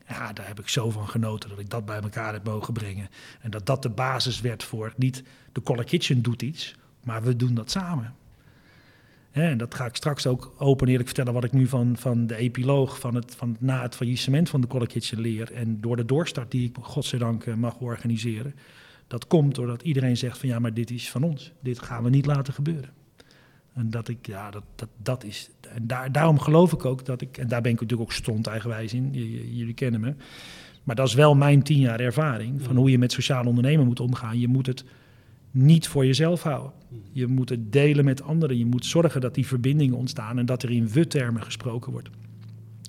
Ja, 0.07 0.33
daar 0.33 0.47
heb 0.47 0.59
ik 0.59 0.67
zo 0.67 0.89
van 0.89 1.07
genoten 1.07 1.49
dat 1.49 1.59
ik 1.59 1.69
dat 1.69 1.85
bij 1.85 2.01
elkaar 2.01 2.33
heb 2.33 2.43
mogen 2.45 2.73
brengen. 2.73 3.09
En 3.41 3.51
dat 3.51 3.65
dat 3.65 3.81
de 3.81 3.89
basis 3.89 4.41
werd 4.41 4.63
voor 4.63 4.93
niet 4.97 5.23
de 5.51 5.61
Color 5.61 5.83
Kitchen 5.83 6.21
doet 6.21 6.41
iets, 6.41 6.75
maar 7.03 7.23
we 7.23 7.35
doen 7.35 7.53
dat 7.53 7.71
samen. 7.71 8.15
en 9.31 9.57
dat 9.57 9.75
ga 9.75 9.85
ik 9.85 9.95
straks 9.95 10.27
ook 10.27 10.53
open 10.57 10.87
eerlijk 10.87 11.07
vertellen 11.07 11.33
wat 11.33 11.43
ik 11.43 11.51
nu 11.51 11.67
van, 11.67 11.97
van 11.97 12.27
de 12.27 12.35
epiloog, 12.35 12.99
van 12.99 13.15
het, 13.15 13.35
van, 13.35 13.57
na 13.59 13.81
het 13.81 13.95
faillissement 13.95 14.49
van 14.49 14.61
de 14.61 14.67
Color 14.67 14.87
Kitchen 14.87 15.19
leer. 15.19 15.53
En 15.53 15.81
door 15.81 15.95
de 15.95 16.05
doorstart 16.05 16.51
die 16.51 16.69
ik 16.69 16.75
godzijdank 16.81 17.45
eh, 17.45 17.53
mag 17.53 17.79
organiseren. 17.79 18.55
Dat 19.07 19.27
komt 19.27 19.55
doordat 19.55 19.81
iedereen 19.81 20.17
zegt 20.17 20.37
van 20.37 20.49
ja, 20.49 20.59
maar 20.59 20.73
dit 20.73 20.91
is 20.91 21.11
van 21.11 21.23
ons. 21.23 21.51
Dit 21.59 21.79
gaan 21.79 22.03
we 22.03 22.09
niet 22.09 22.25
laten 22.25 22.53
gebeuren. 22.53 23.04
En 23.75 23.89
dat 23.89 24.07
ik, 24.07 24.27
ja, 24.27 24.51
dat, 24.51 24.63
dat, 24.75 24.89
dat 24.97 25.23
is. 25.23 25.49
En 25.73 25.87
daar, 25.87 26.11
daarom 26.11 26.39
geloof 26.39 26.73
ik 26.73 26.85
ook 26.85 27.05
dat 27.05 27.21
ik, 27.21 27.37
en 27.37 27.47
daar 27.47 27.61
ben 27.61 27.71
ik 27.71 27.79
natuurlijk 27.79 28.09
ook 28.09 28.15
stond 28.15 28.47
eigenwijs 28.47 28.93
in, 28.93 29.13
jullie 29.55 29.73
kennen 29.73 30.01
me. 30.01 30.13
Maar 30.83 30.95
dat 30.95 31.07
is 31.07 31.13
wel 31.13 31.35
mijn 31.35 31.63
tien 31.63 31.79
jaar 31.79 31.99
ervaring 31.99 32.61
van 32.61 32.75
hoe 32.75 32.91
je 32.91 32.97
met 32.97 33.11
sociaal 33.11 33.45
ondernemen 33.45 33.85
moet 33.85 33.99
omgaan. 33.99 34.39
Je 34.39 34.47
moet 34.47 34.65
het 34.65 34.85
niet 35.51 35.87
voor 35.87 36.05
jezelf 36.05 36.43
houden. 36.43 36.71
Je 37.11 37.27
moet 37.27 37.49
het 37.49 37.71
delen 37.71 38.05
met 38.05 38.21
anderen. 38.21 38.57
Je 38.57 38.65
moet 38.65 38.85
zorgen 38.85 39.21
dat 39.21 39.35
die 39.35 39.47
verbindingen 39.47 39.95
ontstaan 39.95 40.37
en 40.37 40.45
dat 40.45 40.63
er 40.63 40.71
in 40.71 40.89
we-termen 40.89 41.43
gesproken 41.43 41.91
wordt. 41.91 42.09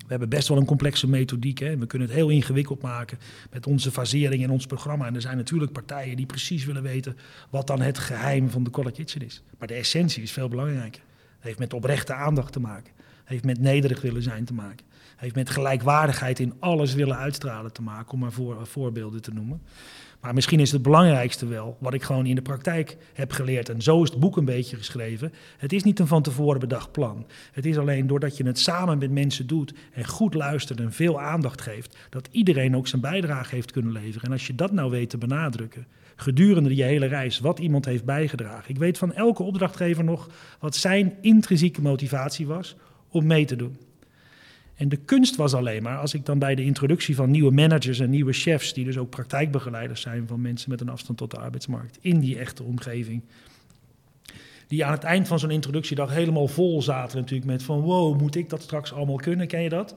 We 0.07 0.13
hebben 0.13 0.29
best 0.29 0.49
wel 0.49 0.57
een 0.57 0.65
complexe 0.65 1.09
methodiek. 1.09 1.59
Hè? 1.59 1.79
We 1.79 1.87
kunnen 1.87 2.09
het 2.09 2.17
heel 2.17 2.29
ingewikkeld 2.29 2.83
maken 2.83 3.19
met 3.51 3.67
onze 3.67 3.91
fasering 3.91 4.43
en 4.43 4.51
ons 4.51 4.67
programma. 4.67 5.07
En 5.07 5.15
er 5.15 5.21
zijn 5.21 5.37
natuurlijk 5.37 5.73
partijen 5.73 6.17
die 6.17 6.27
precies 6.27 6.65
willen 6.65 6.83
weten 6.83 7.17
wat 7.51 7.67
dan 7.67 7.81
het 7.81 7.99
geheim 7.99 8.51
van 8.51 8.65
de 8.65 8.71
Color 8.71 8.93
Kitchen 8.93 9.23
is. 9.23 9.43
Maar 9.59 9.69
de 9.69 9.75
essentie 9.75 10.23
is 10.23 10.33
veel 10.33 10.49
belangrijker. 10.49 11.03
Het 11.35 11.45
heeft 11.45 11.59
met 11.59 11.73
oprechte 11.73 12.13
aandacht 12.13 12.53
te 12.53 12.61
maken. 12.61 12.93
Het 12.97 13.29
heeft 13.29 13.45
met 13.45 13.61
nederig 13.61 14.01
willen 14.01 14.23
zijn 14.23 14.45
te 14.45 14.55
maken. 14.55 14.85
Het 15.11 15.21
heeft 15.21 15.35
met 15.35 15.51
gelijkwaardigheid 15.51 16.39
in 16.39 16.55
alles 16.59 16.95
willen 16.95 17.17
uitstralen 17.17 17.73
te 17.73 17.83
maken, 17.83 18.13
om 18.13 18.19
maar 18.19 18.33
voor, 18.33 18.67
voorbeelden 18.67 19.23
te 19.23 19.33
noemen. 19.33 19.61
Maar 20.27 20.35
misschien 20.35 20.61
is 20.61 20.73
het 20.73 20.83
belangrijkste 20.83 21.47
wel, 21.47 21.77
wat 21.81 21.95
ik 21.95 22.03
gewoon 22.03 22.27
in 22.27 22.35
de 22.35 22.43
praktijk 22.43 22.97
heb 23.13 23.33
geleerd, 23.33 23.69
en 23.69 23.83
zo 23.83 24.03
is 24.03 24.11
het 24.11 24.21
boek 24.21 24.37
een 24.37 24.45
beetje 24.45 24.77
geschreven. 24.77 25.33
Het 25.57 25.73
is 25.73 25.83
niet 25.83 25.99
een 25.99 26.07
van 26.07 26.23
tevoren 26.23 26.61
bedacht 26.61 26.93
plan. 26.93 27.27
Het 27.53 27.67
is 27.67 27.79
alleen 27.79 28.07
doordat 28.07 28.37
je 28.37 28.47
het 28.47 28.59
samen 28.59 28.99
met 28.99 29.11
mensen 29.11 29.47
doet 29.47 29.75
en 29.93 30.07
goed 30.07 30.35
luistert 30.35 30.81
en 30.81 30.93
veel 30.93 31.21
aandacht 31.21 31.61
geeft, 31.61 31.97
dat 32.11 32.29
iedereen 32.31 32.77
ook 32.77 32.87
zijn 32.87 33.01
bijdrage 33.01 33.55
heeft 33.55 33.73
kunnen 33.73 33.93
leveren. 33.93 34.23
En 34.23 34.33
als 34.33 34.47
je 34.47 34.55
dat 34.55 34.73
nou 34.73 34.91
weet 34.91 35.11
te 35.11 35.19
benadrukken, 35.19 35.87
gedurende 36.17 36.75
je 36.75 36.83
hele 36.83 37.07
reis, 37.07 37.41
wat 37.41 37.59
iemand 37.59 37.85
heeft 37.85 38.05
bijgedragen. 38.05 38.71
Ik 38.71 38.79
weet 38.79 38.99
van 38.99 39.13
elke 39.13 39.43
opdrachtgever 39.43 40.05
nog 40.05 40.29
wat 40.61 40.77
zijn 40.77 41.15
intrinsieke 41.21 41.83
motivatie 41.83 42.47
was 42.47 42.77
om 43.09 43.27
mee 43.27 43.45
te 43.45 43.57
doen. 43.57 43.77
En 44.77 44.89
de 44.89 44.97
kunst 44.97 45.37
was 45.37 45.55
alleen 45.55 45.83
maar, 45.83 45.99
als 45.99 46.15
ik 46.15 46.27
dan 46.27 46.39
bij 46.39 46.55
de 46.55 46.65
introductie 46.65 47.15
van 47.15 47.31
nieuwe 47.31 47.51
managers 47.51 47.99
en 47.99 48.11
nieuwe 48.11 48.33
chefs, 48.33 48.73
die 48.73 48.85
dus 48.85 48.99
ook 48.99 49.11
praktijkbegeleiders 49.11 50.01
zijn 50.01 50.27
van 50.27 50.41
mensen 50.41 50.71
met 50.71 50.81
een 50.81 50.89
afstand 50.89 51.19
tot 51.19 51.31
de 51.31 51.39
arbeidsmarkt, 51.39 51.99
in 52.01 52.21
die 52.21 52.39
echte 52.39 52.63
omgeving, 52.63 53.23
die 54.67 54.85
aan 54.85 54.93
het 54.93 55.03
eind 55.03 55.29
van 55.29 55.39
zo'n 55.39 55.51
introductiedag 55.51 56.11
helemaal 56.11 56.49
vol 56.49 56.83
zaten 56.83 57.19
natuurlijk 57.19 57.51
met 57.51 57.63
van 57.63 57.81
wow, 57.81 58.21
moet 58.21 58.35
ik 58.35 58.51
dat 58.51 58.63
straks 58.63 58.93
allemaal 58.93 59.17
kunnen, 59.17 59.47
ken 59.47 59.63
je 59.63 59.69
dat? 59.69 59.95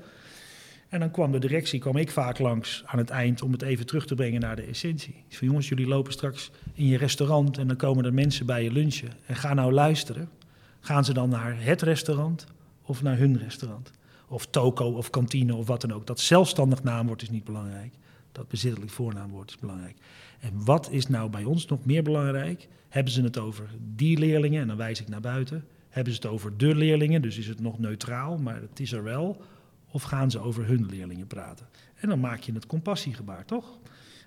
En 0.90 1.00
dan 1.00 1.12
kwam 1.12 1.32
de 1.32 1.40
directie, 1.40 1.80
kwam 1.80 1.98
ik 1.98 2.12
vaak 2.12 2.40
langs 2.40 2.84
aan 2.86 3.00
het 3.00 3.10
eind 3.10 3.42
om 3.42 3.52
het 3.52 3.62
even 3.62 3.86
terug 3.86 4.06
te 4.06 4.16
brengen 4.16 4.42
naar 4.42 4.56
de 4.56 4.62
essentie. 4.62 5.24
Van 5.30 5.48
jongens, 5.48 5.70
jullie 5.70 5.88
lopen 5.88 6.14
straks 6.14 6.52
in 6.74 6.86
je 6.86 6.98
restaurant 6.98 7.58
en 7.58 7.68
dan 7.68 7.76
komen 7.76 8.06
er 8.06 8.14
mensen 8.14 8.46
bij 8.46 8.64
je 8.64 8.72
lunchen. 8.72 9.10
En 9.26 9.36
ga 9.36 9.54
nou 9.54 9.72
luisteren. 9.72 10.30
Gaan 10.80 11.06
ze 11.06 11.14
dan 11.14 11.30
naar 11.30 11.56
het 11.60 11.82
restaurant 11.82 12.48
of 12.82 13.02
naar 13.02 13.18
hun 13.18 13.38
restaurant? 13.38 13.92
Of 14.30 14.46
toko 14.46 14.92
of 14.92 15.10
kantine 15.10 15.56
of 15.56 15.68
wat 15.68 15.82
dan 15.82 15.94
ook. 15.94 16.08
Dat 16.08 16.20
zelfstandig 16.20 16.84
naamwoord 16.84 17.22
is 17.22 17.30
niet 17.30 17.44
belangrijk. 17.44 17.94
Dat 18.32 18.48
bezittelijk 18.48 18.92
voornaamwoord 18.92 19.50
is 19.50 19.58
belangrijk. 19.58 19.98
En 20.40 20.66
wat 20.66 20.90
is 20.92 21.08
nou 21.08 21.30
bij 21.30 21.44
ons 21.44 21.66
nog 21.66 21.86
meer 21.86 22.04
belangrijk? 22.04 22.68
Hebben 22.90 23.14
ze 23.14 23.22
het 23.22 23.38
over 23.38 23.70
die 23.96 24.18
leerlingen, 24.18 24.62
en 24.62 24.68
dan 24.68 24.78
wijs 24.78 25.02
ik 25.02 25.08
naar 25.08 25.22
buiten. 25.22 25.66
Hebben 25.90 26.14
ze 26.14 26.20
het 26.22 26.30
over 26.32 26.58
de 26.58 26.76
leerlingen, 26.76 27.22
dus 27.22 27.38
is 27.38 27.48
het 27.48 27.60
nog 27.60 27.80
neutraal, 27.80 28.38
maar 28.38 28.62
het 28.62 28.80
is 28.80 28.92
er 28.92 29.04
wel. 29.04 29.42
Of 29.92 30.04
gaan 30.04 30.32
ze 30.32 30.40
over 30.40 30.66
hun 30.66 30.86
leerlingen 30.86 31.28
praten? 31.28 31.68
En 31.96 32.10
dan 32.10 32.20
maak 32.20 32.40
je 32.40 32.54
het 32.54 32.66
compassiegebaar, 32.66 33.46
toch? 33.46 33.80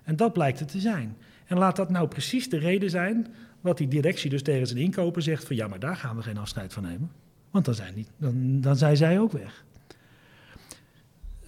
En 0.02 0.16
dat 0.16 0.32
blijkt 0.32 0.58
het 0.58 0.68
te 0.68 0.80
zijn. 0.80 1.16
En 1.46 1.58
laat 1.58 1.76
dat 1.76 1.90
nou 1.90 2.08
precies 2.08 2.48
de 2.48 2.58
reden 2.58 2.90
zijn 2.90 3.26
wat 3.60 3.78
die 3.78 3.88
directie 3.88 4.30
dus 4.30 4.42
tegen 4.42 4.66
zijn 4.66 4.78
inkoper 4.78 5.22
zegt 5.22 5.44
van 5.46 5.56
ja, 5.56 5.68
maar 5.68 5.78
daar 5.78 5.96
gaan 5.96 6.16
we 6.16 6.22
geen 6.22 6.38
afscheid 6.38 6.72
van 6.72 6.82
nemen. 6.82 7.10
Want 7.50 7.64
dan 7.64 7.74
zijn, 7.74 8.06
dan, 8.16 8.60
dan 8.60 8.76
zijn 8.76 8.96
zij 8.96 9.20
ook 9.20 9.32
weg. 9.32 9.64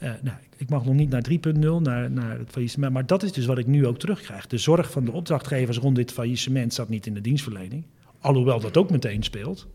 Uh, 0.05 0.11
nou, 0.23 0.37
ik 0.57 0.69
mag 0.69 0.85
nog 0.85 0.95
niet 0.95 1.11
naar 1.11 1.25
3.0, 1.31 1.83
naar, 1.83 2.11
naar 2.11 2.39
het 2.39 2.51
faillissement. 2.51 2.93
Maar 2.93 3.07
dat 3.07 3.23
is 3.23 3.33
dus 3.33 3.47
wat 3.47 3.59
ik 3.59 3.67
nu 3.67 3.87
ook 3.87 3.99
terugkrijg. 3.99 4.47
De 4.47 4.59
zorg 4.59 4.91
van 4.91 5.05
de 5.05 5.13
opdrachtgevers 5.13 5.79
rond 5.79 5.97
dit 5.97 6.13
faillissement 6.13 6.75
zat 6.75 6.89
niet 6.89 7.07
in 7.07 7.15
de 7.15 7.21
dienstverlening. 7.21 7.85
Alhoewel 8.21 8.61
dat 8.61 8.77
ook 8.77 8.91
meteen 8.91 9.23
speelt. 9.23 9.67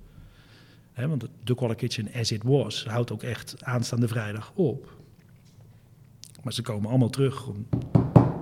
He, 0.93 1.07
want 1.07 1.27
de 1.43 1.55
Color 1.55 1.75
Kitchen 1.75 2.07
as 2.13 2.31
it 2.31 2.43
was 2.43 2.85
houdt 2.85 3.11
ook 3.11 3.23
echt 3.23 3.63
aanstaande 3.63 4.07
vrijdag 4.07 4.51
op. 4.55 4.97
Maar 6.43 6.53
ze 6.53 6.61
komen 6.61 6.89
allemaal 6.89 7.09
terug. 7.09 7.47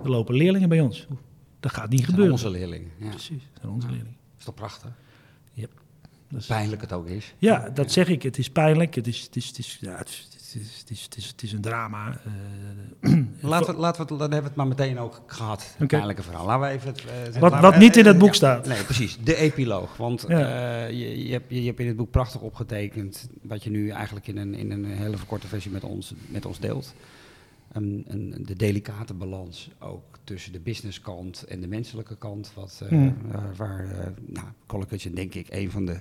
Er 0.03 0.09
lopen 0.09 0.35
leerlingen 0.35 0.69
bij 0.69 0.81
ons. 0.81 1.07
Dat 1.59 1.71
gaat 1.71 1.89
niet 1.89 2.05
gebeuren. 2.05 2.31
onze 2.31 2.49
leerlingen. 2.49 2.91
Ja. 2.97 3.09
Precies, 3.09 3.43
dat 3.51 3.61
zijn 3.61 3.71
onze 3.71 3.87
leerlingen. 3.87 4.17
Dat 4.29 4.39
is 4.39 4.45
toch 4.45 4.53
prachtig? 4.53 4.91
Yep. 5.53 5.71
Dat 6.29 6.39
is... 6.39 6.45
Pijnlijk 6.45 6.81
het 6.81 6.93
ook 6.93 7.07
is. 7.07 7.33
Ja, 7.37 7.69
dat 7.69 7.91
zeg 7.91 8.07
ik. 8.07 8.23
Het 8.23 8.37
is 8.37 8.49
pijnlijk. 8.49 8.95
Het 8.95 9.07
is, 9.07 9.21
het 9.21 9.35
is, 9.35 9.47
het 9.47 9.57
is, 9.57 9.77
ja, 9.81 9.97
het 9.97 10.07
is 10.07 10.36
het 10.53 10.61
is, 10.61 10.79
het 10.79 10.89
is, 10.89 11.03
het 11.03 11.17
is, 11.17 11.27
het 11.27 11.43
is 11.43 11.51
een 11.51 11.61
drama. 11.61 12.19
Uh, 13.01 13.43
laten, 13.49 13.73
we, 13.73 13.79
laten 13.79 14.05
we 14.05 14.13
het, 14.13 14.19
dan 14.19 14.19
hebben 14.19 14.41
we 14.41 14.47
het 14.47 14.55
maar 14.55 14.67
meteen 14.67 14.99
ook 14.99 15.21
gehad, 15.27 15.73
het 15.77 15.93
okay. 15.93 16.15
verhaal. 16.15 16.45
Laten 16.45 16.67
we 16.67 16.73
even 16.73 16.87
het, 16.87 17.03
uh, 17.35 17.41
wat 17.41 17.59
wat 17.59 17.73
we, 17.73 17.79
niet 17.79 17.97
in 17.97 18.05
het 18.05 18.17
boek 18.17 18.33
staat. 18.33 18.67
Nee, 18.67 18.83
precies. 18.83 19.17
De 19.23 19.35
epiloog. 19.35 19.97
Want 19.97 20.25
ja. 20.27 20.87
uh, 20.87 20.89
je, 20.89 21.25
je, 21.25 21.31
hebt, 21.31 21.45
je, 21.47 21.61
hebt 21.61 21.79
in 21.79 21.87
het 21.87 21.95
boek 21.95 22.11
prachtig 22.11 22.41
opgetekend... 22.41 23.29
wat 23.41 23.63
je 23.63 23.69
nu 23.69 23.89
eigenlijk 23.89 24.27
in 24.27 24.37
een, 24.37 24.53
in 24.53 24.71
een 24.71 24.85
hele 24.85 25.17
verkorte 25.17 25.47
versie 25.47 25.71
met 25.71 25.83
ons, 25.83 26.13
met 26.27 26.45
ons 26.45 26.59
deelt. 26.59 26.93
Een, 27.71 28.05
een, 28.07 28.43
de 28.45 28.55
delicate 28.55 29.13
balans 29.13 29.69
ook 29.79 30.17
tussen 30.23 30.51
de 30.51 30.59
businesskant 30.59 31.43
en 31.43 31.61
de 31.61 31.67
menselijke 31.67 32.17
kant. 32.17 32.51
Wat, 32.53 32.81
mm. 32.89 33.15
waar 33.55 34.13
nou, 34.25 34.47
College 34.65 35.13
denk 35.13 35.33
ik 35.33 35.47
een 35.49 35.71
van 35.71 35.85
de 35.85 35.99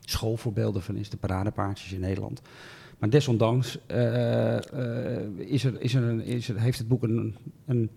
schoolvoorbeelden 0.00 0.82
van 0.82 0.96
is, 0.96 1.10
de 1.10 1.16
paradepaardjes 1.16 1.92
in 1.92 2.00
Nederland. 2.00 2.42
Maar 3.02 3.10
desondanks 3.10 3.78
uh, 3.90 4.56
is 5.36 5.64
er, 5.64 5.80
is 5.80 5.94
er 5.94 6.02
een, 6.02 6.24
is 6.24 6.48
er, 6.48 6.60
heeft 6.60 6.78
het 6.78 6.88
boek 6.88 7.02
een, 7.02 7.36
een, 7.66 7.90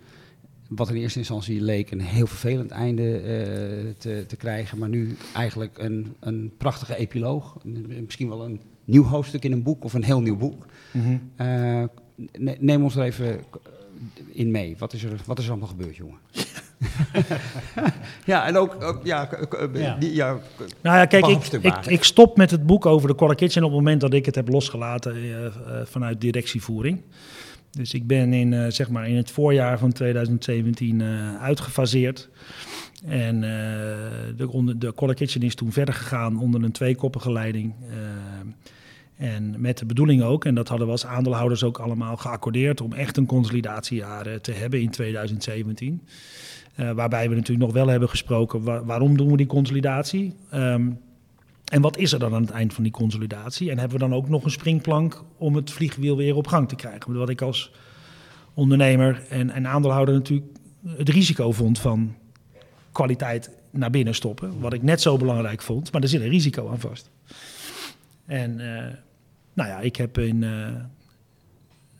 wat 0.67 0.89
in 0.89 0.95
eerste 0.95 1.19
instantie 1.19 1.61
leek 1.61 1.91
een 1.91 2.01
heel 2.01 2.27
vervelend 2.27 2.71
einde 2.71 3.03
uh, 3.03 3.93
te, 3.97 4.23
te, 4.27 4.35
krijgen, 4.35 4.77
maar 4.77 4.89
nu 4.89 5.17
eigenlijk 5.33 5.77
een, 5.77 6.15
een 6.19 6.51
prachtige 6.57 6.97
epiloog. 6.97 7.57
Misschien 8.05 8.29
wel 8.29 8.45
een 8.45 8.61
nieuw 8.85 9.03
hoofdstuk 9.03 9.43
in 9.43 9.51
een 9.51 9.63
boek 9.63 9.83
of 9.83 9.93
een 9.93 10.03
heel 10.03 10.21
nieuw 10.21 10.37
boek. 10.37 10.65
Mm 10.91 11.01
-hmm. 11.01 11.89
neem 12.59 12.83
ons 12.83 12.95
er 12.95 13.03
even 13.03 13.43
in 14.31 14.51
mee. 14.51 14.75
Wat 14.77 14.93
is 14.93 15.03
er, 15.03 15.21
wat 15.25 15.39
is 15.39 15.45
er 15.45 15.51
allemaal 15.51 15.69
gebeurd, 15.69 15.95
jongen? 15.95 16.19
ja, 18.25 18.47
en 18.47 18.57
ook, 18.57 18.99
ja, 19.03 19.29
ja. 19.73 19.95
Die, 19.95 20.13
ja, 20.13 20.37
Nou 20.81 20.97
ja, 20.97 21.05
kijk, 21.05 21.27
ik, 21.27 21.45
ik, 21.45 21.85
ik, 21.85 22.03
stop 22.03 22.37
met 22.37 22.51
het 22.51 22.65
boek 22.65 22.85
over 22.85 23.07
de 23.07 23.15
Color 23.15 23.35
Kitchen 23.35 23.63
op 23.63 23.69
het 23.69 23.77
moment 23.77 24.01
dat 24.01 24.13
ik 24.13 24.25
het 24.25 24.35
heb 24.35 24.47
losgelaten 24.47 25.15
uh, 25.15 25.39
uh, 25.39 25.49
vanuit 25.83 26.21
directievoering. 26.21 27.01
Dus 27.71 27.93
ik 27.93 28.07
ben 28.07 28.33
in, 28.33 28.51
uh, 28.51 28.65
zeg 28.69 28.89
maar 28.89 29.09
in 29.09 29.15
het 29.15 29.31
voorjaar 29.31 29.79
van 29.79 29.91
2017 29.91 31.03
uitgefaseerd. 31.39 32.29
En 33.05 33.41
de, 33.41 34.77
de 34.77 34.93
Color 34.93 35.15
Kitchen 35.15 35.41
is 35.41 35.55
toen 35.55 35.71
verder 35.71 35.93
gegaan 35.93 36.39
onder 36.39 36.63
een 36.63 36.71
tweekoppige 36.71 37.31
leiding. 37.31 37.73
En 39.17 39.55
met 39.57 39.77
de 39.77 39.85
bedoeling 39.85 40.23
ook, 40.23 40.45
en 40.45 40.55
dat 40.55 40.67
hadden 40.67 40.87
we 40.87 40.91
als 40.91 41.05
aandeelhouders 41.05 41.63
ook 41.63 41.77
allemaal 41.77 42.17
geaccordeerd, 42.17 42.81
om 42.81 42.93
echt 42.93 43.17
een 43.17 43.25
consolidatiejaar 43.25 44.41
te 44.41 44.51
hebben 44.51 44.81
in 44.81 44.89
2017. 44.89 46.01
Uh, 46.79 46.91
waarbij 46.91 47.29
we 47.29 47.35
natuurlijk 47.35 47.65
nog 47.65 47.73
wel 47.73 47.87
hebben 47.87 48.09
gesproken, 48.09 48.85
waarom 48.85 49.17
doen 49.17 49.31
we 49.31 49.37
die 49.37 49.45
consolidatie? 49.45 50.35
Um, 50.53 50.99
en 51.65 51.81
wat 51.81 51.97
is 51.97 52.13
er 52.13 52.19
dan 52.19 52.33
aan 52.33 52.41
het 52.41 52.51
eind 52.51 52.73
van 52.73 52.83
die 52.83 52.91
consolidatie? 52.91 53.71
En 53.71 53.77
hebben 53.77 53.99
we 53.99 54.07
dan 54.07 54.13
ook 54.13 54.29
nog 54.29 54.43
een 54.43 54.51
springplank 54.51 55.23
om 55.37 55.55
het 55.55 55.71
vliegwiel 55.71 56.17
weer 56.17 56.35
op 56.35 56.47
gang 56.47 56.67
te 56.67 56.75
krijgen? 56.75 57.13
Wat 57.13 57.29
ik 57.29 57.41
als 57.41 57.71
ondernemer 58.53 59.23
en, 59.29 59.49
en 59.49 59.67
aandeelhouder 59.67 60.13
natuurlijk 60.15 60.47
het 60.87 61.09
risico 61.09 61.51
vond 61.51 61.79
van 61.79 62.15
kwaliteit 62.91 63.49
naar 63.71 63.89
binnen 63.89 64.15
stoppen. 64.15 64.59
Wat 64.59 64.73
ik 64.73 64.81
net 64.81 65.01
zo 65.01 65.17
belangrijk 65.17 65.61
vond, 65.61 65.91
maar 65.91 66.01
er 66.01 66.07
zit 66.07 66.21
een 66.21 66.29
risico 66.29 66.69
aan 66.69 66.79
vast. 66.79 67.09
En 68.25 68.59
uh, 68.59 68.83
nou 69.53 69.69
ja, 69.69 69.79
ik 69.79 69.95
heb 69.95 70.17
in, 70.17 70.41
uh, 70.41 70.67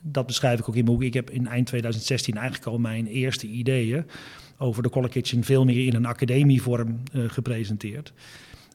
dat 0.00 0.26
beschrijf 0.26 0.58
ik 0.58 0.68
ook 0.68 0.76
in 0.76 0.84
mijn 0.84 0.96
boek, 0.96 1.06
ik 1.06 1.14
heb 1.14 1.30
in 1.30 1.46
eind 1.46 1.66
2016 1.66 2.34
eigenlijk 2.34 2.66
al 2.66 2.78
mijn 2.78 3.06
eerste 3.06 3.46
ideeën 3.46 4.04
over 4.58 4.82
de 4.82 4.90
Color 4.90 5.08
Kitchen 5.08 5.44
veel 5.44 5.64
meer 5.64 5.86
in 5.86 5.94
een 5.94 6.06
academievorm 6.06 6.98
uh, 7.12 7.24
gepresenteerd. 7.28 8.12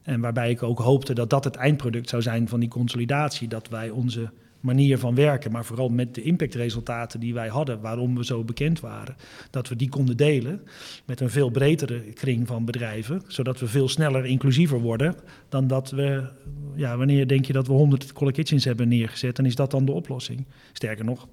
En 0.02 0.20
waarbij 0.20 0.50
ik 0.50 0.62
ook 0.62 0.78
hoopte 0.78 1.14
dat 1.14 1.30
dat 1.30 1.44
het 1.44 1.56
eindproduct 1.56 2.08
zou 2.08 2.22
zijn 2.22 2.48
van 2.48 2.60
die 2.60 2.68
consolidatie. 2.68 3.48
Dat 3.48 3.68
wij 3.68 3.90
onze 3.90 4.30
manier 4.62 4.98
van 4.98 5.14
werken, 5.14 5.52
maar 5.52 5.64
vooral 5.64 5.88
met 5.88 6.14
de 6.14 6.22
impactresultaten 6.22 7.20
die 7.20 7.34
wij 7.34 7.48
hadden, 7.48 7.80
waarom 7.80 8.16
we 8.16 8.24
zo 8.24 8.44
bekend 8.44 8.80
waren, 8.80 9.16
dat 9.50 9.68
we 9.68 9.76
die 9.76 9.88
konden 9.88 10.16
delen 10.16 10.62
met 11.04 11.20
een 11.20 11.30
veel 11.30 11.50
bredere 11.50 12.00
kring 12.00 12.46
van 12.46 12.64
bedrijven, 12.64 13.22
zodat 13.26 13.60
we 13.60 13.66
veel 13.66 13.88
sneller 13.88 14.24
inclusiever 14.24 14.80
worden 14.80 15.14
dan 15.48 15.66
dat 15.66 15.90
we, 15.90 16.28
ja, 16.74 16.96
wanneer 16.96 17.28
denk 17.28 17.44
je 17.44 17.52
dat 17.52 17.66
we 17.66 17.72
100 17.72 18.12
Color 18.12 18.32
Kitchens 18.32 18.64
hebben 18.64 18.88
neergezet, 18.88 19.36
dan 19.36 19.46
is 19.46 19.54
dat 19.54 19.70
dan 19.70 19.84
de 19.84 19.92
oplossing. 19.92 20.46
Sterker 20.72 21.04
nog, 21.04 21.28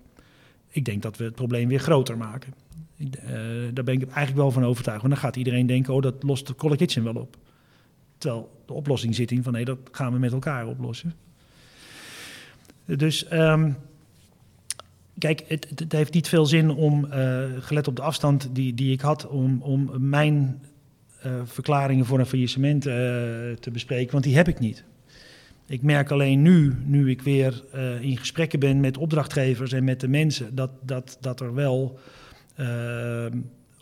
ik 0.70 0.86
denk 0.86 1.02
dat 1.02 1.18
we 1.18 1.24
het 1.24 1.36
probleem 1.36 1.68
weer 1.68 1.80
groter 1.80 2.18
maken. 2.18 2.54
Uh, 3.00 3.10
daar 3.74 3.84
ben 3.84 3.94
ik 3.94 4.02
eigenlijk 4.02 4.36
wel 4.36 4.52
van 4.52 4.66
overtuigd. 4.66 5.02
Want 5.02 5.14
dan 5.14 5.24
gaat 5.24 5.36
iedereen 5.36 5.66
denken, 5.66 5.94
oh, 5.94 6.02
dat 6.02 6.24
lost 6.24 6.48
de 6.48 6.76
Kitchen 6.76 7.04
wel 7.04 7.16
op. 7.16 7.38
Terwijl 8.18 8.62
de 8.66 8.74
oplossing 8.74 9.16
zit 9.16 9.32
in 9.32 9.44
van, 9.44 9.54
nee, 9.54 9.66
dat 9.66 9.78
gaan 9.92 10.14
we 10.14 10.20
met 10.20 10.32
elkaar 10.32 10.68
oplossen. 10.68 11.14
Dus 12.86 13.32
um, 13.32 13.78
kijk, 15.18 15.44
het, 15.48 15.86
heeft 15.94 16.14
niet 16.14 16.28
veel 16.28 16.46
zin 16.46 16.72
om, 16.72 17.06
uh, 17.06 17.44
gelet 17.60 17.88
op 17.88 17.96
de 17.96 18.02
afstand 18.02 18.50
die, 18.54 18.74
die 18.74 18.92
ik 18.92 19.02
had, 19.02 19.28
om, 19.28 19.62
om 19.62 19.92
mijn 20.10 20.62
uh, 21.26 21.34
verklaringen 21.44 22.06
voor 22.06 22.20
een 22.20 22.26
faillissement 22.26 22.82
te 22.82 23.70
bespreken, 23.72 24.12
want 24.12 24.24
die 24.24 24.36
heb 24.36 24.48
ik 24.48 24.60
niet. 24.60 24.84
Ik 25.66 25.82
merk 25.82 26.12
alleen 26.12 26.42
nu, 26.42 26.76
nu 26.86 27.10
ik 27.10 27.22
weer 27.22 27.64
in 28.02 28.18
gesprekken 28.18 28.60
ben 28.60 28.80
met 28.80 28.98
opdrachtgevers 28.98 29.72
en 29.72 29.84
met 29.84 30.00
de 30.00 30.08
mensen, 30.08 30.56
dat, 30.56 30.72
dat, 30.82 31.18
dat 31.22 31.40
er 31.40 31.54
wel 31.54 32.00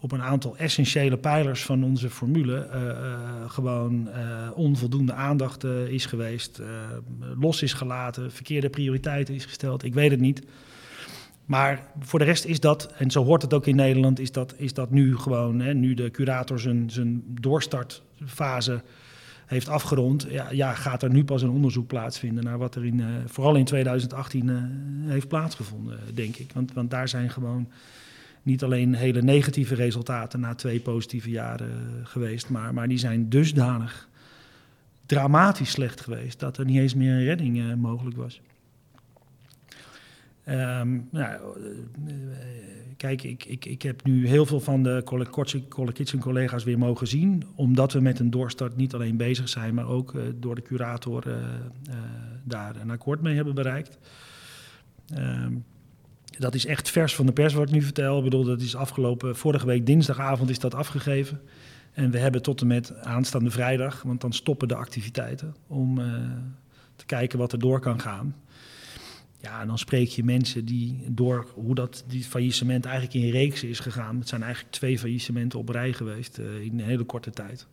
op 0.01 0.11
een 0.11 0.21
aantal 0.21 0.57
essentiële 0.57 1.17
pijlers 1.17 1.63
van 1.63 1.83
onze 1.83 2.09
formule 2.09 2.69
uh, 2.73 3.49
gewoon 3.49 4.09
onvoldoende 4.53 5.13
aandacht 5.13 5.63
is 5.63 6.05
geweest, 6.05 6.61
los 7.39 7.61
is 7.61 7.73
gelaten, 7.73 8.31
verkeerde 8.31 8.69
prioriteiten 8.69 9.33
is 9.33 9.45
gesteld. 9.45 9.83
Ik 9.83 9.93
weet 9.93 10.11
het 10.11 10.19
niet. 10.19 10.41
Maar 11.47 11.83
voor 11.99 12.19
de 12.19 12.25
rest 12.25 12.45
is 12.45 12.59
dat, 12.59 12.91
en 12.97 13.11
zo 13.11 13.23
hoort 13.23 13.41
het 13.41 13.53
ook 13.53 13.67
in 13.67 13.75
Nederland, 13.75 14.19
is 14.19 14.31
dat, 14.31 14.53
is 14.57 14.73
dat 14.73 14.91
nu 14.91 15.17
gewoon, 15.17 15.59
hè, 15.59 15.73
nu 15.73 15.93
de 15.93 16.11
curator 16.11 16.59
zijn, 16.59 16.89
zijn 16.89 17.23
doorstartfase 17.41 18.81
heeft 19.45 19.69
afgerond, 19.69 20.27
ja, 20.29 20.51
ja, 20.51 20.73
gaat 20.73 21.03
er 21.03 21.09
nu 21.09 21.23
pas 21.23 21.41
een 21.41 21.49
onderzoek 21.49 21.87
plaatsvinden 21.87 22.43
naar 22.43 22.57
wat 22.57 22.75
er 22.75 22.85
in, 22.85 22.99
uh, 22.99 23.05
vooral 23.25 23.55
in 23.55 23.65
2018 23.65 24.47
uh, 24.47 24.57
eh, 24.57 24.63
heeft 25.11 25.27
plaatsgevonden, 25.27 25.99
denk 26.13 26.35
ik. 26.35 26.51
Want, 26.53 26.73
want 26.73 26.89
daar 26.89 27.07
zijn 27.07 27.29
gewoon 27.29 27.67
niet 28.47 28.63
alleen 28.63 28.95
hele 28.95 29.21
negatieve 29.21 29.75
resultaten 29.75 30.39
na 30.39 30.55
twee 30.55 30.79
positieve 30.79 31.29
jaren 31.29 32.01
geweest, 32.03 32.49
maar, 32.49 32.73
maar 32.73 32.87
die 32.87 32.97
zijn 32.97 33.29
dusdanig 33.29 34.09
dramatisch 35.05 35.71
slecht 35.71 36.01
geweest 36.01 36.39
dat 36.39 36.57
er 36.57 36.65
niet 36.65 36.77
eens 36.77 36.93
meer 36.93 37.13
een 37.13 37.23
redding 37.23 37.57
uh, 37.57 37.73
mogelijk 37.73 38.17
was. 38.17 38.41
Um, 40.49 41.07
nou, 41.11 41.39
kijk, 42.97 43.23
ik, 43.23 43.45
ik, 43.45 43.65
ik 43.65 43.81
heb 43.81 44.05
nu 44.05 44.27
heel 44.27 44.45
veel 44.45 44.59
van 44.59 44.83
de 44.83 45.03
Kitchen 45.93 46.19
collega's 46.19 46.63
weer 46.63 46.77
mogen 46.77 47.07
zien. 47.07 47.43
Omdat 47.55 47.93
we 47.93 47.99
met 47.99 48.19
een 48.19 48.29
doorstart 48.29 48.75
niet 48.75 48.93
alleen 48.93 49.17
bezig 49.17 49.49
zijn, 49.49 49.73
maar 49.73 49.87
ook 49.87 50.13
door 50.35 50.55
de 50.55 50.61
curator 50.61 51.23
daar 52.43 52.75
een 52.75 52.91
akkoord 52.91 53.21
mee 53.21 53.35
hebben 53.35 53.55
bereikt. 53.55 53.97
Um, 55.17 55.65
dat 56.39 56.55
is 56.55 56.65
echt 56.65 56.89
vers 56.89 57.15
van 57.15 57.25
de 57.25 57.31
pers 57.31 57.53
wat 57.53 57.67
ik 57.67 57.73
nu 57.73 57.81
vertel. 57.81 58.17
Ik 58.17 58.23
bedoel, 58.23 58.43
dat 58.43 58.61
is 58.61 58.75
afgelopen, 58.75 59.35
vorige 59.35 59.65
week 59.65 59.85
dinsdagavond 59.85 60.49
is 60.49 60.59
dat 60.59 60.75
afgegeven. 60.75 61.41
En 61.91 62.11
we 62.11 62.17
hebben 62.17 62.41
tot 62.41 62.61
en 62.61 62.67
met 62.67 63.01
aanstaande 63.01 63.51
vrijdag, 63.51 64.01
want 64.01 64.21
dan 64.21 64.33
stoppen 64.33 64.67
de 64.67 64.75
activiteiten 64.75 65.55
om 65.67 66.01
te 66.95 67.05
kijken 67.05 67.39
wat 67.39 67.51
er 67.51 67.59
door 67.59 67.79
kan 67.79 67.99
gaan. 67.99 68.35
Ja, 69.41 69.61
en 69.61 69.67
dan 69.67 69.77
spreek 69.77 70.07
je 70.07 70.23
mensen 70.23 70.65
die 70.65 71.03
door 71.07 71.47
hoe 71.53 71.75
dat 71.75 72.03
die 72.07 72.23
faillissement 72.23 72.85
eigenlijk 72.85 73.15
in 73.15 73.31
reeks 73.31 73.63
is 73.63 73.79
gegaan. 73.79 74.19
Het 74.19 74.27
zijn 74.27 74.43
eigenlijk 74.43 74.73
twee 74.73 74.99
faillissementen 74.99 75.59
op 75.59 75.69
rij 75.69 75.93
geweest 75.93 76.37
uh, 76.37 76.59
in 76.59 76.79
een 76.79 76.85
hele 76.85 77.03
korte 77.03 77.29
tijd. 77.29 77.67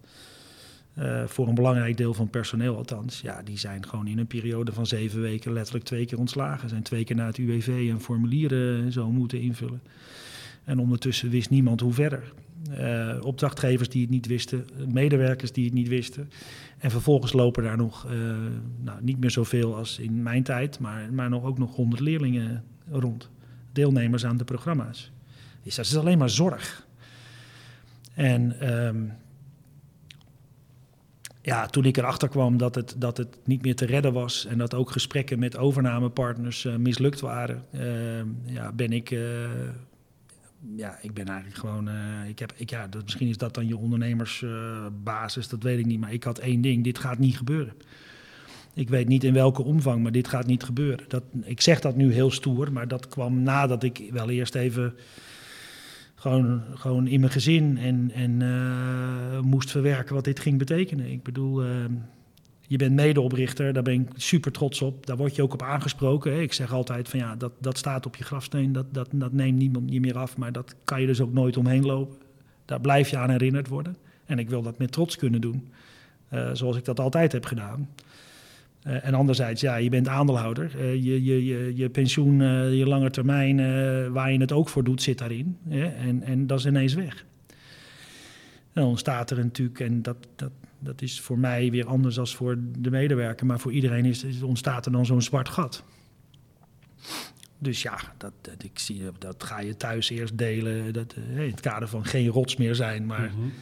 Uh, 0.99 1.24
voor 1.26 1.49
een 1.49 1.55
belangrijk 1.55 1.97
deel 1.97 2.14
van 2.14 2.30
personeel 2.30 2.76
althans. 2.76 3.20
Ja, 3.20 3.42
die 3.42 3.59
zijn 3.59 3.86
gewoon 3.86 4.07
in 4.07 4.18
een 4.18 4.26
periode 4.26 4.72
van 4.72 4.86
zeven 4.86 5.20
weken 5.20 5.53
letterlijk 5.53 5.84
twee 5.84 6.07
keer 6.07 6.18
ontslagen. 6.18 6.68
Zijn 6.68 6.82
twee 6.82 7.05
keer 7.05 7.16
naar 7.16 7.26
het 7.26 7.38
UWV 7.38 7.88
en 7.90 8.01
formulieren 8.01 8.92
zo 8.92 9.11
moeten 9.11 9.40
invullen. 9.40 9.82
En 10.64 10.78
ondertussen 10.78 11.30
wist 11.30 11.51
niemand 11.51 11.80
hoe 11.80 11.92
verder. 11.92 12.32
Uh, 12.70 13.16
opdrachtgevers 13.20 13.88
die 13.88 14.01
het 14.01 14.11
niet 14.11 14.26
wisten, 14.26 14.66
medewerkers 14.92 15.53
die 15.53 15.64
het 15.64 15.74
niet 15.74 15.88
wisten. 15.88 16.30
En 16.78 16.90
vervolgens 16.90 17.32
lopen 17.32 17.62
daar 17.62 17.76
nog, 17.76 18.07
nou, 18.82 18.99
niet 19.03 19.20
meer 19.20 19.30
zoveel 19.30 19.76
als 19.76 19.99
in 19.99 20.22
mijn 20.22 20.42
tijd, 20.42 20.78
maar, 20.78 21.12
maar 21.12 21.28
nog, 21.28 21.45
ook 21.45 21.59
nog 21.59 21.74
honderd 21.74 22.01
leerlingen 22.01 22.64
rond. 22.90 23.30
Deelnemers 23.72 24.24
aan 24.24 24.36
de 24.36 24.45
programma's. 24.45 25.12
Dus 25.62 25.74
dat 25.74 25.84
is 25.84 25.97
alleen 25.97 26.18
maar 26.18 26.30
zorg. 26.30 26.86
En 28.14 28.74
um, 28.86 29.12
ja, 31.45 31.66
toen 31.66 31.84
ik 31.84 31.97
erachter 31.97 32.28
kwam 32.28 32.57
dat 32.57 32.74
het, 32.74 32.95
dat 32.99 33.16
het 33.16 33.36
niet 33.45 33.62
meer 33.62 33.76
te 33.76 33.86
redden 33.86 34.12
was 34.12 34.47
en 34.47 34.59
dat 34.59 34.74
ook 34.74 34.90
gesprekken 34.90 35.38
met 35.38 35.57
overnamepartners 35.57 36.64
uh, 36.64 36.76
mislukt 36.76 37.20
waren, 37.20 37.64
uh, 37.74 38.53
ja, 38.55 38.72
ben 38.72 38.92
ik 38.92 39.11
ja, 40.76 40.99
ik 41.01 41.14
ben 41.14 41.26
eigenlijk 41.26 41.59
gewoon. 41.59 41.90
Ik 42.28 42.38
heb, 42.38 42.53
ik, 42.57 42.70
ja, 42.70 42.88
misschien 43.03 43.28
is 43.28 43.38
dat 43.38 43.55
dan 43.55 43.66
je 43.66 43.76
ondernemersbasis, 43.76 45.49
dat 45.49 45.62
weet 45.62 45.78
ik 45.78 45.86
niet. 45.86 46.01
Maar 46.01 46.12
ik 46.12 46.24
had 46.24 46.38
één 46.38 46.61
ding: 46.61 46.84
dit 46.84 46.99
gaat 46.99 47.18
niet 47.18 47.36
gebeuren. 47.36 47.74
Ik 48.74 48.88
weet 48.88 49.09
niet 49.09 49.24
in 49.24 49.32
welke 49.32 49.62
omvang, 49.62 50.03
maar 50.03 50.12
dit 50.12 50.28
gaat 50.28 50.47
niet 50.47 50.62
gebeuren. 50.62 51.05
Dat, 51.09 51.22
ik 51.42 51.61
zeg 51.61 51.80
dat 51.80 51.97
nu 51.97 52.12
heel 52.12 52.30
stoer, 52.30 52.72
maar 52.72 52.88
dat 52.88 53.09
kwam 53.09 53.42
nadat 53.42 53.82
ik 53.82 54.03
wel 54.11 54.30
eerst 54.30 54.55
even 54.55 54.95
gewoon, 56.25 56.62
gewoon 56.75 57.07
in 57.07 57.20
mijn 57.20 57.33
gezin 57.33 57.79
en, 57.79 58.11
en 58.14 58.41
uh, 58.41 59.41
moest 59.41 59.70
verwerken 59.70 60.14
wat 60.14 60.25
dit 60.25 60.41
ging 60.41 60.59
betekenen. 60.59 61.11
Ik 61.11 61.22
bedoel, 61.22 61.62
je 62.66 62.77
bent 62.77 62.95
medeoprichter, 62.95 63.72
daar 63.72 63.83
ben 63.83 63.95
ik 63.95 64.09
super 64.16 64.53
trots 64.53 64.83
op. 64.83 65.07
Daar 65.07 65.16
word 65.16 65.37
je 65.37 65.43
ook 65.43 65.53
op 65.53 65.62
aangesproken. 65.62 66.33
Hè. 66.33 66.41
Ik 66.41 66.53
zeg 66.53 66.72
altijd 66.72 67.09
van 67.09 67.18
ja, 67.18 67.37
dat, 67.37 67.53
dat 67.59 67.79
staat 67.79 68.07
op 68.07 68.16
je 68.16 68.25
grafsteen, 68.25 68.72
dat, 68.72 68.87
dat, 68.95 69.09
dat 69.12 69.33
neemt 69.33 69.59
niemand 69.59 69.93
je 69.93 70.01
meer 70.01 70.18
af. 70.18 70.37
Maar 70.37 70.53
dat 70.53 70.75
kan 70.85 71.01
je 71.01 71.07
dus 71.07 71.20
ook 71.20 71.33
nooit 71.33 71.57
omheen 71.57 71.87
lopen. 71.87 72.16
Daar 72.64 72.81
blijf 72.81 73.09
je 73.09 73.16
aan 73.16 73.31
herinnerd 73.31 73.68
worden. 73.68 73.97
En 74.25 74.39
ik 74.39 74.49
wil 74.49 74.62
dat 74.62 74.79
met 74.79 74.93
trots 74.93 75.16
kunnen 75.16 75.41
doen, 75.41 75.68
uh, 76.33 76.51
zoals 76.53 76.77
ik 76.77 76.85
dat 76.85 77.01
altijd 77.01 77.33
heb 77.33 77.45
gedaan. 77.45 77.89
Uh, 78.87 79.07
en 79.07 79.14
anderzijds, 79.14 79.61
ja, 79.61 79.76
je 79.76 79.89
bent 79.89 80.09
aandeelhouder. 80.09 80.72
Uh, 80.76 80.95
je, 80.95 81.24
je, 81.24 81.45
je, 81.45 81.76
je 81.76 81.89
pensioen, 81.89 82.41
je 82.76 82.87
lange 82.87 83.11
termijn, 83.11 83.57
waar 84.12 84.32
je 84.32 84.41
het 84.41 84.53
ook 84.53 84.68
voor 84.68 84.85
doet, 84.85 85.03
zit 85.03 85.18
daarin. 85.18 85.59
En, 85.68 86.22
en 86.22 86.47
dat 86.47 86.59
is 86.59 86.66
ineens 86.66 86.95
weg. 86.95 87.24
dan 88.72 88.85
ontstaat 88.85 89.30
er 89.30 89.37
natuurlijk, 89.37 89.80
en 89.80 90.03
dat, 90.03 90.16
dat, 90.37 90.51
dat 90.78 91.03
is 91.03 91.20
voor 91.20 91.39
mij 91.39 91.70
weer 91.70 91.87
anders 91.87 92.14
dan 92.14 92.26
voor 92.26 92.59
de 92.78 92.91
medewerker. 92.91 93.47
Maar 93.47 93.61
voor 93.61 93.72
iedereen 93.72 94.05
is, 94.05 94.24
is 94.24 94.43
ontstaat 94.43 94.87
er 94.87 94.93
dan 94.93 95.07
zo'n 95.07 95.22
zwart 95.22 95.49
gat. 95.49 95.85
Dus 97.59 97.82
ja, 97.82 97.99
dat, 98.16 98.32
dat, 98.41 98.62
ik 98.62 98.78
zie, 98.78 99.03
dat 99.18 99.43
ga 99.43 99.61
je 99.61 99.76
thuis 99.76 100.11
eerst 100.11 100.39
delen. 100.39 100.93
Dat, 100.93 101.14
in 101.35 101.51
het 101.51 101.61
kader 101.61 101.89
van 101.89 102.05
geen 102.05 102.28
rots 102.28 102.57
meer 102.57 102.74
zijn, 102.74 103.07
maar 103.07 103.30
-hmm. 103.30 103.53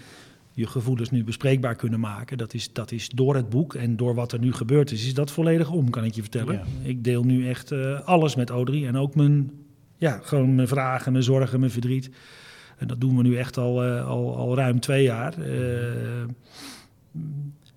Je 0.54 0.66
gevoelens 0.66 1.10
nu 1.10 1.24
bespreekbaar 1.24 1.74
kunnen 1.74 2.00
maken. 2.00 2.38
Dat 2.38 2.54
is, 2.54 2.72
dat 2.72 2.92
is 2.92 3.08
door 3.08 3.34
het 3.34 3.48
boek 3.48 3.74
en 3.74 3.96
door 3.96 4.14
wat 4.14 4.32
er 4.32 4.38
nu 4.38 4.52
gebeurd 4.52 4.90
is, 4.90 5.06
is 5.06 5.14
dat 5.14 5.30
volledig 5.30 5.70
om, 5.70 5.90
kan 5.90 6.04
ik 6.04 6.14
je 6.14 6.20
vertellen. 6.20 6.54
Ja. 6.54 6.88
Ik 6.88 7.04
deel 7.04 7.24
nu 7.24 7.48
echt 7.48 7.72
uh, 7.72 8.00
alles 8.00 8.34
met 8.34 8.50
Audrey 8.50 8.86
en 8.86 8.96
ook 8.96 9.14
mijn, 9.14 9.50
ja, 9.96 10.20
gewoon 10.22 10.54
mijn 10.54 10.68
vragen, 10.68 11.12
mijn 11.12 11.24
zorgen, 11.24 11.60
mijn 11.60 11.72
verdriet. 11.72 12.10
En 12.76 12.86
dat 12.86 13.00
doen 13.00 13.16
we 13.16 13.22
nu 13.22 13.36
echt 13.36 13.58
al, 13.58 13.86
uh, 13.86 14.06
al, 14.08 14.36
al 14.36 14.56
ruim 14.56 14.80
twee 14.80 15.02
jaar. 15.02 15.34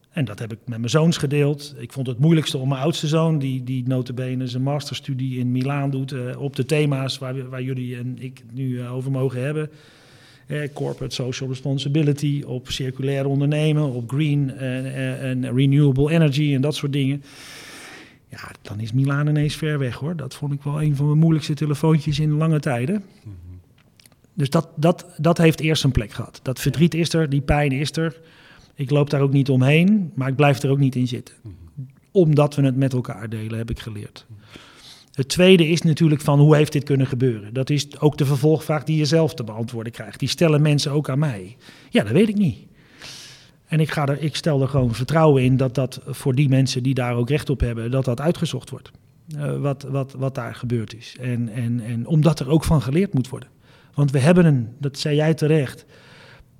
En 0.09 0.26
dat 0.26 0.39
heb 0.39 0.51
ik 0.51 0.59
met 0.65 0.78
mijn 0.78 0.89
zoons 0.89 1.17
gedeeld. 1.17 1.76
Ik 1.78 1.91
vond 1.91 2.07
het 2.07 2.19
moeilijkste 2.19 2.57
om 2.57 2.69
mijn 2.69 2.82
oudste 2.82 3.07
zoon, 3.07 3.39
die, 3.39 3.63
die 3.63 3.88
notabene 3.88 4.47
zijn 4.47 4.63
masterstudie 4.63 5.39
in 5.39 5.51
Milaan 5.51 5.89
doet, 5.89 6.36
op 6.38 6.55
de 6.55 6.65
thema's 6.65 7.17
waar, 7.17 7.49
waar 7.49 7.61
jullie 7.61 7.97
en 7.97 8.15
ik 8.19 8.38
het 8.38 8.53
nu 8.53 8.88
over 8.88 9.11
mogen 9.11 9.43
hebben. 9.43 9.69
Eh, 10.45 10.69
corporate 10.73 11.15
social 11.15 11.49
responsibility, 11.49 12.43
op 12.45 12.69
circulair 12.69 13.25
ondernemen, 13.25 13.91
op 13.91 14.09
green 14.09 14.57
en 14.57 15.55
renewable 15.55 16.11
energy 16.11 16.53
en 16.53 16.61
dat 16.61 16.75
soort 16.75 16.93
dingen. 16.93 17.23
Ja, 18.29 18.51
dan 18.61 18.79
is 18.79 18.93
Milaan 18.93 19.27
ineens 19.27 19.55
ver 19.55 19.79
weg 19.79 19.95
hoor. 19.95 20.15
Dat 20.15 20.35
vond 20.35 20.53
ik 20.53 20.63
wel 20.63 20.81
een 20.81 20.95
van 20.95 21.05
mijn 21.05 21.17
moeilijkste 21.17 21.53
telefoontjes 21.53 22.19
in 22.19 22.31
lange 22.31 22.59
tijden. 22.59 23.03
-hmm. 23.23 23.33
Dus 24.35 24.49
dat, 24.49 24.69
dat, 24.75 25.05
dat 25.17 25.37
heeft 25.37 25.59
eerst 25.59 25.83
een 25.83 25.91
plek 25.91 26.11
gehad. 26.11 26.39
Dat 26.43 26.59
verdriet 26.59 26.93
is 26.93 27.13
er, 27.13 27.29
die 27.29 27.41
pijn 27.41 27.71
is 27.71 27.91
er. 27.91 28.21
Ik 28.73 28.89
loop 28.89 29.09
daar 29.09 29.21
ook 29.21 29.31
niet 29.31 29.49
omheen, 29.49 30.11
maar 30.15 30.27
ik 30.27 30.35
blijf 30.35 30.63
er 30.63 30.69
ook 30.69 30.79
niet 30.79 30.95
in 30.95 31.07
zitten. 31.07 31.35
Omdat 32.11 32.55
we 32.55 32.61
het 32.61 32.75
met 32.75 32.93
elkaar 32.93 33.29
delen, 33.29 33.57
heb 33.57 33.69
ik 33.69 33.79
geleerd. 33.79 34.25
Het 35.16 35.28
tweede 35.28 35.68
is 35.68 35.82
natuurlijk 35.82 36.22
van 36.22 36.39
hoe 36.39 36.55
heeft 36.55 36.72
dit 36.72 36.84
kunnen 36.84 37.07
gebeuren? 37.07 37.53
Dat 37.53 37.70
is 37.70 37.99
ook 37.99 38.18
de 38.18 38.26
vervolgvraag 38.26 38.84
die 38.84 38.97
je 38.97 39.05
zelf 39.05 39.34
te 39.34 39.43
beantwoorden 39.43 39.91
krijgt. 39.91 40.20
Die 40.20 40.30
stellen 40.30 40.61
mensen 40.61 40.91
ook 40.91 41.09
aan 41.09 41.20
mij. 41.20 41.55
Ja, 41.89 42.03
dat 42.03 42.11
weet 42.11 42.30
ik 42.30 42.38
niet. 42.38 42.57
En 43.66 43.80
ik, 43.80 43.91
ga 43.91 44.07
er, 44.07 44.22
ik 44.22 44.36
stel 44.36 44.61
er 44.61 44.68
gewoon 44.68 44.93
vertrouwen 44.93 45.43
in 45.43 45.57
dat 45.57 45.76
dat 45.76 45.99
voor 46.05 46.36
die 46.36 46.49
mensen 46.49 46.84
die 46.84 46.93
daar 46.93 47.16
ook 47.16 47.30
recht 47.30 47.49
op 47.49 47.59
hebben, 47.59 47.91
dat 47.91 48.05
dat 48.05 48.22
uitgezocht 48.22 48.70
wordt. 48.70 48.91
Uh, 49.36 49.57
wat, 49.59 49.84
wat, 49.84 50.13
wat 50.18 50.36
daar 50.36 50.55
gebeurd 50.55 50.95
is. 50.95 51.16
En, 51.20 51.49
en, 51.49 51.80
en 51.80 52.07
omdat 52.07 52.39
er 52.39 52.49
ook 52.49 52.63
van 52.63 52.82
geleerd 52.82 53.13
moet 53.13 53.30
worden. 53.30 53.49
Want 53.93 54.11
we 54.11 54.20
hebben 54.20 54.45
een, 54.45 54.70
dat 54.80 54.97
zei 54.97 55.16
jij 55.16 55.34
terecht, 55.34 55.86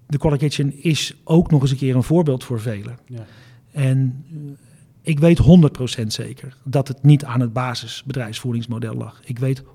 de 0.08 0.18
Color 0.18 0.38
Kitchen 0.38 0.84
is 0.84 1.16
ook 1.24 1.52
nog 1.52 1.62
eens 1.62 1.72
een 1.72 1.78
keer 1.78 1.96
een 1.96 2.04
voorbeeld 2.04 2.44
voor 2.44 2.62
velen. 2.62 2.98
Ja. 3.08 3.26
En 3.72 4.26
ik 5.06 5.20
weet 5.20 5.40
100% 6.02 6.08
zeker 6.08 6.58
dat 6.64 6.88
het 6.88 7.04
niet 7.04 7.26
aan 7.26 7.40
het 7.40 7.54
basisbedrijfsvoeringsmodel 7.54 8.96
lag. 8.96 9.22
Ik 9.24 9.40
weet 9.40 9.64
100% 9.64 9.66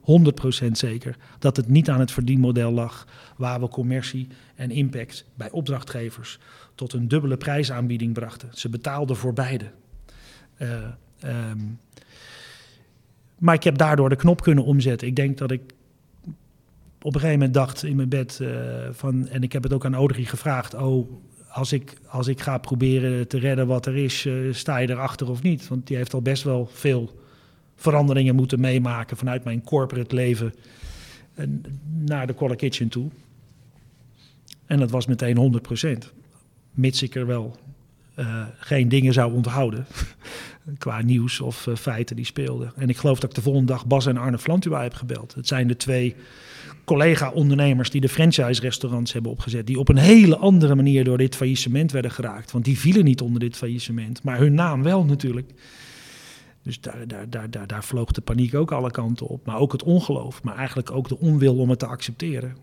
zeker 0.73 1.17
dat 1.39 1.57
het 1.57 1.69
niet 1.69 1.91
aan 1.91 2.01
het 2.01 2.13
verdienmodel 2.13 2.71
lag, 2.71 3.07
waar 3.37 3.61
we 3.61 3.69
commercie 3.69 4.29
en 4.55 4.71
impact 4.71 5.25
bij 5.35 5.51
opdrachtgevers 5.51 6.39
tot 6.75 6.93
een 6.93 7.09
dubbele 7.09 7.37
prijsaanbieding 7.37 8.13
brachten. 8.13 8.49
Ze 8.53 8.69
betaalden 8.69 9.17
voor 9.17 9.33
beide. 9.33 9.71
Uh, 10.59 10.69
um, 11.25 11.79
maar 13.39 13.55
ik 13.55 13.65
heb 13.65 13.79
daardoor 13.79 14.09
de 14.09 14.17
knop 14.17 14.43
kunnen 14.43 14.65
omzetten. 14.65 15.09
Ik 15.09 15.17
denk 15.17 15.39
dat 15.39 15.51
ik 15.51 15.61
op 17.03 17.15
een 17.15 17.21
gegeven 17.21 17.39
moment 17.39 17.55
dacht 17.55 17.83
in 17.83 17.97
mijn 17.97 18.09
bed 18.09 18.39
uh, 18.43 18.51
van, 18.91 19.29
en 19.29 19.43
ik 19.43 19.53
heb 19.53 19.63
het 19.63 19.73
ook 19.73 19.85
aan 19.85 19.95
Audrey 19.95 20.25
gevraagd, 20.25 20.75
oh, 20.75 21.11
als 21.51 21.73
ik, 21.73 21.97
als 22.07 22.27
ik 22.27 22.41
ga 22.41 22.59
proberen 22.59 23.29
te 23.29 23.39
redden 23.39 23.67
wat 23.67 23.87
er 23.87 23.97
is, 23.97 24.27
eh, 24.27 24.35
sta 24.51 24.77
je 24.77 24.91
erachter 24.91 25.31
of 25.31 25.43
niet? 25.43 25.69
Want 25.69 25.87
die 25.87 25.97
heeft 25.97 26.15
al 26.15 26.23
best 26.23 26.43
wel 26.43 26.69
veel 26.73 27.19
veranderingen 27.77 28.35
moeten 28.35 28.61
meemaken 28.61 29.17
vanuit 29.17 29.45
mijn 29.45 29.63
corporate 29.63 30.15
leven 30.15 30.55
en 31.35 31.63
naar 32.05 32.27
de 32.27 32.35
Collar 32.35 32.57
Kitchen 32.57 32.89
toe. 32.89 33.11
En 34.67 34.79
dat 34.79 34.91
was 34.91 35.07
meteen 35.07 35.37
100%. 35.37 36.13
Mits 36.71 37.03
ik 37.03 37.15
er 37.15 37.27
wel 37.27 37.57
eh, 38.15 38.45
geen 38.59 38.89
dingen 38.89 39.13
zou 39.13 39.33
onthouden 39.33 39.87
qua 40.79 41.03
nieuws 41.03 41.41
of 41.41 41.67
eh, 41.67 41.75
feiten 41.75 42.17
die 42.17 42.25
speelden. 42.25 42.73
En 42.77 42.89
ik 42.89 42.97
geloof 42.97 43.21
dat 43.21 43.31
ik 43.31 43.37
de 43.37 43.43
volgende 43.43 43.73
dag 43.73 43.87
Bas 43.87 44.07
en 44.07 44.17
Arne 44.17 44.39
Flantua 44.39 44.83
heb 44.83 44.95
gebeld. 44.95 45.35
Het 45.35 45.47
zijn 45.47 45.69
de 45.69 45.77
twee 45.77 46.17
collega-ondernemers 46.91 47.91
die 47.91 48.01
de 48.01 48.09
franchise-restaurants 48.09 49.13
hebben 49.13 49.31
opgezet, 49.31 49.67
die 49.67 49.79
op 49.79 49.89
een 49.89 49.97
hele 49.97 50.37
andere 50.37 50.75
manier 50.75 51.05
door 51.05 51.19
dit 51.19 51.37
faillissement 51.37 51.93
werden 51.93 52.11
geraakt. 52.11 52.51
Want 52.51 52.65
die 52.65 52.79
vielen 52.79 53.05
niet 53.05 53.21
onder 53.21 53.41
dit 53.41 53.57
faillissement, 53.57 54.23
maar 54.23 54.39
hun 54.39 54.55
naam 54.55 54.83
wel 54.83 55.05
natuurlijk. 55.05 55.51
Dus 56.63 56.81
daar, 56.81 57.07
daar, 57.07 57.31
daar, 57.31 57.51
daar, 57.51 57.67
daar 57.67 57.85
vloog 57.85 58.11
de 58.11 58.21
paniek 58.21 58.55
ook 58.55 58.73
alle 58.73 58.91
kanten 58.91 59.27
op. 59.27 59.47
Maar 59.47 59.59
ook 59.59 59.73
het 59.73 59.83
ongeloof, 59.83 60.43
maar 60.43 60.57
eigenlijk 60.57 60.91
ook 60.91 61.09
de 61.09 61.19
onwil 61.19 61.57
om 61.57 61.71
het 61.71 61.79
te 61.79 61.87
accepteren. 61.87 62.57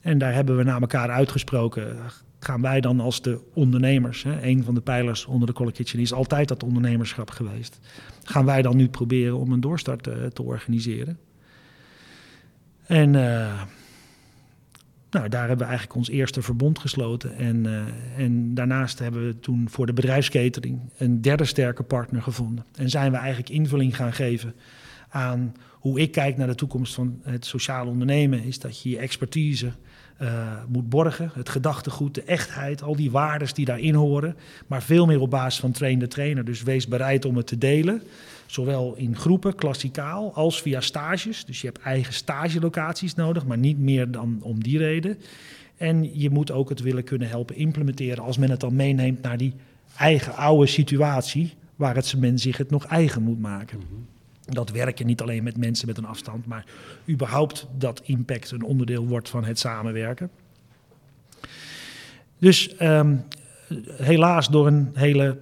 En 0.00 0.18
daar 0.18 0.34
hebben 0.34 0.56
we 0.56 0.62
naar 0.62 0.80
elkaar 0.80 1.10
uitgesproken. 1.10 1.96
Gaan 2.38 2.62
wij 2.62 2.80
dan 2.80 3.00
als 3.00 3.22
de 3.22 3.40
ondernemers, 3.54 4.22
hè, 4.22 4.42
een 4.42 4.64
van 4.64 4.74
de 4.74 4.80
pijlers 4.80 5.26
onder 5.26 5.46
de 5.46 5.52
Collar 5.52 5.72
Kitchen 5.72 5.98
is 5.98 6.12
altijd 6.12 6.48
dat 6.48 6.62
ondernemerschap 6.62 7.30
geweest. 7.30 7.80
Gaan 8.22 8.44
wij 8.44 8.62
dan 8.62 8.76
nu 8.76 8.88
proberen 8.88 9.38
om 9.38 9.52
een 9.52 9.60
doorstart 9.60 10.06
uh, 10.06 10.14
te 10.26 10.42
organiseren? 10.42 11.18
En 12.90 13.14
uh, 13.14 13.62
nou, 15.10 15.28
daar 15.28 15.48
hebben 15.48 15.58
we 15.58 15.64
eigenlijk 15.64 15.94
ons 15.94 16.08
eerste 16.08 16.42
verbond 16.42 16.78
gesloten. 16.78 17.36
En, 17.36 17.64
uh, 17.64 17.82
en 18.16 18.54
daarnaast 18.54 18.98
hebben 18.98 19.26
we 19.26 19.40
toen 19.40 19.68
voor 19.70 19.86
de 19.86 19.92
bedrijfskatering 19.92 20.80
een 20.96 21.20
derde 21.20 21.44
sterke 21.44 21.82
partner 21.82 22.22
gevonden. 22.22 22.64
En 22.74 22.88
zijn 22.88 23.10
we 23.10 23.16
eigenlijk 23.16 23.48
invulling 23.48 23.96
gaan 23.96 24.12
geven 24.12 24.54
aan 25.08 25.54
hoe 25.70 26.00
ik 26.00 26.12
kijk 26.12 26.36
naar 26.36 26.46
de 26.46 26.54
toekomst 26.54 26.94
van 26.94 27.20
het 27.22 27.46
sociale 27.46 27.90
ondernemen. 27.90 28.42
Is 28.42 28.58
dat 28.58 28.82
je 28.82 28.90
je 28.90 28.98
expertise 28.98 29.72
uh, 30.22 30.52
moet 30.68 30.88
borgen. 30.88 31.30
Het 31.34 31.48
gedachtegoed, 31.48 32.14
de 32.14 32.22
echtheid, 32.22 32.82
al 32.82 32.96
die 32.96 33.10
waarden 33.10 33.54
die 33.54 33.64
daarin 33.64 33.94
horen. 33.94 34.36
Maar 34.66 34.82
veel 34.82 35.06
meer 35.06 35.20
op 35.20 35.30
basis 35.30 35.60
van 35.60 35.72
train 35.72 35.98
de 35.98 36.08
trainer. 36.08 36.44
Dus 36.44 36.62
wees 36.62 36.88
bereid 36.88 37.24
om 37.24 37.36
het 37.36 37.46
te 37.46 37.58
delen. 37.58 38.02
Zowel 38.50 38.94
in 38.96 39.16
groepen, 39.16 39.54
klassikaal, 39.54 40.34
als 40.34 40.62
via 40.62 40.80
stages. 40.80 41.44
Dus 41.44 41.60
je 41.60 41.66
hebt 41.66 41.80
eigen 41.80 42.12
stagelocaties 42.12 43.14
nodig, 43.14 43.46
maar 43.46 43.58
niet 43.58 43.78
meer 43.78 44.10
dan 44.10 44.38
om 44.42 44.62
die 44.62 44.78
reden. 44.78 45.18
En 45.76 46.18
je 46.18 46.30
moet 46.30 46.50
ook 46.50 46.68
het 46.68 46.80
willen 46.80 47.04
kunnen 47.04 47.28
helpen 47.28 47.56
implementeren 47.56 48.24
als 48.24 48.38
men 48.38 48.50
het 48.50 48.60
dan 48.60 48.76
meeneemt 48.76 49.22
naar 49.22 49.36
die 49.36 49.54
eigen 49.96 50.34
oude 50.34 50.66
situatie, 50.66 51.54
waar 51.76 51.94
het 51.94 52.14
men 52.16 52.38
zich 52.38 52.56
het 52.56 52.70
nog 52.70 52.84
eigen 52.84 53.22
moet 53.22 53.40
maken. 53.40 53.78
Mm 53.78 53.84
-hmm. 53.88 54.54
Dat 54.54 54.70
werken 54.70 55.06
niet 55.06 55.20
alleen 55.20 55.42
met 55.42 55.56
mensen 55.56 55.86
met 55.86 55.98
een 55.98 56.06
afstand, 56.06 56.46
maar 56.46 56.64
überhaupt 57.08 57.66
dat 57.78 58.00
impact 58.04 58.50
een 58.50 58.62
onderdeel 58.62 59.06
wordt 59.06 59.28
van 59.28 59.44
het 59.44 59.58
samenwerken. 59.58 60.30
Dus 62.38 62.74
um, 62.82 63.24
helaas 63.96 64.48
door 64.48 64.66
een 64.66 64.90
hele 64.94 65.38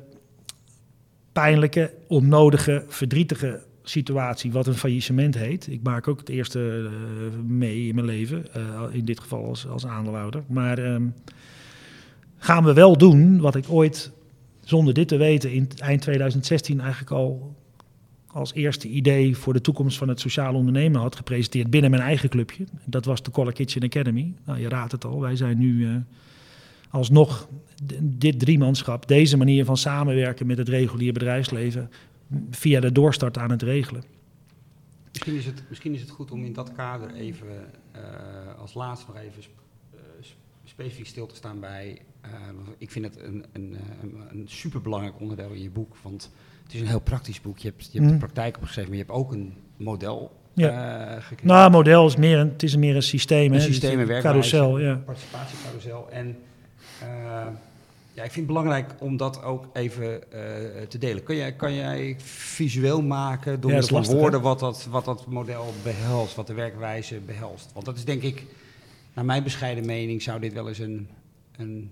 pijnlijke, 1.39 1.95
onnodige, 2.07 2.85
verdrietige 2.89 3.63
situatie, 3.83 4.53
wat 4.53 4.67
een 4.67 4.75
faillissement 4.75 5.35
heet. 5.35 5.67
Ik 5.67 5.83
maak 5.83 6.09
ook 6.09 6.19
het 6.19 6.29
eerste 6.29 6.59
uh, 6.59 6.91
mee 7.47 7.87
in 7.87 7.95
mijn 7.95 8.07
leven, 8.07 8.47
uh, 8.57 8.83
in 8.93 9.05
dit 9.05 9.21
geval 9.21 9.45
als, 9.45 9.67
als 9.67 9.87
aandeelhouder. 9.87 10.43
Maar 10.49 10.79
um, 10.79 11.15
gaan 12.37 12.65
we 12.65 12.73
wel 12.73 12.97
doen 12.97 13.41
wat 13.41 13.55
ik 13.55 13.65
ooit, 13.69 14.11
zonder 14.65 14.95
dit 14.95 15.09
te 15.09 15.17
weten, 15.17 15.53
in 15.53 15.69
eind 15.77 16.03
2016 16.03 16.81
eigenlijk 16.81 17.11
al 17.11 17.57
als 18.27 18.55
eerste 18.55 18.89
idee 18.89 19.37
voor 19.37 19.53
de 19.53 19.61
toekomst 19.61 19.99
van 19.99 20.09
het 20.09 20.21
sociale 20.21 20.59
ondernemen 20.59 21.01
had 21.01 21.17
gepresenteerd 21.17 21.71
binnen 21.71 21.91
mijn 21.91 22.03
eigen 22.03 22.29
clubje. 22.29 22.65
Dat 22.85 23.05
was 23.05 23.23
de 23.23 23.31
Collar 23.31 23.53
Kitchen 23.53 23.83
Academy. 23.83 24.35
Nou, 24.45 24.61
je 24.61 24.69
raadt 24.69 24.93
het 24.93 25.05
al, 25.05 25.21
wij 25.21 25.37
zijn 25.37 25.59
nu 25.59 25.73
uh, 25.73 25.97
alsnog 26.91 27.49
dit 28.03 28.39
driemanschap, 28.39 29.09
deze 29.09 29.37
manier 29.37 29.65
van 29.65 29.77
samenwerken 29.77 30.47
met 30.47 30.59
het 30.59 30.69
regulier 30.69 31.13
bedrijfsleven, 31.13 31.91
via 32.51 32.81
de 32.81 32.93
doorstart 32.93 33.39
aan 33.39 33.51
het 33.51 33.63
regelen. 33.63 34.03
Misschien 35.13 35.37
is 35.37 35.47
het, 35.47 35.63
misschien 35.69 35.95
is 35.95 36.01
het 36.01 36.11
goed 36.11 36.31
om 36.31 36.45
in 36.45 36.53
dat 36.53 36.73
kader 36.73 37.15
even 37.15 37.47
uh, 37.97 38.03
als 38.61 38.75
laatste 38.75 39.07
nog 39.13 39.23
even 39.23 39.43
uh, 39.95 40.01
specifiek 40.65 41.07
stil 41.07 41.27
te 41.27 41.35
staan 41.35 41.61
bij. 41.61 41.99
Uh, 42.25 42.31
ik 42.79 42.91
vind 42.91 43.05
het 43.05 43.23
een, 43.23 43.45
een, 43.53 43.77
een, 44.03 44.15
een 44.31 44.45
superbelangrijk 44.49 45.21
onderdeel 45.21 45.51
in 45.51 45.63
je 45.63 45.71
boek. 45.71 45.97
Want 46.03 46.31
het 46.63 46.75
is 46.75 46.81
een 46.81 46.87
heel 46.87 47.01
praktisch 47.01 47.41
boek. 47.41 47.59
Je 47.59 47.69
hebt, 47.69 47.85
je 47.93 47.99
hebt 47.99 48.05
mm. 48.05 48.13
de 48.13 48.19
praktijk 48.19 48.57
opgeschreven, 48.57 48.91
maar 48.91 48.99
je 48.99 49.05
hebt 49.05 49.17
ook 49.19 49.33
een 49.33 49.55
model 49.77 50.37
ja. 50.59 51.17
Uh. 51.17 51.23
Nou, 51.43 51.71
model 51.71 52.07
is 52.07 52.17
meer 52.17 52.39
een, 52.39 52.49
het 52.49 52.63
is 52.63 52.77
meer 52.77 52.97
een 52.97 53.03
systeem. 53.03 53.53
Een 53.53 53.61
systeem, 53.61 54.01
een 54.01 54.21
carousel, 54.21 54.79
ja. 54.79 54.95
participatiecarousel. 54.95 56.11
En 56.11 56.37
ja, 58.13 58.25
ik 58.25 58.33
vind 58.33 58.35
het 58.35 58.47
belangrijk 58.47 58.95
om 58.99 59.17
dat 59.17 59.43
ook 59.43 59.67
even 59.73 60.05
uh, 60.05 60.41
te 60.89 60.99
delen. 60.99 61.23
Kun 61.23 61.37
jij, 61.37 61.53
kan 61.53 61.75
jij 61.75 62.17
visueel 62.19 63.03
maken 63.03 63.61
door 63.61 63.71
ja, 63.71 63.83
van 63.83 64.05
woorden 64.05 64.41
wat 64.41 64.59
dat, 64.59 64.87
wat 64.91 65.05
dat 65.05 65.27
model 65.27 65.75
behelst, 65.83 66.35
wat 66.35 66.47
de 66.47 66.55
werkwijze 66.55 67.21
behelst? 67.27 67.71
Want 67.73 67.85
dat 67.85 67.97
is 67.97 68.05
denk 68.05 68.23
ik, 68.23 68.45
naar 69.15 69.25
mijn 69.25 69.43
bescheiden 69.43 69.87
mening, 69.87 70.23
zou 70.23 70.41
dit 70.41 70.53
wel 70.53 70.69
eens 70.69 70.79
een, 70.79 71.09
een 71.57 71.91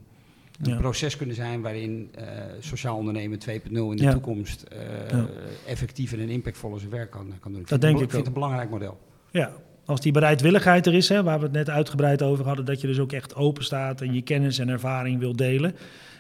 een 0.63 0.71
ja. 0.73 0.79
proces 0.79 1.17
kunnen 1.17 1.37
zijn 1.37 1.61
waarin 1.61 2.11
uh, 2.19 2.25
sociaal 2.61 2.97
ondernemen 2.97 3.39
2.0 3.39 3.49
in 3.71 3.97
de 3.97 4.03
ja. 4.03 4.13
toekomst 4.13 4.65
uh, 4.73 5.11
ja. 5.11 5.29
effectief 5.67 6.13
en 6.13 6.29
impactvolle 6.29 6.79
zijn 6.79 6.91
werk 6.91 7.11
kan, 7.11 7.33
kan 7.41 7.53
doen. 7.53 7.61
Ik 7.61 7.69
dat 7.69 7.81
denk 7.81 7.93
ik 7.93 7.99
vind 7.99 8.13
ook. 8.13 8.19
het 8.19 8.27
een 8.27 8.33
belangrijk 8.33 8.71
model. 8.71 8.99
Ja, 9.31 9.53
als 9.87 10.01
die 10.01 10.13
bereidwilligheid 10.13 10.87
er 10.87 10.95
is, 10.95 11.09
hè, 11.09 11.23
waar 11.23 11.39
we 11.39 11.45
het 11.45 11.53
net 11.53 11.71
uitgebreid 11.71 12.23
over 12.23 12.45
hadden, 12.47 12.65
dat 12.65 12.81
je 12.81 12.87
dus 12.87 12.99
ook 12.99 13.13
echt 13.13 13.35
open 13.35 13.65
staat 13.65 14.01
en 14.01 14.15
je 14.15 14.23
kennis 14.23 14.59
en 14.59 14.69
ervaring 14.69 15.19
wil 15.19 15.37
delen. 15.37 15.75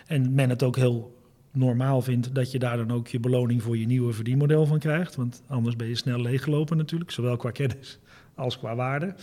En 0.07 0.35
men 0.35 0.51
het 0.51 0.63
ook 0.63 0.77
heel 0.77 1.15
normaal 1.53 2.03
vindt 2.03 2.35
dat 2.35 2.51
je 2.51 2.59
daar 2.59 2.77
dan 2.77 2.93
ook 2.93 3.09
je 3.09 3.21
beloning 3.21 3.63
voor 3.63 3.77
je 3.77 3.87
nieuwe 3.87 4.13
verdienmodel 4.13 4.67
van 4.67 4.79
krijgt. 4.79 5.17
Want 5.17 5.43
anders 5.47 5.77
ben 5.77 5.89
je 5.89 5.97
snel 5.97 6.21
leeggelopen 6.21 6.77
natuurlijk, 6.77 7.11
zowel 7.11 7.37
qua 7.37 7.51
kennis 7.51 7.99
als 8.35 8.59
qua 8.59 8.75
waarde. 8.75 9.15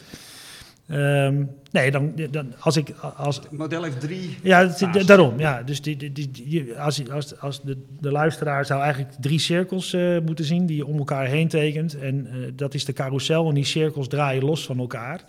Um, 0.92 1.50
nee, 1.72 1.92
dan, 1.92 2.14
dan 2.32 2.54
als 2.60 2.78
ik. 2.78 2.90
Als, 3.16 3.36
het 3.36 3.52
model 3.52 3.84
heeft 3.84 4.00
drie. 4.00 4.38
Ja, 4.42 4.68
het, 4.68 5.08
daarom. 5.08 5.40
Ja, 5.40 5.64
dus 5.64 5.82
die, 5.82 6.12
die, 6.12 6.32
die, 6.32 6.80
als, 6.80 7.10
als, 7.10 7.40
als 7.40 7.62
de, 7.62 7.78
de 8.00 8.12
luisteraar 8.12 8.66
zou 8.66 8.82
eigenlijk 8.82 9.14
drie 9.20 9.40
cirkels 9.40 9.94
uh, 9.94 10.20
moeten 10.26 10.46
zien 10.46 10.66
die 10.66 10.78
je 10.78 10.86
om 10.86 10.98
elkaar 10.98 11.26
heen 11.26 11.48
tekent. 11.48 12.00
En 12.00 12.28
uh, 12.34 12.52
dat 12.56 12.74
is 12.74 12.86
de 12.86 12.94
carousel. 12.94 13.48
En 13.48 13.54
die 13.54 13.66
cirkels 13.66 14.08
draaien 14.08 14.44
los 14.44 14.66
van 14.66 14.80
elkaar. 14.80 15.24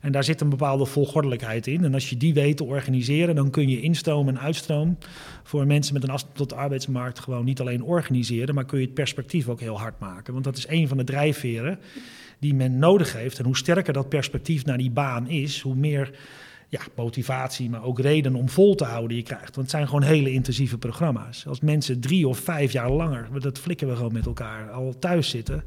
En 0.00 0.12
daar 0.12 0.24
zit 0.24 0.40
een 0.40 0.48
bepaalde 0.48 0.86
volgordelijkheid 0.86 1.66
in. 1.66 1.84
En 1.84 1.94
als 1.94 2.10
je 2.10 2.16
die 2.16 2.34
weet 2.34 2.56
te 2.56 2.64
organiseren, 2.64 3.34
dan 3.34 3.50
kun 3.50 3.68
je 3.68 3.80
instroom 3.80 4.28
en 4.28 4.40
uitstroom 4.40 4.98
voor 5.42 5.66
mensen 5.66 5.94
met 5.94 6.02
een 6.02 6.10
afstand 6.10 6.36
tot 6.36 6.48
de 6.48 6.54
arbeidsmarkt 6.54 7.18
gewoon 7.18 7.44
niet 7.44 7.60
alleen 7.60 7.82
organiseren, 7.82 8.54
maar 8.54 8.64
kun 8.64 8.78
je 8.78 8.84
het 8.84 8.94
perspectief 8.94 9.48
ook 9.48 9.60
heel 9.60 9.78
hard 9.78 9.98
maken. 9.98 10.32
Want 10.32 10.44
dat 10.44 10.56
is 10.56 10.68
een 10.68 10.88
van 10.88 10.96
de 10.96 11.04
drijfveren 11.04 11.78
die 12.42 12.54
men 12.54 12.78
nodig 12.78 13.12
heeft. 13.12 13.38
En 13.38 13.44
hoe 13.44 13.56
sterker 13.56 13.92
dat 13.92 14.08
perspectief 14.08 14.64
naar 14.64 14.78
die 14.78 14.90
baan 14.90 15.28
is, 15.28 15.60
hoe 15.60 15.74
meer 15.74 16.10
ja, 16.68 16.80
motivatie, 16.96 17.70
maar 17.70 17.84
ook 17.84 18.00
reden 18.00 18.34
om 18.34 18.48
vol 18.48 18.74
te 18.74 18.84
houden 18.84 19.16
je 19.16 19.22
krijgt. 19.22 19.54
Want 19.54 19.56
het 19.56 19.70
zijn 19.70 19.86
gewoon 19.86 20.02
hele 20.02 20.32
intensieve 20.32 20.78
programma's. 20.78 21.46
Als 21.46 21.60
mensen 21.60 22.00
drie 22.00 22.28
of 22.28 22.38
vijf 22.38 22.72
jaar 22.72 22.90
langer, 22.90 23.28
dat 23.40 23.58
flikken 23.58 23.88
we 23.88 23.96
gewoon 23.96 24.12
met 24.12 24.26
elkaar, 24.26 24.70
al 24.70 24.98
thuis 24.98 25.28
zitten, 25.28 25.64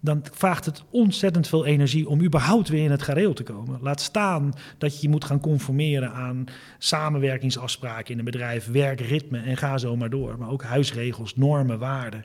dan 0.00 0.22
vraagt 0.32 0.64
het 0.64 0.82
ontzettend 0.90 1.48
veel 1.48 1.66
energie 1.66 2.08
om 2.08 2.22
überhaupt 2.22 2.68
weer 2.68 2.84
in 2.84 2.90
het 2.90 3.02
gareel 3.02 3.32
te 3.32 3.42
komen. 3.42 3.78
Laat 3.82 4.00
staan 4.00 4.52
dat 4.78 4.94
je 4.94 5.02
je 5.02 5.08
moet 5.08 5.24
gaan 5.24 5.40
conformeren 5.40 6.12
aan 6.12 6.44
samenwerkingsafspraken 6.78 8.12
in 8.12 8.18
een 8.18 8.24
bedrijf, 8.24 8.66
werkritme 8.66 9.38
en 9.38 9.56
ga 9.56 9.78
zo 9.78 9.96
maar 9.96 10.10
door. 10.10 10.38
Maar 10.38 10.50
ook 10.50 10.62
huisregels, 10.62 11.36
normen, 11.36 11.78
waarden. 11.78 12.24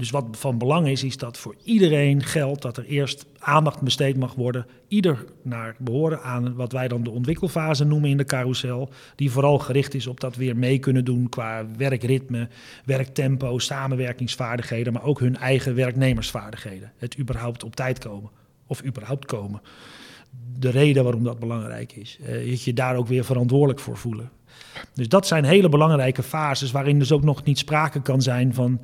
Dus 0.00 0.10
wat 0.10 0.24
van 0.30 0.58
belang 0.58 0.88
is, 0.88 1.04
is 1.04 1.16
dat 1.16 1.38
voor 1.38 1.54
iedereen 1.64 2.22
geldt 2.22 2.62
dat 2.62 2.76
er 2.76 2.84
eerst 2.84 3.26
aandacht 3.38 3.80
besteed 3.80 4.16
mag 4.16 4.34
worden. 4.34 4.66
Ieder 4.88 5.24
naar 5.42 5.74
behoren 5.78 6.22
aan 6.22 6.54
wat 6.54 6.72
wij 6.72 6.88
dan 6.88 7.02
de 7.02 7.10
ontwikkelfase 7.10 7.84
noemen 7.84 8.10
in 8.10 8.16
de 8.16 8.24
carousel. 8.24 8.90
Die 9.16 9.30
vooral 9.30 9.58
gericht 9.58 9.94
is 9.94 10.06
op 10.06 10.20
dat 10.20 10.36
weer 10.36 10.56
mee 10.56 10.78
kunnen 10.78 11.04
doen 11.04 11.28
qua 11.28 11.66
werkritme, 11.76 12.48
werktempo, 12.84 13.58
samenwerkingsvaardigheden. 13.58 14.92
Maar 14.92 15.04
ook 15.04 15.20
hun 15.20 15.36
eigen 15.36 15.74
werknemersvaardigheden. 15.74 16.92
Het 16.96 17.18
überhaupt 17.18 17.64
op 17.64 17.76
tijd 17.76 17.98
komen 17.98 18.30
of 18.66 18.84
überhaupt 18.84 19.24
komen. 19.24 19.62
De 20.58 20.70
reden 20.70 21.04
waarom 21.04 21.24
dat 21.24 21.38
belangrijk 21.38 21.92
is. 21.92 22.18
Dat 22.48 22.64
je 22.64 22.72
daar 22.72 22.96
ook 22.96 23.08
weer 23.08 23.24
verantwoordelijk 23.24 23.80
voor 23.80 23.96
voelen. 23.96 24.30
Dus 24.94 25.08
dat 25.08 25.26
zijn 25.26 25.44
hele 25.44 25.68
belangrijke 25.68 26.22
fases 26.22 26.70
waarin 26.70 26.98
dus 26.98 27.12
ook 27.12 27.22
nog 27.22 27.44
niet 27.44 27.58
sprake 27.58 28.02
kan 28.02 28.22
zijn 28.22 28.54
van 28.54 28.80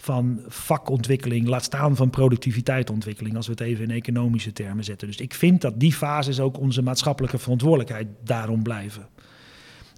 van 0.00 0.40
vakontwikkeling, 0.46 1.46
laat 1.46 1.64
staan 1.64 1.96
van 1.96 2.10
productiviteitsontwikkeling, 2.10 3.36
als 3.36 3.46
we 3.46 3.52
het 3.52 3.60
even 3.60 3.84
in 3.84 3.90
economische 3.90 4.52
termen 4.52 4.84
zetten. 4.84 5.06
Dus 5.06 5.16
ik 5.16 5.34
vind 5.34 5.60
dat 5.60 5.80
die 5.80 5.92
fases 5.92 6.40
ook 6.40 6.58
onze 6.58 6.82
maatschappelijke 6.82 7.38
verantwoordelijkheid 7.38 8.06
daarom 8.24 8.62
blijven. 8.62 9.08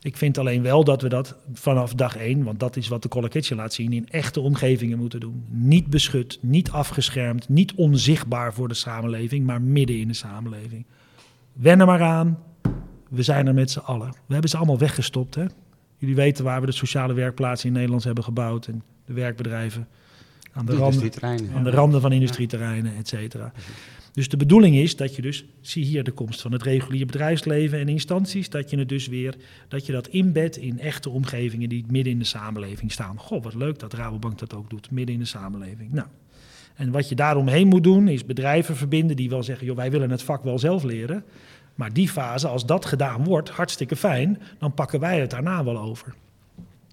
Ik 0.01 0.17
vind 0.17 0.39
alleen 0.39 0.63
wel 0.63 0.85
dat 0.85 1.03
we 1.03 1.09
dat 1.09 1.37
vanaf 1.53 1.95
dag 1.95 2.17
één, 2.17 2.43
want 2.43 2.61
dat 2.61 2.77
is 2.77 2.89
wat 2.89 3.03
de 3.03 3.29
Kitchen 3.29 3.57
laat 3.57 3.73
zien, 3.73 3.93
in 3.93 4.09
echte 4.09 4.41
omgevingen 4.41 4.99
moeten 4.99 5.21
doen. 5.21 5.45
Niet 5.49 5.87
beschut, 5.87 6.39
niet 6.41 6.71
afgeschermd, 6.71 7.49
niet 7.49 7.75
onzichtbaar 7.75 8.55
voor 8.55 8.69
de 8.69 8.75
samenleving, 8.75 9.47
maar 9.47 9.63
midden 9.63 9.99
in 9.99 10.09
de 10.09 10.15
samenleving. 10.15 10.87
Wen 11.53 11.81
er 11.81 11.87
maar 11.87 12.03
aan, 12.03 12.39
we 13.09 13.23
zijn 13.23 13.47
er 13.47 13.55
met 13.55 13.71
z'n 13.71 13.79
allen. 13.79 14.09
We 14.09 14.33
hebben 14.33 14.51
ze 14.51 14.57
allemaal 14.57 14.79
weggestopt. 14.79 15.35
Hè? 15.35 15.45
Jullie 15.97 16.17
weten 16.17 16.45
waar 16.45 16.61
we 16.61 16.67
de 16.67 16.73
sociale 16.73 17.13
werkplaatsen 17.13 17.69
in 17.69 17.75
Nederland 17.75 18.05
hebben 18.05 18.25
gebouwd 18.25 18.67
en 18.67 18.83
de 19.05 19.13
werkbedrijven. 19.13 19.89
Aan 20.53 20.67
de, 20.67 20.73
De 20.73 20.79
randen, 20.79 21.55
aan 21.55 21.65
de 21.65 21.71
randen 21.71 22.01
van 22.01 22.13
industrieterreinen, 22.13 22.97
et 22.97 23.09
cetera. 23.09 23.53
Dus 24.13 24.29
de 24.29 24.37
bedoeling 24.37 24.77
is 24.77 24.97
dat 24.97 25.17
je 25.17 25.23
dus, 25.23 25.45
zie 25.61 25.85
hier 25.85 26.05
de 26.05 26.11
komst 26.11 26.41
van 26.41 26.53
het 26.53 26.63
reguliere 26.63 27.07
bedrijfsleven 27.07 27.79
en 27.79 27.89
instanties, 27.89 28.49
dat 28.49 28.71
je 28.71 28.79
het 28.79 28.89
dus 28.89 29.07
weer, 29.07 29.35
dat 29.69 29.87
je 29.87 29.93
dat 29.93 30.09
inbedt 30.09 30.57
in 30.57 30.81
echte 30.81 31.11
omgevingen 31.11 31.69
die 31.69 31.85
midden 31.89 32.13
in 32.13 32.19
de 32.19 32.25
samenleving 32.25 32.93
staan. 32.93 33.19
Goh, 33.19 33.43
wat 33.43 33.55
leuk 33.55 33.79
dat 33.79 33.93
Rabobank 33.93 34.39
dat 34.39 34.55
ook 34.55 34.71
doet, 34.71 34.91
midden 34.91 35.15
in 35.15 35.21
de 35.21 35.27
samenleving. 35.27 35.93
Nou, 35.93 36.07
en 36.75 36.91
wat 36.91 37.09
je 37.09 37.15
daaromheen 37.15 37.69
moet 37.69 37.83
doen, 37.83 38.09
is 38.09 38.25
bedrijven 38.25 38.77
verbinden 38.77 39.17
die 39.17 39.29
wel 39.29 39.43
zeggen, 39.43 39.67
joh, 39.67 39.77
wij 39.77 39.91
willen 39.91 40.11
het 40.11 40.23
vak 40.23 40.45
wel 40.45 40.59
zelf 40.59 40.83
leren. 40.83 41.25
Maar 41.75 41.93
die 41.93 42.09
fase, 42.09 42.49
als 42.49 42.67
dat 42.67 42.85
gedaan 42.85 43.25
wordt, 43.25 43.49
hartstikke 43.49 43.97
fijn, 43.97 44.39
dan 44.59 44.75
pakken 44.75 45.01
wij 45.01 45.21
het 45.21 45.31
daarna 45.31 45.65
wel 45.65 45.79
over. 45.79 46.15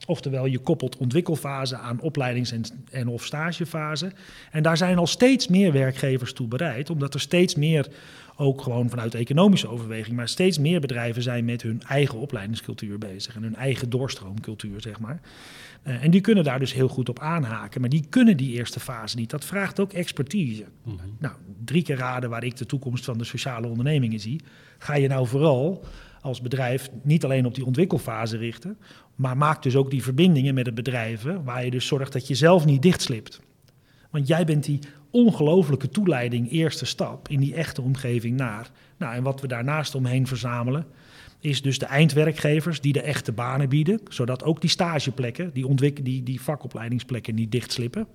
Oftewel, 0.09 0.45
je 0.45 0.59
koppelt 0.59 0.97
ontwikkelfase 0.97 1.77
aan 1.77 2.01
opleidings- 2.01 2.51
en, 2.51 2.63
en 2.91 3.07
of 3.07 3.25
stagefase. 3.25 4.11
En 4.51 4.63
daar 4.63 4.77
zijn 4.77 4.97
al 4.97 5.07
steeds 5.07 5.47
meer 5.47 5.71
werkgevers 5.71 6.33
toe 6.33 6.47
bereid, 6.47 6.89
omdat 6.89 7.13
er 7.13 7.19
steeds 7.19 7.55
meer, 7.55 7.87
ook 8.35 8.61
gewoon 8.61 8.89
vanuit 8.89 9.15
economische 9.15 9.69
overweging, 9.69 10.15
maar 10.15 10.27
steeds 10.27 10.57
meer 10.57 10.79
bedrijven 10.79 11.21
zijn 11.21 11.45
met 11.45 11.61
hun 11.61 11.81
eigen 11.87 12.19
opleidingscultuur 12.19 12.97
bezig 12.97 13.35
en 13.35 13.43
hun 13.43 13.55
eigen 13.55 13.89
doorstroomcultuur, 13.89 14.81
zeg 14.81 14.99
maar. 14.99 15.21
Eh, 15.83 16.03
en 16.03 16.11
die 16.11 16.21
kunnen 16.21 16.43
daar 16.43 16.59
dus 16.59 16.73
heel 16.73 16.87
goed 16.87 17.09
op 17.09 17.19
aanhaken, 17.19 17.81
maar 17.81 17.89
die 17.89 18.05
kunnen 18.09 18.37
die 18.37 18.55
eerste 18.55 18.79
fase 18.79 19.15
niet. 19.15 19.29
Dat 19.29 19.45
vraagt 19.45 19.79
ook 19.79 19.93
expertise. 19.93 20.65
Nou, 21.19 21.33
drie 21.65 21.83
keer 21.83 21.97
raden 21.97 22.29
waar 22.29 22.43
ik 22.43 22.57
de 22.57 22.65
toekomst 22.65 23.05
van 23.05 23.17
de 23.17 23.23
sociale 23.23 23.67
ondernemingen 23.67 24.19
zie. 24.19 24.41
Ga 24.77 24.95
je 24.95 25.07
nou 25.07 25.27
vooral 25.27 25.83
als 26.29 26.41
bedrijf 26.41 26.89
niet 27.03 27.23
alleen 27.23 27.45
op 27.45 27.55
die 27.55 27.65
ontwikkelfase 27.65 28.37
richten, 28.37 28.77
maar 29.15 29.37
maak 29.37 29.63
dus 29.63 29.75
ook 29.75 29.91
die 29.91 30.03
verbindingen 30.03 30.53
met 30.53 30.65
het 30.65 30.75
bedrijven, 30.75 31.43
waar 31.43 31.65
je 31.65 31.71
dus 31.71 31.87
zorgt 31.87 32.13
dat 32.13 32.27
je 32.27 32.35
zelf 32.35 32.65
niet 32.65 32.81
dichtslipt. 32.81 33.39
Want 34.09 34.27
jij 34.27 34.45
bent 34.45 34.63
die 34.63 34.79
ongelofelijke 35.11 35.89
toeleiding, 35.89 36.51
eerste 36.51 36.85
stap 36.85 37.27
in 37.27 37.39
die 37.39 37.53
echte 37.53 37.81
omgeving 37.81 38.37
naar. 38.37 38.71
Nou, 38.97 39.15
en 39.15 39.23
wat 39.23 39.41
we 39.41 39.47
daarnaast 39.47 39.95
omheen 39.95 40.27
verzamelen, 40.27 40.85
is 41.39 41.61
dus 41.61 41.79
de 41.79 41.85
eindwerkgevers 41.85 42.81
die 42.81 42.93
de 42.93 43.01
echte 43.01 43.31
banen 43.31 43.69
bieden, 43.69 43.99
zodat 44.09 44.43
ook 44.43 44.61
die 44.61 44.69
stageplekken, 44.69 45.53
die, 45.53 45.93
die, 46.03 46.23
die 46.23 46.41
vakopleidingsplekken 46.41 47.35
niet 47.35 47.51
dichtslippen. 47.51 48.07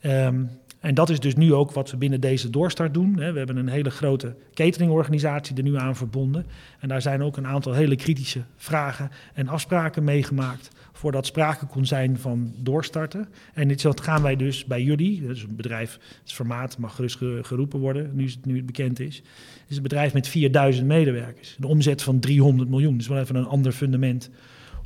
Ehm, 0.00 0.44
en 0.86 0.94
dat 0.94 1.10
is 1.10 1.20
dus 1.20 1.34
nu 1.34 1.54
ook 1.54 1.72
wat 1.72 1.90
we 1.90 1.96
binnen 1.96 2.20
deze 2.20 2.50
doorstart 2.50 2.94
doen. 2.94 3.16
We 3.16 3.22
hebben 3.22 3.56
een 3.56 3.68
hele 3.68 3.90
grote 3.90 4.34
cateringorganisatie 4.54 5.56
er 5.56 5.62
nu 5.62 5.76
aan 5.76 5.96
verbonden. 5.96 6.46
En 6.78 6.88
daar 6.88 7.02
zijn 7.02 7.22
ook 7.22 7.36
een 7.36 7.46
aantal 7.46 7.72
hele 7.72 7.96
kritische 7.96 8.42
vragen 8.56 9.10
en 9.34 9.48
afspraken 9.48 10.04
meegemaakt. 10.04 10.70
Voordat 10.92 11.26
sprake 11.26 11.66
kon 11.66 11.86
zijn 11.86 12.18
van 12.18 12.52
doorstarten. 12.56 13.28
En 13.54 13.68
dit 13.68 13.82
dat 13.82 14.00
gaan 14.00 14.22
wij 14.22 14.36
dus 14.36 14.64
bij 14.64 14.82
jullie, 14.82 15.20
dus 15.20 15.42
een 15.42 15.56
bedrijf, 15.56 15.98
het 16.22 16.32
formaat 16.32 16.78
mag 16.78 16.94
gerust 16.94 17.16
ge- 17.16 17.40
geroepen 17.42 17.80
worden, 17.80 18.10
nu, 18.14 18.24
is 18.24 18.32
het, 18.34 18.46
nu 18.46 18.56
het 18.56 18.66
bekend 18.66 19.00
is. 19.00 19.16
Het 19.16 19.70
is 19.70 19.76
een 19.76 19.82
bedrijf 19.82 20.12
met 20.12 20.28
4000 20.28 20.86
medewerkers. 20.86 21.56
Een 21.58 21.64
omzet 21.64 22.02
van 22.02 22.18
300 22.18 22.68
miljoen. 22.68 22.96
Dus 22.96 23.08
wel 23.08 23.18
even 23.18 23.36
een 23.36 23.46
ander 23.46 23.72
fundament 23.72 24.30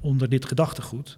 onder 0.00 0.28
dit 0.28 0.44
gedachtegoed. 0.44 1.16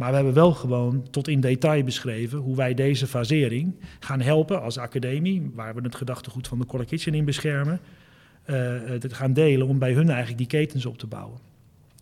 Maar 0.00 0.08
we 0.08 0.14
hebben 0.14 0.34
wel 0.34 0.52
gewoon 0.52 1.06
tot 1.10 1.28
in 1.28 1.40
detail 1.40 1.84
beschreven 1.84 2.38
hoe 2.38 2.56
wij 2.56 2.74
deze 2.74 3.06
fasering 3.06 3.74
gaan 3.98 4.20
helpen 4.20 4.62
als 4.62 4.78
academie, 4.78 5.50
waar 5.54 5.74
we 5.74 5.80
het 5.82 5.94
gedachtegoed 5.94 6.48
van 6.48 6.58
de 6.58 6.66
Color 6.66 6.84
Kitchen 6.84 7.14
in 7.14 7.24
beschermen, 7.24 7.80
eh, 8.44 8.54
te 8.98 9.14
gaan 9.14 9.32
delen 9.32 9.66
om 9.66 9.78
bij 9.78 9.92
hun 9.92 10.08
eigenlijk 10.08 10.38
die 10.38 10.46
ketens 10.46 10.86
op 10.86 10.98
te 10.98 11.06
bouwen. 11.06 11.38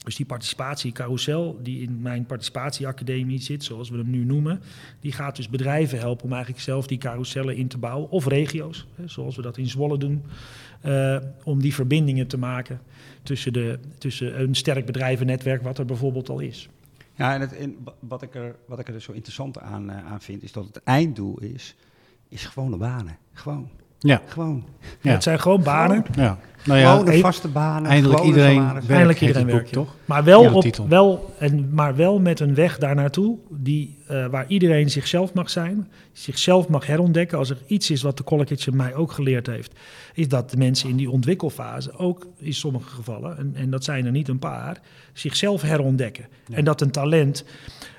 Dus 0.04 0.16
die 0.16 0.26
participatiecarousel 0.26 1.58
die 1.62 1.82
in 1.82 2.02
mijn 2.02 2.26
participatieacademie 2.26 3.40
zit, 3.40 3.64
zoals 3.64 3.90
we 3.90 3.96
hem 3.96 4.10
nu 4.10 4.24
noemen, 4.24 4.60
die 5.00 5.12
gaat 5.12 5.36
dus 5.36 5.48
bedrijven 5.48 5.98
helpen 5.98 6.24
om 6.24 6.32
eigenlijk 6.32 6.62
zelf 6.62 6.86
die 6.86 6.98
carousellen 6.98 7.56
in 7.56 7.68
te 7.68 7.78
bouwen. 7.78 8.10
Of 8.10 8.26
regio's, 8.26 8.86
zoals 9.04 9.36
we 9.36 9.42
dat 9.42 9.56
in 9.56 9.68
Zwolle 9.68 9.98
doen, 9.98 10.22
eh, 10.80 11.16
om 11.44 11.60
die 11.60 11.74
verbindingen 11.74 12.26
te 12.26 12.38
maken 12.38 12.80
tussen, 13.22 13.52
de, 13.52 13.78
tussen 13.98 14.40
een 14.40 14.54
sterk 14.54 14.86
bedrijvennetwerk 14.86 15.62
wat 15.62 15.78
er 15.78 15.84
bijvoorbeeld 15.84 16.28
al 16.28 16.40
is. 16.40 16.68
Ja, 17.18 17.34
en, 17.34 17.40
het, 17.40 17.68
wat, 18.00 18.22
ik 18.22 18.34
er, 18.34 18.56
wat 18.66 18.78
ik 18.78 18.88
er 18.88 19.00
zo 19.00 19.12
interessant 19.12 19.58
aan, 19.58 19.90
eh, 19.90 20.06
aan 20.06 20.20
vind, 20.20 20.42
is 20.42 20.52
dat 20.52 20.64
het 20.64 20.82
einddoel 20.84 21.40
is, 21.40 21.76
is 22.28 22.44
gewone 22.44 22.76
banen. 22.76 23.18
Gewoon, 23.32 23.70
Ja, 23.98 24.22
gewoon. 24.26 24.64
Ja. 25.00 25.12
Het 25.12 25.22
zijn 25.22 25.40
gewoon 25.40 25.62
banen. 25.62 26.04
ja. 26.14 26.38
Nou 26.64 26.80
ja, 26.80 26.90
gewoon 26.90 27.04
de 27.04 27.12
e- 27.12 27.20
vaste 27.20 27.48
banen. 27.48 27.90
eindelijk 27.90 28.22
iedereen 28.22 28.72
werkt, 28.72 28.88
Eindelijk 28.88 29.20
iedereen 29.20 29.46
werkt, 29.46 29.72
toch? 29.72 29.94
Maar 30.04 30.24
wel, 30.24 30.42
Ja, 30.42 30.52
op, 30.52 30.76
wel, 30.88 31.34
en, 31.38 31.68
maar 31.74 31.96
wel 31.96 32.20
met 32.20 32.40
een 32.40 32.54
weg 32.54 32.78
daar 32.78 32.94
naartoe 32.94 33.38
die, 33.50 33.96
eh, 34.06 34.26
waar 34.26 34.44
iedereen 34.48 34.90
zichzelf 34.90 35.32
mag 35.32 35.50
zijn, 35.50 35.88
zichzelf 36.12 36.68
mag 36.68 36.86
herontdekken. 36.86 37.38
Als 37.38 37.50
er 37.50 37.58
iets 37.66 37.90
is 37.90 38.02
wat 38.02 38.16
de 38.16 38.24
College 38.24 38.72
mij 38.72 38.94
ook 38.94 39.12
geleerd 39.12 39.46
heeft, 39.46 39.72
is 40.14 40.28
dat 40.28 40.50
de 40.50 40.56
mensen 40.56 40.88
in 40.88 40.96
die 40.96 41.10
ontwikkelfase 41.10 41.98
ook 41.98 42.26
in 42.38 42.54
sommige 42.54 42.88
gevallen, 42.88 43.38
en, 43.38 43.52
en 43.54 43.70
dat 43.70 43.84
zijn 43.84 44.04
er 44.06 44.12
niet 44.12 44.28
een 44.28 44.38
paar, 44.38 44.80
zichzelf 45.12 45.62
herontdekken. 45.62 46.24
En 46.52 46.64
dat 46.64 46.80
een 46.80 46.90
talent, 46.90 47.44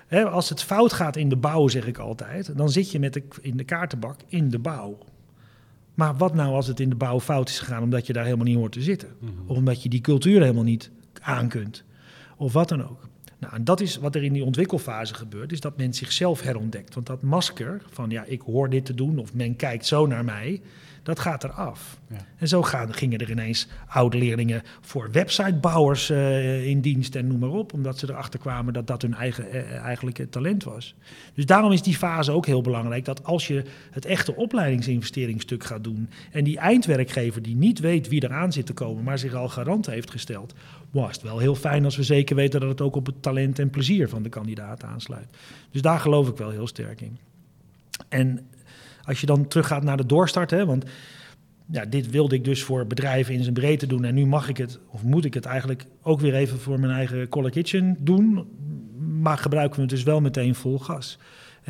hè, 0.07 0.29
als 0.29 0.49
het 0.49 0.63
fout 0.63 0.93
gaat 0.93 1.15
in 1.15 1.29
de 1.29 1.37
bouw, 1.37 1.67
zeg 1.67 1.87
ik 1.87 1.97
altijd, 1.97 2.57
dan 2.57 2.69
zit 2.69 2.91
je 2.91 2.99
met 2.99 3.13
de, 3.13 3.23
in 3.41 3.57
de 3.57 3.63
kaartenbak 3.63 4.15
in 4.27 4.49
de 4.49 4.59
bouw. 4.59 4.97
Maar 5.99 6.17
wat 6.17 6.33
nou 6.33 6.53
als 6.53 6.67
het 6.67 6.79
in 6.79 6.89
de 6.89 6.95
bouw 6.95 7.19
fout 7.19 7.49
is 7.49 7.59
gegaan 7.59 7.83
omdat 7.83 8.07
je 8.07 8.13
daar 8.13 8.23
helemaal 8.23 8.45
niet 8.45 8.55
hoort 8.55 8.71
te 8.71 8.81
zitten? 8.81 9.09
Of 9.45 9.57
omdat 9.57 9.83
je 9.83 9.89
die 9.89 10.01
cultuur 10.01 10.41
helemaal 10.41 10.63
niet 10.63 10.91
aan 11.21 11.47
kunt? 11.47 11.83
Of 12.37 12.53
wat 12.53 12.69
dan 12.69 12.83
ook. 12.89 13.07
Nou, 13.39 13.53
en 13.53 13.63
dat 13.63 13.81
is 13.81 13.97
wat 13.97 14.15
er 14.15 14.23
in 14.23 14.33
die 14.33 14.43
ontwikkelfase 14.43 15.13
gebeurt, 15.13 15.51
is 15.51 15.59
dat 15.59 15.77
men 15.77 15.93
zichzelf 15.93 16.41
herontdekt. 16.41 16.93
Want 16.93 17.05
dat 17.05 17.21
masker 17.21 17.81
van 17.89 18.09
ja, 18.09 18.23
ik 18.23 18.41
hoor 18.41 18.69
dit 18.69 18.85
te 18.85 18.93
doen 18.93 19.17
of 19.17 19.33
men 19.33 19.55
kijkt 19.55 19.85
zo 19.85 20.05
naar 20.05 20.25
mij, 20.25 20.61
dat 21.03 21.19
gaat 21.19 21.43
eraf. 21.43 21.99
Ja. 22.09 22.17
En 22.37 22.47
zo 22.47 22.63
gaan, 22.63 22.93
gingen 22.93 23.19
er 23.19 23.31
ineens 23.31 23.67
oude 23.87 24.17
leerlingen 24.17 24.61
voor 24.81 25.11
websitebouwers 25.11 26.09
eh, 26.09 26.67
in 26.67 26.81
dienst 26.81 27.15
en 27.15 27.27
noem 27.27 27.39
maar 27.39 27.49
op, 27.49 27.73
omdat 27.73 27.97
ze 27.97 28.09
erachter 28.09 28.39
kwamen 28.39 28.73
dat 28.73 28.87
dat 28.87 29.01
hun 29.01 29.13
eigen 29.13 29.51
eh, 29.51 29.75
eigenlijke 29.75 30.29
talent 30.29 30.63
was. 30.63 30.95
Dus 31.33 31.45
daarom 31.45 31.71
is 31.71 31.81
die 31.81 31.95
fase 31.95 32.31
ook 32.31 32.45
heel 32.45 32.61
belangrijk, 32.61 33.05
dat 33.05 33.23
als 33.23 33.47
je 33.47 33.63
het 33.91 34.05
echte 34.05 34.35
opleidingsinvesteringsstuk 34.35 35.63
gaat 35.63 35.83
doen 35.83 36.09
en 36.31 36.43
die 36.43 36.57
eindwerkgever 36.57 37.41
die 37.41 37.55
niet 37.55 37.79
weet 37.79 38.07
wie 38.07 38.23
eraan 38.23 38.51
zit 38.51 38.65
te 38.65 38.73
komen, 38.73 39.03
maar 39.03 39.19
zich 39.19 39.33
al 39.33 39.49
garant 39.49 39.85
heeft 39.85 40.11
gesteld, 40.11 40.53
was 40.91 41.11
het 41.11 41.21
wel 41.21 41.39
heel 41.39 41.55
fijn 41.55 41.85
als 41.85 41.95
we 41.95 42.03
zeker 42.03 42.35
weten 42.35 42.59
dat 42.59 42.69
het 42.69 42.81
ook 42.81 42.95
op 42.95 43.05
het 43.05 43.21
talent 43.21 43.59
en 43.59 43.69
plezier 43.69 44.09
van 44.09 44.23
de 44.23 44.29
kandidaat 44.29 44.83
aansluit. 44.83 45.29
Dus 45.71 45.81
daar 45.81 45.99
geloof 45.99 46.29
ik 46.29 46.37
wel 46.37 46.49
heel 46.49 46.67
sterk 46.67 47.01
in. 47.01 47.17
En 48.09 48.47
als 49.09 49.19
je 49.19 49.25
dan 49.25 49.47
teruggaat 49.47 49.83
naar 49.83 49.97
de 49.97 50.05
doorstart, 50.05 50.51
hè, 50.51 50.65
want 50.65 50.85
ja, 51.71 51.85
dit 51.85 52.09
wilde 52.09 52.35
ik 52.35 52.43
dus 52.43 52.63
voor 52.63 52.87
bedrijven 52.87 53.33
in 53.33 53.41
zijn 53.41 53.53
breedte 53.53 53.87
doen. 53.87 54.03
En 54.03 54.15
nu 54.15 54.25
mag 54.25 54.49
ik 54.49 54.57
het, 54.57 54.79
of 54.87 55.03
moet 55.03 55.25
ik 55.25 55.33
het 55.33 55.45
eigenlijk 55.45 55.85
ook 56.01 56.19
weer 56.19 56.33
even 56.33 56.59
voor 56.59 56.79
mijn 56.79 56.93
eigen 56.93 57.29
Color 57.29 57.49
Kitchen 57.49 57.97
doen. 57.99 58.47
Maar 59.21 59.37
gebruiken 59.37 59.75
we 59.75 59.81
het 59.81 59.89
dus 59.89 60.03
wel 60.03 60.21
meteen 60.21 60.55
vol 60.55 60.79
gas. 60.79 61.19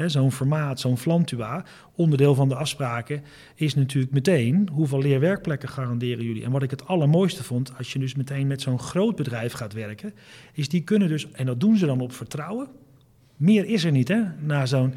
Zo'n 0.06 0.32
formaat, 0.32 0.80
zo'n 0.80 0.98
Flantua, 0.98 1.66
onderdeel 1.96 2.36
van 2.36 2.50
de 2.50 2.56
afspraken 2.56 3.24
is 3.56 3.76
natuurlijk 3.76 4.14
meteen 4.14 4.70
hoeveel 4.72 5.02
leerwerkplekken 5.02 5.70
garanderen 5.70 6.26
jullie. 6.26 6.44
En 6.44 6.52
wat 6.52 6.64
ik 6.64 6.72
het 6.72 6.88
allermooiste 6.88 7.44
vond, 7.44 7.72
als 7.78 7.94
je 7.94 8.00
dus 8.00 8.16
meteen 8.16 8.48
met 8.48 8.62
zo'n 8.62 8.80
groot 8.80 9.16
bedrijf 9.16 9.54
gaat 9.54 9.74
werken, 9.74 10.14
is 10.54 10.70
die 10.70 10.82
kunnen 10.82 11.08
dus, 11.08 11.32
en 11.32 11.46
dat 11.46 11.60
doen 11.60 11.78
ze 11.78 11.86
dan 11.86 12.02
op 12.02 12.14
vertrouwen. 12.14 12.68
Meer 13.36 13.66
is 13.66 13.84
er 13.84 13.92
niet, 13.92 14.08
hè? 14.08 14.22
Na 14.40 14.66
zo'n, 14.66 14.94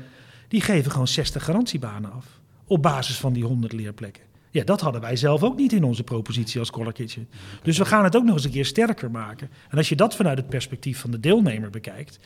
die 0.53 0.61
geven 0.61 0.91
gewoon 0.91 1.09
60 1.09 1.45
garantiebanen 1.45 2.13
af. 2.13 2.27
Op 2.67 2.83
basis 2.83 3.17
van 3.17 3.33
die 3.33 3.45
100 3.45 3.73
leerplekken. 3.73 4.23
Ja, 4.51 4.65
dat 4.65 4.81
hadden 4.81 5.01
wij 5.01 5.17
zelf 5.17 5.43
ook 5.43 5.57
niet 5.57 5.73
in 5.73 5.85
onze 5.85 6.03
propositie 6.03 6.61
als 6.61 6.71
Color 6.71 6.93
Kitchen. 6.93 7.29
Dus 7.63 7.79
we 7.79 7.85
gaan 7.85 8.05
het 8.05 8.17
ook 8.17 8.25
nog 8.25 8.35
eens 8.35 8.45
een 8.45 8.51
keer 8.51 8.65
sterker 8.65 9.11
maken. 9.11 9.51
En 9.71 9.77
als 9.77 9.89
je 9.89 9.97
dat 9.97 10.17
vanuit 10.17 10.39
het 10.39 10.49
perspectief 10.49 11.01
van 11.01 11.11
de 11.11 11.21
deelnemer 11.21 11.71
bekijkt, 11.71 12.19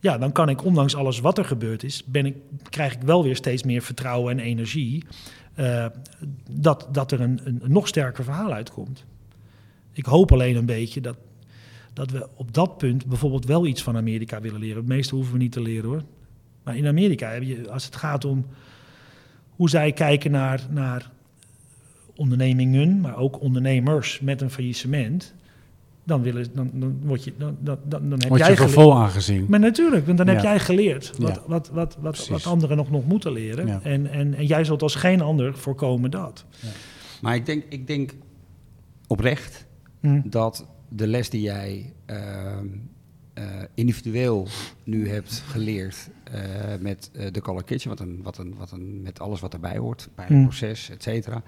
ja, 0.00 0.18
dan 0.18 0.32
kan 0.32 0.48
ik, 0.48 0.64
ondanks 0.64 0.94
alles 0.94 1.20
wat 1.20 1.38
er 1.38 1.44
gebeurd 1.44 1.82
is, 1.82 2.04
ben 2.04 2.26
ik, 2.26 2.36
krijg 2.68 2.92
ik 2.92 3.02
wel 3.02 3.22
weer 3.22 3.36
steeds 3.36 3.62
meer 3.62 3.82
vertrouwen 3.82 4.38
en 4.38 4.44
energie 4.44 5.04
eh, 5.54 5.86
dat, 6.50 6.88
dat 6.92 7.12
er 7.12 7.20
een, 7.20 7.40
een, 7.44 7.58
een 7.62 7.72
nog 7.72 7.88
sterker 7.88 8.24
verhaal 8.24 8.52
uitkomt. 8.52 9.04
Ik 9.92 10.04
hoop 10.04 10.32
alleen 10.32 10.56
een 10.56 10.66
beetje 10.66 11.00
dat, 11.00 11.16
dat 11.92 12.10
we 12.10 12.28
op 12.34 12.54
dat 12.54 12.78
punt 12.78 13.06
bijvoorbeeld 13.06 13.44
wel 13.44 13.66
iets 13.66 13.82
van 13.82 13.96
Amerika 13.96 14.40
willen 14.40 14.60
leren. 14.60 14.76
Het 14.76 14.86
meeste 14.86 15.14
hoeven 15.14 15.32
we 15.32 15.38
niet 15.38 15.52
te 15.52 15.60
leren 15.60 15.88
hoor. 15.88 16.02
Maar 16.68 16.76
in 16.76 16.86
Amerika, 16.86 17.30
heb 17.30 17.42
je, 17.42 17.70
als 17.70 17.84
het 17.84 17.96
gaat 17.96 18.24
om 18.24 18.46
hoe 19.48 19.68
zij 19.68 19.92
kijken 19.92 20.30
naar, 20.30 20.66
naar 20.70 21.10
ondernemingen, 22.16 23.00
maar 23.00 23.16
ook 23.16 23.40
ondernemers 23.40 24.20
met 24.20 24.40
een 24.40 24.50
faillissement. 24.50 25.34
dan, 26.04 26.22
willen, 26.22 26.46
dan, 26.54 26.70
dan, 26.74 26.98
word 27.02 27.24
je, 27.24 27.32
dan, 27.38 27.56
dan, 27.60 27.78
dan, 27.84 28.10
heb 28.10 28.28
Word 28.28 28.40
jij 28.40 28.50
je 28.50 28.56
voor 28.56 28.68
geleerd. 28.68 28.82
vol 28.88 28.96
aangezien. 28.96 29.46
Maar 29.48 29.60
natuurlijk, 29.60 30.06
want 30.06 30.18
dan 30.18 30.26
heb 30.26 30.40
jij 30.40 30.58
geleerd 30.58 31.18
wat, 31.18 31.34
Ja. 31.34 31.42
wat, 31.46 31.70
wat, 31.72 31.96
wat, 32.28 32.46
anderen 32.46 32.76
nog, 32.76 32.90
nog 32.90 33.06
moeten 33.06 33.32
leren. 33.32 33.66
Ja. 33.66 33.80
En, 33.82 34.10
en, 34.10 34.34
en 34.34 34.46
jij 34.46 34.64
zult 34.64 34.82
als 34.82 34.94
geen 34.94 35.20
ander 35.20 35.56
voorkomen 35.56 36.10
dat. 36.10 36.44
Maar 37.20 37.34
ik 37.34 37.46
denk, 37.46 37.64
ik 37.68 37.86
denk 37.86 38.14
oprecht 39.06 39.66
Hm. 40.00 40.20
dat 40.24 40.66
de 40.88 41.06
les 41.06 41.30
die 41.30 41.40
jij 41.42 41.92
ehm, 42.06 42.20
eh, 42.20 42.62
individueel 43.74 44.48
nu 44.84 45.08
hebt 45.08 45.42
geleerd 45.46 46.08
eh, 46.24 46.40
met 46.80 47.10
eh, 47.12 47.32
de 47.32 47.40
Color 47.40 47.64
Kitchen, 47.64 47.88
wat 47.90 48.00
een, 48.00 48.20
wat 48.22 48.38
een, 48.38 48.54
wat 48.58 48.70
een, 48.70 49.02
met 49.02 49.20
alles 49.20 49.40
wat 49.40 49.52
erbij 49.52 49.76
hoort, 49.78 50.08
bij 50.14 50.24
het 50.24 50.36
Mm. 50.36 50.42
proces, 50.42 50.90
et 50.90 51.02
cetera. 51.02 51.42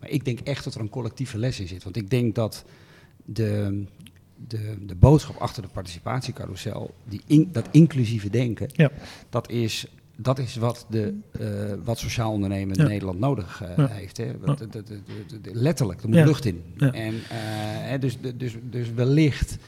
Maar 0.00 0.10
ik 0.10 0.24
denk 0.24 0.40
echt 0.40 0.64
dat 0.64 0.74
er 0.74 0.80
een 0.80 0.88
collectieve 0.88 1.38
les 1.38 1.60
in 1.60 1.68
zit. 1.68 1.84
Want 1.84 1.96
ik 1.96 2.10
denk 2.10 2.34
dat 2.34 2.64
de, 3.24 3.84
de, 4.48 4.74
de 4.86 4.94
boodschap 4.94 5.36
achter 5.36 5.62
de 5.62 5.68
participatiecarousel, 5.68 6.94
die 7.04 7.20
in, 7.26 7.48
dat 7.52 7.68
inclusieve 7.70 8.30
denken, 8.30 8.68
Ja. 8.72 8.90
dat 9.30 9.50
is 9.50 9.86
dat 10.16 10.38
is 10.38 10.56
wat, 10.56 10.86
de, 10.90 11.14
eh, 11.30 11.72
wat 11.84 11.98
sociaal 11.98 12.32
ondernemen 12.32 12.76
in 12.76 12.82
Ja. 12.82 12.88
Nederland 12.88 13.18
nodig 13.18 13.62
eh, 13.62 13.76
Ja. 13.76 13.86
heeft. 13.86 14.16
Hè. 14.16 14.32
Letterlijk, 15.52 16.02
er 16.02 16.08
moet 16.08 16.24
lucht 16.24 16.44
in. 16.44 16.62
En, 16.78 17.14
eh, 17.28 18.00
dus, 18.00 18.18
dus, 18.36 18.56
dus 18.70 18.92
wellicht 18.92 19.50
eh, 19.50 19.56
eh, 19.56 19.58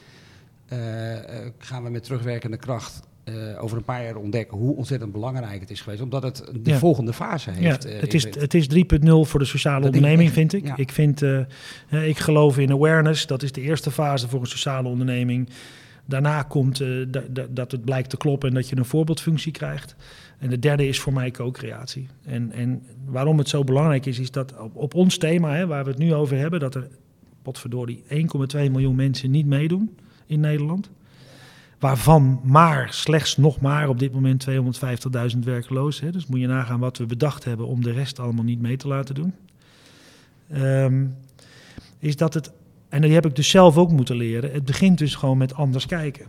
gaan 1.58 1.84
we 1.84 1.90
met 1.90 2.04
terugwerkende 2.04 2.56
kracht 2.56 3.02
eh, 3.24 3.34
over 3.62 3.76
een 3.76 3.84
paar 3.84 4.04
jaar 4.04 4.16
ontdekken 4.16 4.58
hoe 4.58 4.76
ontzettend 4.76 5.12
belangrijk 5.12 5.60
het 5.60 5.70
is 5.70 5.80
geweest. 5.80 6.02
Omdat 6.02 6.22
het 6.22 6.44
de 6.62 6.70
Ja. 6.70 6.78
volgende 6.78 7.12
fase 7.12 7.50
heeft. 7.50 7.82
Ja, 7.82 7.90
eh, 7.90 8.00
het, 8.00 8.14
is, 8.14 8.24
het 8.38 8.54
is 8.54 8.66
3.0 8.66 9.24
voor 9.24 9.38
de 9.40 9.44
sociale 9.46 9.80
Dat 9.82 9.92
denk 9.92 10.04
ik 10.04 10.10
onderneming, 10.10 10.32
vind 10.32 10.52
ik. 10.52 10.66
ja. 10.66 10.76
Ik, 10.76 10.90
vind, 10.92 11.22
eh, 11.22 11.38
eh, 11.88 12.08
ik 12.08 12.18
geloof 12.18 12.58
in 12.58 12.70
awareness. 12.72 13.26
Dat 13.26 13.42
is 13.42 13.52
de 13.52 13.60
eerste 13.60 13.90
fase 13.90 14.28
voor 14.28 14.40
een 14.40 14.46
sociale 14.46 14.88
onderneming. 14.88 15.48
Daarna 16.04 16.42
komt 16.42 16.80
eh, 16.80 16.88
da- 17.08 17.22
da- 17.30 17.46
dat 17.50 17.72
het 17.72 17.84
blijkt 17.84 18.10
te 18.10 18.16
kloppen 18.16 18.48
en 18.48 18.54
dat 18.54 18.68
je 18.68 18.76
een 18.76 18.84
voorbeeldfunctie 18.84 19.52
krijgt. 19.52 19.96
En 20.38 20.50
de 20.50 20.58
derde 20.58 20.88
is 20.88 21.00
voor 21.00 21.12
mij 21.12 21.30
co-creatie. 21.30 22.08
En, 22.24 22.52
en 22.52 22.82
waarom 23.06 23.38
het 23.38 23.48
zo 23.48 23.64
belangrijk 23.64 24.06
is, 24.06 24.18
is 24.18 24.30
dat 24.30 24.58
op, 24.58 24.76
op 24.76 24.94
ons 24.94 25.18
thema, 25.18 25.54
hè, 25.54 25.66
waar 25.66 25.84
we 25.84 25.90
het 25.90 25.98
nu 25.98 26.14
over 26.14 26.36
hebben, 26.36 26.60
dat 26.60 26.74
er, 26.74 26.88
potverdorie, 27.42 28.02
1,2 28.08 28.70
miljoen 28.70 28.94
mensen 28.96 29.30
niet 29.30 29.46
meedoen 29.46 29.96
in 30.26 30.40
Nederland. 30.40 30.90
Waarvan 31.78 32.40
maar, 32.44 32.92
slechts 32.92 33.36
nog 33.36 33.60
maar 33.60 33.88
op 33.88 33.98
dit 33.98 34.12
moment 34.12 34.46
250.000 34.50 35.38
werklozen. 35.44 36.06
Hè. 36.06 36.12
Dus 36.12 36.26
moet 36.26 36.40
je 36.40 36.46
nagaan 36.46 36.80
wat 36.80 36.98
we 36.98 37.06
bedacht 37.06 37.44
hebben 37.44 37.66
om 37.66 37.82
de 37.82 37.92
rest 37.92 38.18
allemaal 38.18 38.44
niet 38.44 38.60
mee 38.60 38.76
te 38.76 38.88
laten 38.88 39.14
doen. 39.14 39.34
Ehm, 40.50 41.06
is 41.98 42.16
dat 42.16 42.34
het, 42.34 42.52
en 42.88 43.02
die 43.02 43.12
heb 43.12 43.26
ik 43.26 43.36
dus 43.36 43.50
zelf 43.50 43.76
ook 43.76 43.90
moeten 43.90 44.16
leren, 44.16 44.52
het 44.52 44.64
begint 44.64 44.98
dus 44.98 45.14
gewoon 45.14 45.38
met 45.38 45.54
anders 45.54 45.86
kijken. 45.86 46.26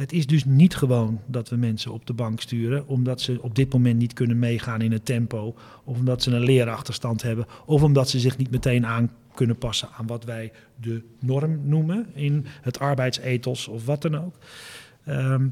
Het 0.00 0.12
is 0.12 0.26
dus 0.26 0.44
niet 0.44 0.76
gewoon 0.76 1.20
dat 1.26 1.48
we 1.48 1.56
mensen 1.56 1.92
op 1.92 2.06
de 2.06 2.12
bank 2.12 2.40
sturen 2.40 2.86
omdat 2.86 3.20
ze 3.20 3.38
op 3.42 3.54
dit 3.54 3.72
moment 3.72 3.98
niet 3.98 4.12
kunnen 4.12 4.38
meegaan 4.38 4.80
in 4.80 4.92
het 4.92 5.04
tempo, 5.04 5.54
of 5.84 5.98
omdat 5.98 6.22
ze 6.22 6.30
een 6.30 6.44
leerachterstand 6.44 7.22
hebben, 7.22 7.46
of 7.66 7.82
omdat 7.82 8.08
ze 8.08 8.18
zich 8.18 8.36
niet 8.36 8.50
meteen 8.50 8.86
aan 8.86 9.10
kunnen 9.34 9.56
passen 9.56 9.88
aan 9.98 10.06
wat 10.06 10.24
wij 10.24 10.52
de 10.80 11.02
norm 11.18 11.60
noemen 11.68 12.06
in 12.14 12.46
het 12.62 12.78
arbeidsethos 12.78 13.68
of 13.68 13.86
wat 13.86 14.02
dan 14.02 14.16
ook. 14.16 14.36
Ehm, 15.04 15.48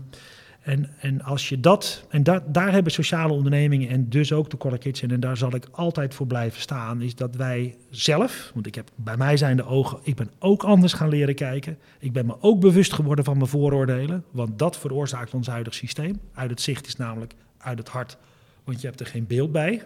en, 0.68 0.90
en 1.00 1.22
als 1.22 1.48
je 1.48 1.60
dat, 1.60 2.04
en 2.08 2.22
da, 2.22 2.44
daar 2.46 2.72
hebben 2.72 2.92
sociale 2.92 3.32
ondernemingen 3.32 3.88
en 3.88 4.08
dus 4.08 4.32
ook 4.32 4.50
de 4.50 4.56
Color 4.56 4.78
Kitchen, 4.78 5.10
en 5.10 5.20
daar 5.20 5.36
zal 5.36 5.54
ik 5.54 5.66
altijd 5.70 6.14
voor 6.14 6.26
blijven 6.26 6.60
staan, 6.60 7.02
is 7.02 7.14
dat 7.14 7.36
wij 7.36 7.76
zelf, 7.90 8.50
want 8.54 8.66
ik 8.66 8.74
heb 8.74 8.90
bij 8.94 9.16
mij 9.16 9.36
zijn 9.36 9.56
de 9.56 9.64
ogen, 9.64 9.98
ik 10.02 10.14
ben 10.14 10.30
ook 10.38 10.62
anders 10.62 10.92
gaan 10.92 11.08
leren 11.08 11.34
kijken. 11.34 11.78
Ik 11.98 12.12
ben 12.12 12.26
me 12.26 12.36
ook 12.40 12.60
bewust 12.60 12.92
geworden 12.92 13.24
van 13.24 13.36
mijn 13.36 13.48
vooroordelen, 13.48 14.24
want 14.30 14.58
dat 14.58 14.78
veroorzaakt 14.78 15.34
ons 15.34 15.46
huidig 15.46 15.74
systeem. 15.74 16.20
Uit 16.34 16.50
het 16.50 16.60
zicht 16.60 16.86
is 16.86 16.96
namelijk 16.96 17.34
uit 17.58 17.78
het 17.78 17.88
hart, 17.88 18.16
want 18.64 18.80
je 18.80 18.86
hebt 18.86 19.00
er 19.00 19.06
geen 19.06 19.26
beeld 19.26 19.52
bij. 19.52 19.82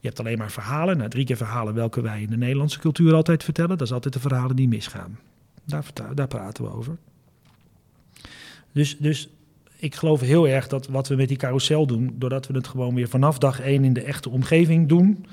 Je 0.00 0.06
hebt 0.06 0.20
alleen 0.20 0.38
maar 0.38 0.50
verhalen, 0.50 0.96
nou, 0.96 1.10
drie 1.10 1.24
keer 1.24 1.36
verhalen 1.36 1.74
welke 1.74 2.00
wij 2.00 2.22
in 2.22 2.30
de 2.30 2.36
Nederlandse 2.36 2.78
cultuur 2.78 3.14
altijd 3.14 3.44
vertellen. 3.44 3.78
Dat 3.78 3.86
is 3.86 3.92
altijd 3.92 4.14
de 4.14 4.20
verhalen 4.20 4.56
die 4.56 4.68
misgaan. 4.68 5.18
Daar, 5.64 5.84
daar 6.14 6.28
praten 6.28 6.64
we 6.64 6.70
over. 6.70 6.96
Dus, 8.72 8.98
dus 8.98 9.28
ik 9.80 9.94
geloof 9.94 10.20
heel 10.20 10.48
erg 10.48 10.68
dat 10.68 10.86
wat 10.86 11.08
we 11.08 11.14
met 11.14 11.28
die 11.28 11.36
carousel 11.36 11.86
doen, 11.86 12.14
doordat 12.18 12.46
we 12.46 12.54
het 12.54 12.68
gewoon 12.68 12.94
weer 12.94 13.08
vanaf 13.08 13.38
dag 13.38 13.60
één 13.60 13.84
in 13.84 13.92
de 13.92 14.02
echte 14.02 14.30
omgeving 14.30 14.88
doen, 14.88 15.26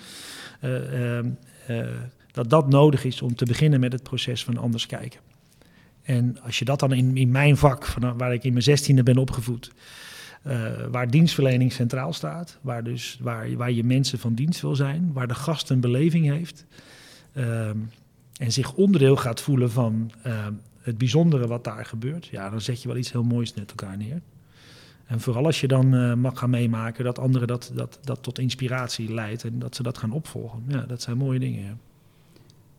eh, 0.60 1.18
eh, 1.18 1.26
eh, 1.68 1.88
dat 2.32 2.50
dat 2.50 2.70
nodig 2.70 3.04
is 3.04 3.22
om 3.22 3.36
te 3.36 3.46
beginnen 3.46 3.80
met 3.80 3.92
het 3.92 4.04
proces 4.04 4.44
van 4.44 4.58
anders 4.58 4.86
kijken. 4.86 5.20
En 6.04 6.42
als 6.42 6.60
je 6.60 6.66
dat 6.66 6.80
dan 6.80 6.94
in, 6.94 7.18
in 7.18 7.32
mijn 7.32 7.58
vak, 7.58 7.94
waar 8.18 8.34
ik 8.34 8.44
in 8.44 8.52
mijn 8.52 8.64
zestiende 8.64 9.04
ben 9.04 9.18
opgevoed, 9.18 9.72
waar 10.92 11.10
dienstverlening 11.10 11.72
centraal 11.72 12.14
staat, 12.14 12.58
waar, 12.62 12.84
dus, 12.84 13.18
waar, 13.22 13.56
waar 13.56 13.72
je 13.72 13.84
mensen 13.84 14.20
van 14.20 14.34
dienst 14.34 14.62
wil 14.62 14.76
zijn, 14.76 15.14
waar 15.14 15.28
de 15.28 15.36
gast 15.36 15.70
een 15.70 15.80
beleving 15.80 16.26
heeft 16.26 16.66
ehm, 17.34 17.78
en 18.38 18.52
zich 18.52 18.74
onderdeel 18.74 19.16
gaat 19.16 19.42
voelen 19.42 19.72
van 19.72 20.12
ehm, 20.24 20.54
het 20.82 20.98
bijzondere 20.98 21.48
wat 21.48 21.64
daar 21.64 21.86
gebeurt, 21.86 22.26
ja, 22.26 22.50
dan 22.50 22.62
zet 22.62 22.82
je 22.82 22.88
wel 22.88 22.98
iets 22.98 23.12
heel 23.12 23.24
moois 23.24 23.54
met 23.54 23.70
elkaar 23.70 23.98
neer. 23.98 24.22
En 25.08 25.20
vooral 25.20 25.46
als 25.46 25.62
je 25.62 25.68
dan 25.68 25.94
eh, 25.96 26.14
mag 26.14 26.40
gaan 26.40 26.50
meemaken 26.50 27.04
dat 27.04 27.20
anderen 27.20 27.48
dat, 27.48 27.72
dat, 27.74 28.00
dat 28.04 28.24
tot 28.24 28.40
inspiratie 28.40 29.14
leidt 29.14 29.44
en 29.44 29.60
dat 29.60 29.76
ze 29.76 29.84
dat 29.84 29.98
gaan 29.98 30.12
opvolgen. 30.12 30.64
Ja, 30.68 30.80
dat 30.82 31.02
zijn 31.02 31.18
mooie 31.18 31.40
dingen. 31.40 31.64
Ja. 31.66 31.76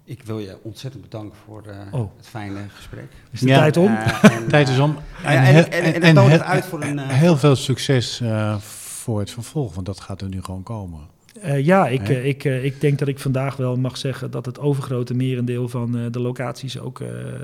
Ik 0.04 0.22
wil 0.22 0.38
je 0.38 0.58
ontzettend 0.62 1.02
bedanken 1.02 1.38
voor 1.44 1.62
eh, 1.66 1.76
Oh. 2.00 2.10
het 2.16 2.26
fijne 2.26 2.58
gesprek. 2.68 3.12
Is 3.30 3.40
de 3.40 3.46
Ja. 3.46 3.58
tijd 3.58 3.76
om? 3.76 3.86
Eh, 3.94 4.24
en, 4.36 4.48
Tijd 4.48 4.68
is 4.68 4.78
om. 4.78 4.96
ja, 5.22 5.28
en- 5.46 5.72
en- 5.72 6.02
en 6.02 6.16
het 6.30 6.42
uit 6.42 6.64
voor 6.64 6.82
een, 6.82 6.98
eh, 6.98 7.08
heel 7.08 7.36
veel 7.36 7.56
succes 7.56 8.20
eh, 8.20 8.56
voor 8.58 9.18
het 9.18 9.30
vervolg, 9.30 9.74
want 9.74 9.86
dat 9.86 10.00
gaat 10.00 10.20
er 10.20 10.28
nu 10.28 10.42
gewoon 10.42 10.62
komen. 10.62 11.00
Eh, 11.42 11.64
ja, 11.64 11.88
ik, 11.88 12.08
eh, 12.08 12.26
ik, 12.26 12.44
eh, 12.44 12.64
ik 12.64 12.80
denk 12.80 12.98
dat 12.98 13.08
ik 13.08 13.18
vandaag 13.18 13.56
wel 13.56 13.76
mag 13.76 13.96
zeggen 13.96 14.30
dat 14.30 14.46
het 14.46 14.58
overgrote 14.58 15.14
merendeel 15.14 15.68
van 15.68 16.10
de 16.10 16.20
locaties 16.20 16.78
ook 16.78 17.02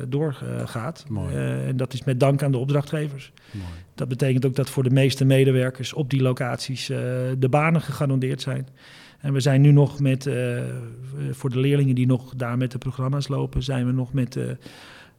doorgaat. 0.09 1.05
En 1.32 1.76
dat 1.76 1.92
is 1.92 2.05
met 2.05 2.20
dank 2.20 2.42
aan 2.42 2.53
de 2.53 2.59
opdrachtgevers. 2.59 3.32
Mooi. 3.51 3.68
Dat 3.95 4.09
betekent 4.09 4.47
ook 4.47 4.55
dat 4.55 4.70
voor 4.70 4.82
de 4.82 4.90
meeste 4.90 5.24
medewerkers 5.24 5.92
op 5.92 6.11
die 6.11 6.22
locaties 6.22 6.86
de 7.38 7.49
banen 7.51 7.80
gegarandeerd 7.80 8.40
zijn. 8.40 8.68
En 9.20 9.32
we 9.32 9.40
zijn 9.40 9.61
nu 9.61 9.70
nog 9.72 10.01
met, 10.01 10.28
voor 11.30 11.51
de 11.51 11.59
leerlingen 11.59 11.95
die 11.95 12.07
nog 12.07 12.34
daar 12.36 12.59
met 12.59 12.72
de 12.72 12.78
programma's 12.78 13.28
lopen, 13.28 13.62
zijn 13.62 13.86
we 13.86 13.92
nog 13.92 14.12
met. 14.12 14.38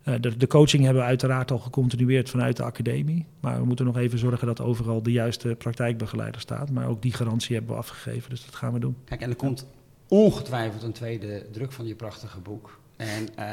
Eh, 0.05 0.13
de, 0.21 0.37
de 0.37 0.47
coaching 0.47 0.83
hebben 0.83 1.01
we 1.01 1.07
uiteraard 1.07 1.51
al 1.51 1.57
gecontinueerd 1.59 2.29
vanuit 2.29 2.57
de 2.57 2.63
academie. 2.63 3.25
Maar 3.39 3.59
we 3.59 3.65
moeten 3.65 3.85
nog 3.85 3.97
even 3.97 4.19
zorgen 4.19 4.47
dat 4.47 4.61
overal 4.61 5.03
de 5.03 5.11
juiste 5.11 5.47
praktijkbegeleider 5.57 6.41
staat. 6.41 6.69
Maar 6.71 6.87
ook 6.87 7.01
die 7.01 7.13
garantie 7.13 7.55
hebben 7.55 7.73
we 7.73 7.79
afgegeven, 7.79 8.29
dus 8.29 8.45
dat 8.45 8.55
gaan 8.55 8.73
we 8.73 8.79
doen. 8.79 8.95
Kijk, 9.05 9.21
en 9.21 9.29
er 9.29 9.35
komt 9.35 9.67
ongetwijfeld 10.07 10.83
een 10.83 10.91
tweede 10.91 11.45
druk 11.51 11.71
van 11.71 11.87
je 11.87 11.95
prachtige 11.95 12.39
boek. 12.39 12.79
En 12.97 13.27
eh, 13.35 13.45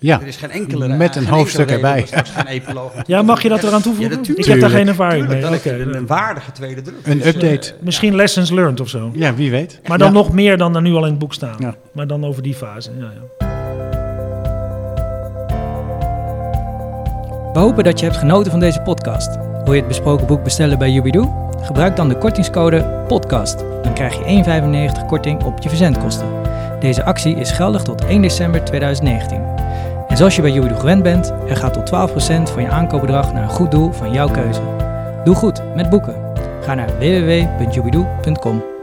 Ja, 0.00 0.20
er 0.20 0.26
is 0.26 0.36
geen 0.36 0.50
enkele 0.50 0.88
met 0.96 1.16
een 1.16 1.26
hoofdstuk 1.26 1.70
erbij. 1.70 2.06
Ja, 3.06 3.22
mag 3.22 3.42
je 3.42 3.48
dat 3.48 3.62
eraan 3.62 3.82
toevoegen? 3.82 4.14
Ja, 4.24 4.34
ik 4.36 4.44
heb 4.44 4.60
daar 4.60 4.70
geen 4.70 4.84
Tuurlijk. 4.84 4.88
ervaring 4.88 5.28
mee. 5.28 5.40
Tuurlijk, 5.40 5.62
dan 5.64 5.72
Oké, 5.74 5.82
heb 5.84 5.92
je 5.92 5.98
een, 5.98 6.06
waardige 6.06 6.52
tweede 6.52 6.82
druk. 6.82 7.06
Een 7.06 7.18
Dus, 7.18 7.26
update. 7.26 7.74
eh, 7.74 7.82
Misschien 7.82 8.14
lessons 8.14 8.50
learned 8.50 8.80
of 8.80 8.88
zo. 8.88 9.10
Ja, 9.14 9.34
wie 9.34 9.50
weet. 9.50 9.80
Maar 9.86 9.98
dan 9.98 10.06
Ja. 10.06 10.12
nog 10.12 10.32
meer 10.32 10.56
dan 10.56 10.76
er 10.76 10.82
nu 10.82 10.92
al 10.94 11.04
in 11.04 11.10
het 11.10 11.18
boek 11.18 11.34
staan. 11.34 11.56
Ja. 11.58 11.76
Maar 11.92 12.06
dan 12.06 12.24
over 12.24 12.42
die 12.42 12.54
fase. 12.54 12.90
Ja, 12.98 13.12
ja. 13.38 13.47
We 17.58 17.64
hopen 17.64 17.84
dat 17.84 17.98
je 17.98 18.04
hebt 18.04 18.18
genoten 18.18 18.50
van 18.50 18.60
deze 18.60 18.80
podcast. 18.80 19.36
Wil 19.64 19.72
je 19.72 19.78
het 19.78 19.88
besproken 19.88 20.26
boek 20.26 20.42
bestellen 20.42 20.78
bij 20.78 20.90
Jubidoo? 20.90 21.50
Gebruik 21.60 21.96
dan 21.96 22.08
de 22.08 22.18
kortingscode 22.18 23.04
PODCAST. 23.08 23.58
Dan 23.82 23.94
krijg 23.94 24.14
je 24.14 24.92
1,95 25.00 25.06
korting 25.06 25.42
op 25.44 25.62
je 25.62 25.68
verzendkosten. 25.68 26.26
Deze 26.80 27.04
actie 27.04 27.36
is 27.36 27.50
geldig 27.50 27.82
tot 27.82 28.04
1 28.04 28.22
december 28.22 28.64
2019. 28.64 29.42
En 30.08 30.16
zoals 30.16 30.36
je 30.36 30.42
bij 30.42 30.50
Jubidoo 30.50 30.78
gewend 30.78 31.02
bent, 31.02 31.32
er 31.48 31.56
gaat 31.56 31.72
tot 31.72 32.10
12% 32.10 32.52
van 32.52 32.62
je 32.62 32.70
aankoopbedrag 32.70 33.32
naar 33.32 33.42
een 33.42 33.48
goed 33.48 33.70
doel 33.70 33.92
van 33.92 34.12
jouw 34.12 34.28
keuze. 34.28 34.62
Doe 35.24 35.34
goed 35.34 35.62
met 35.74 35.90
boeken. 35.90 36.14
Ga 36.62 36.74
naar 36.74 36.98
www.jubidoo.com. 36.98 38.77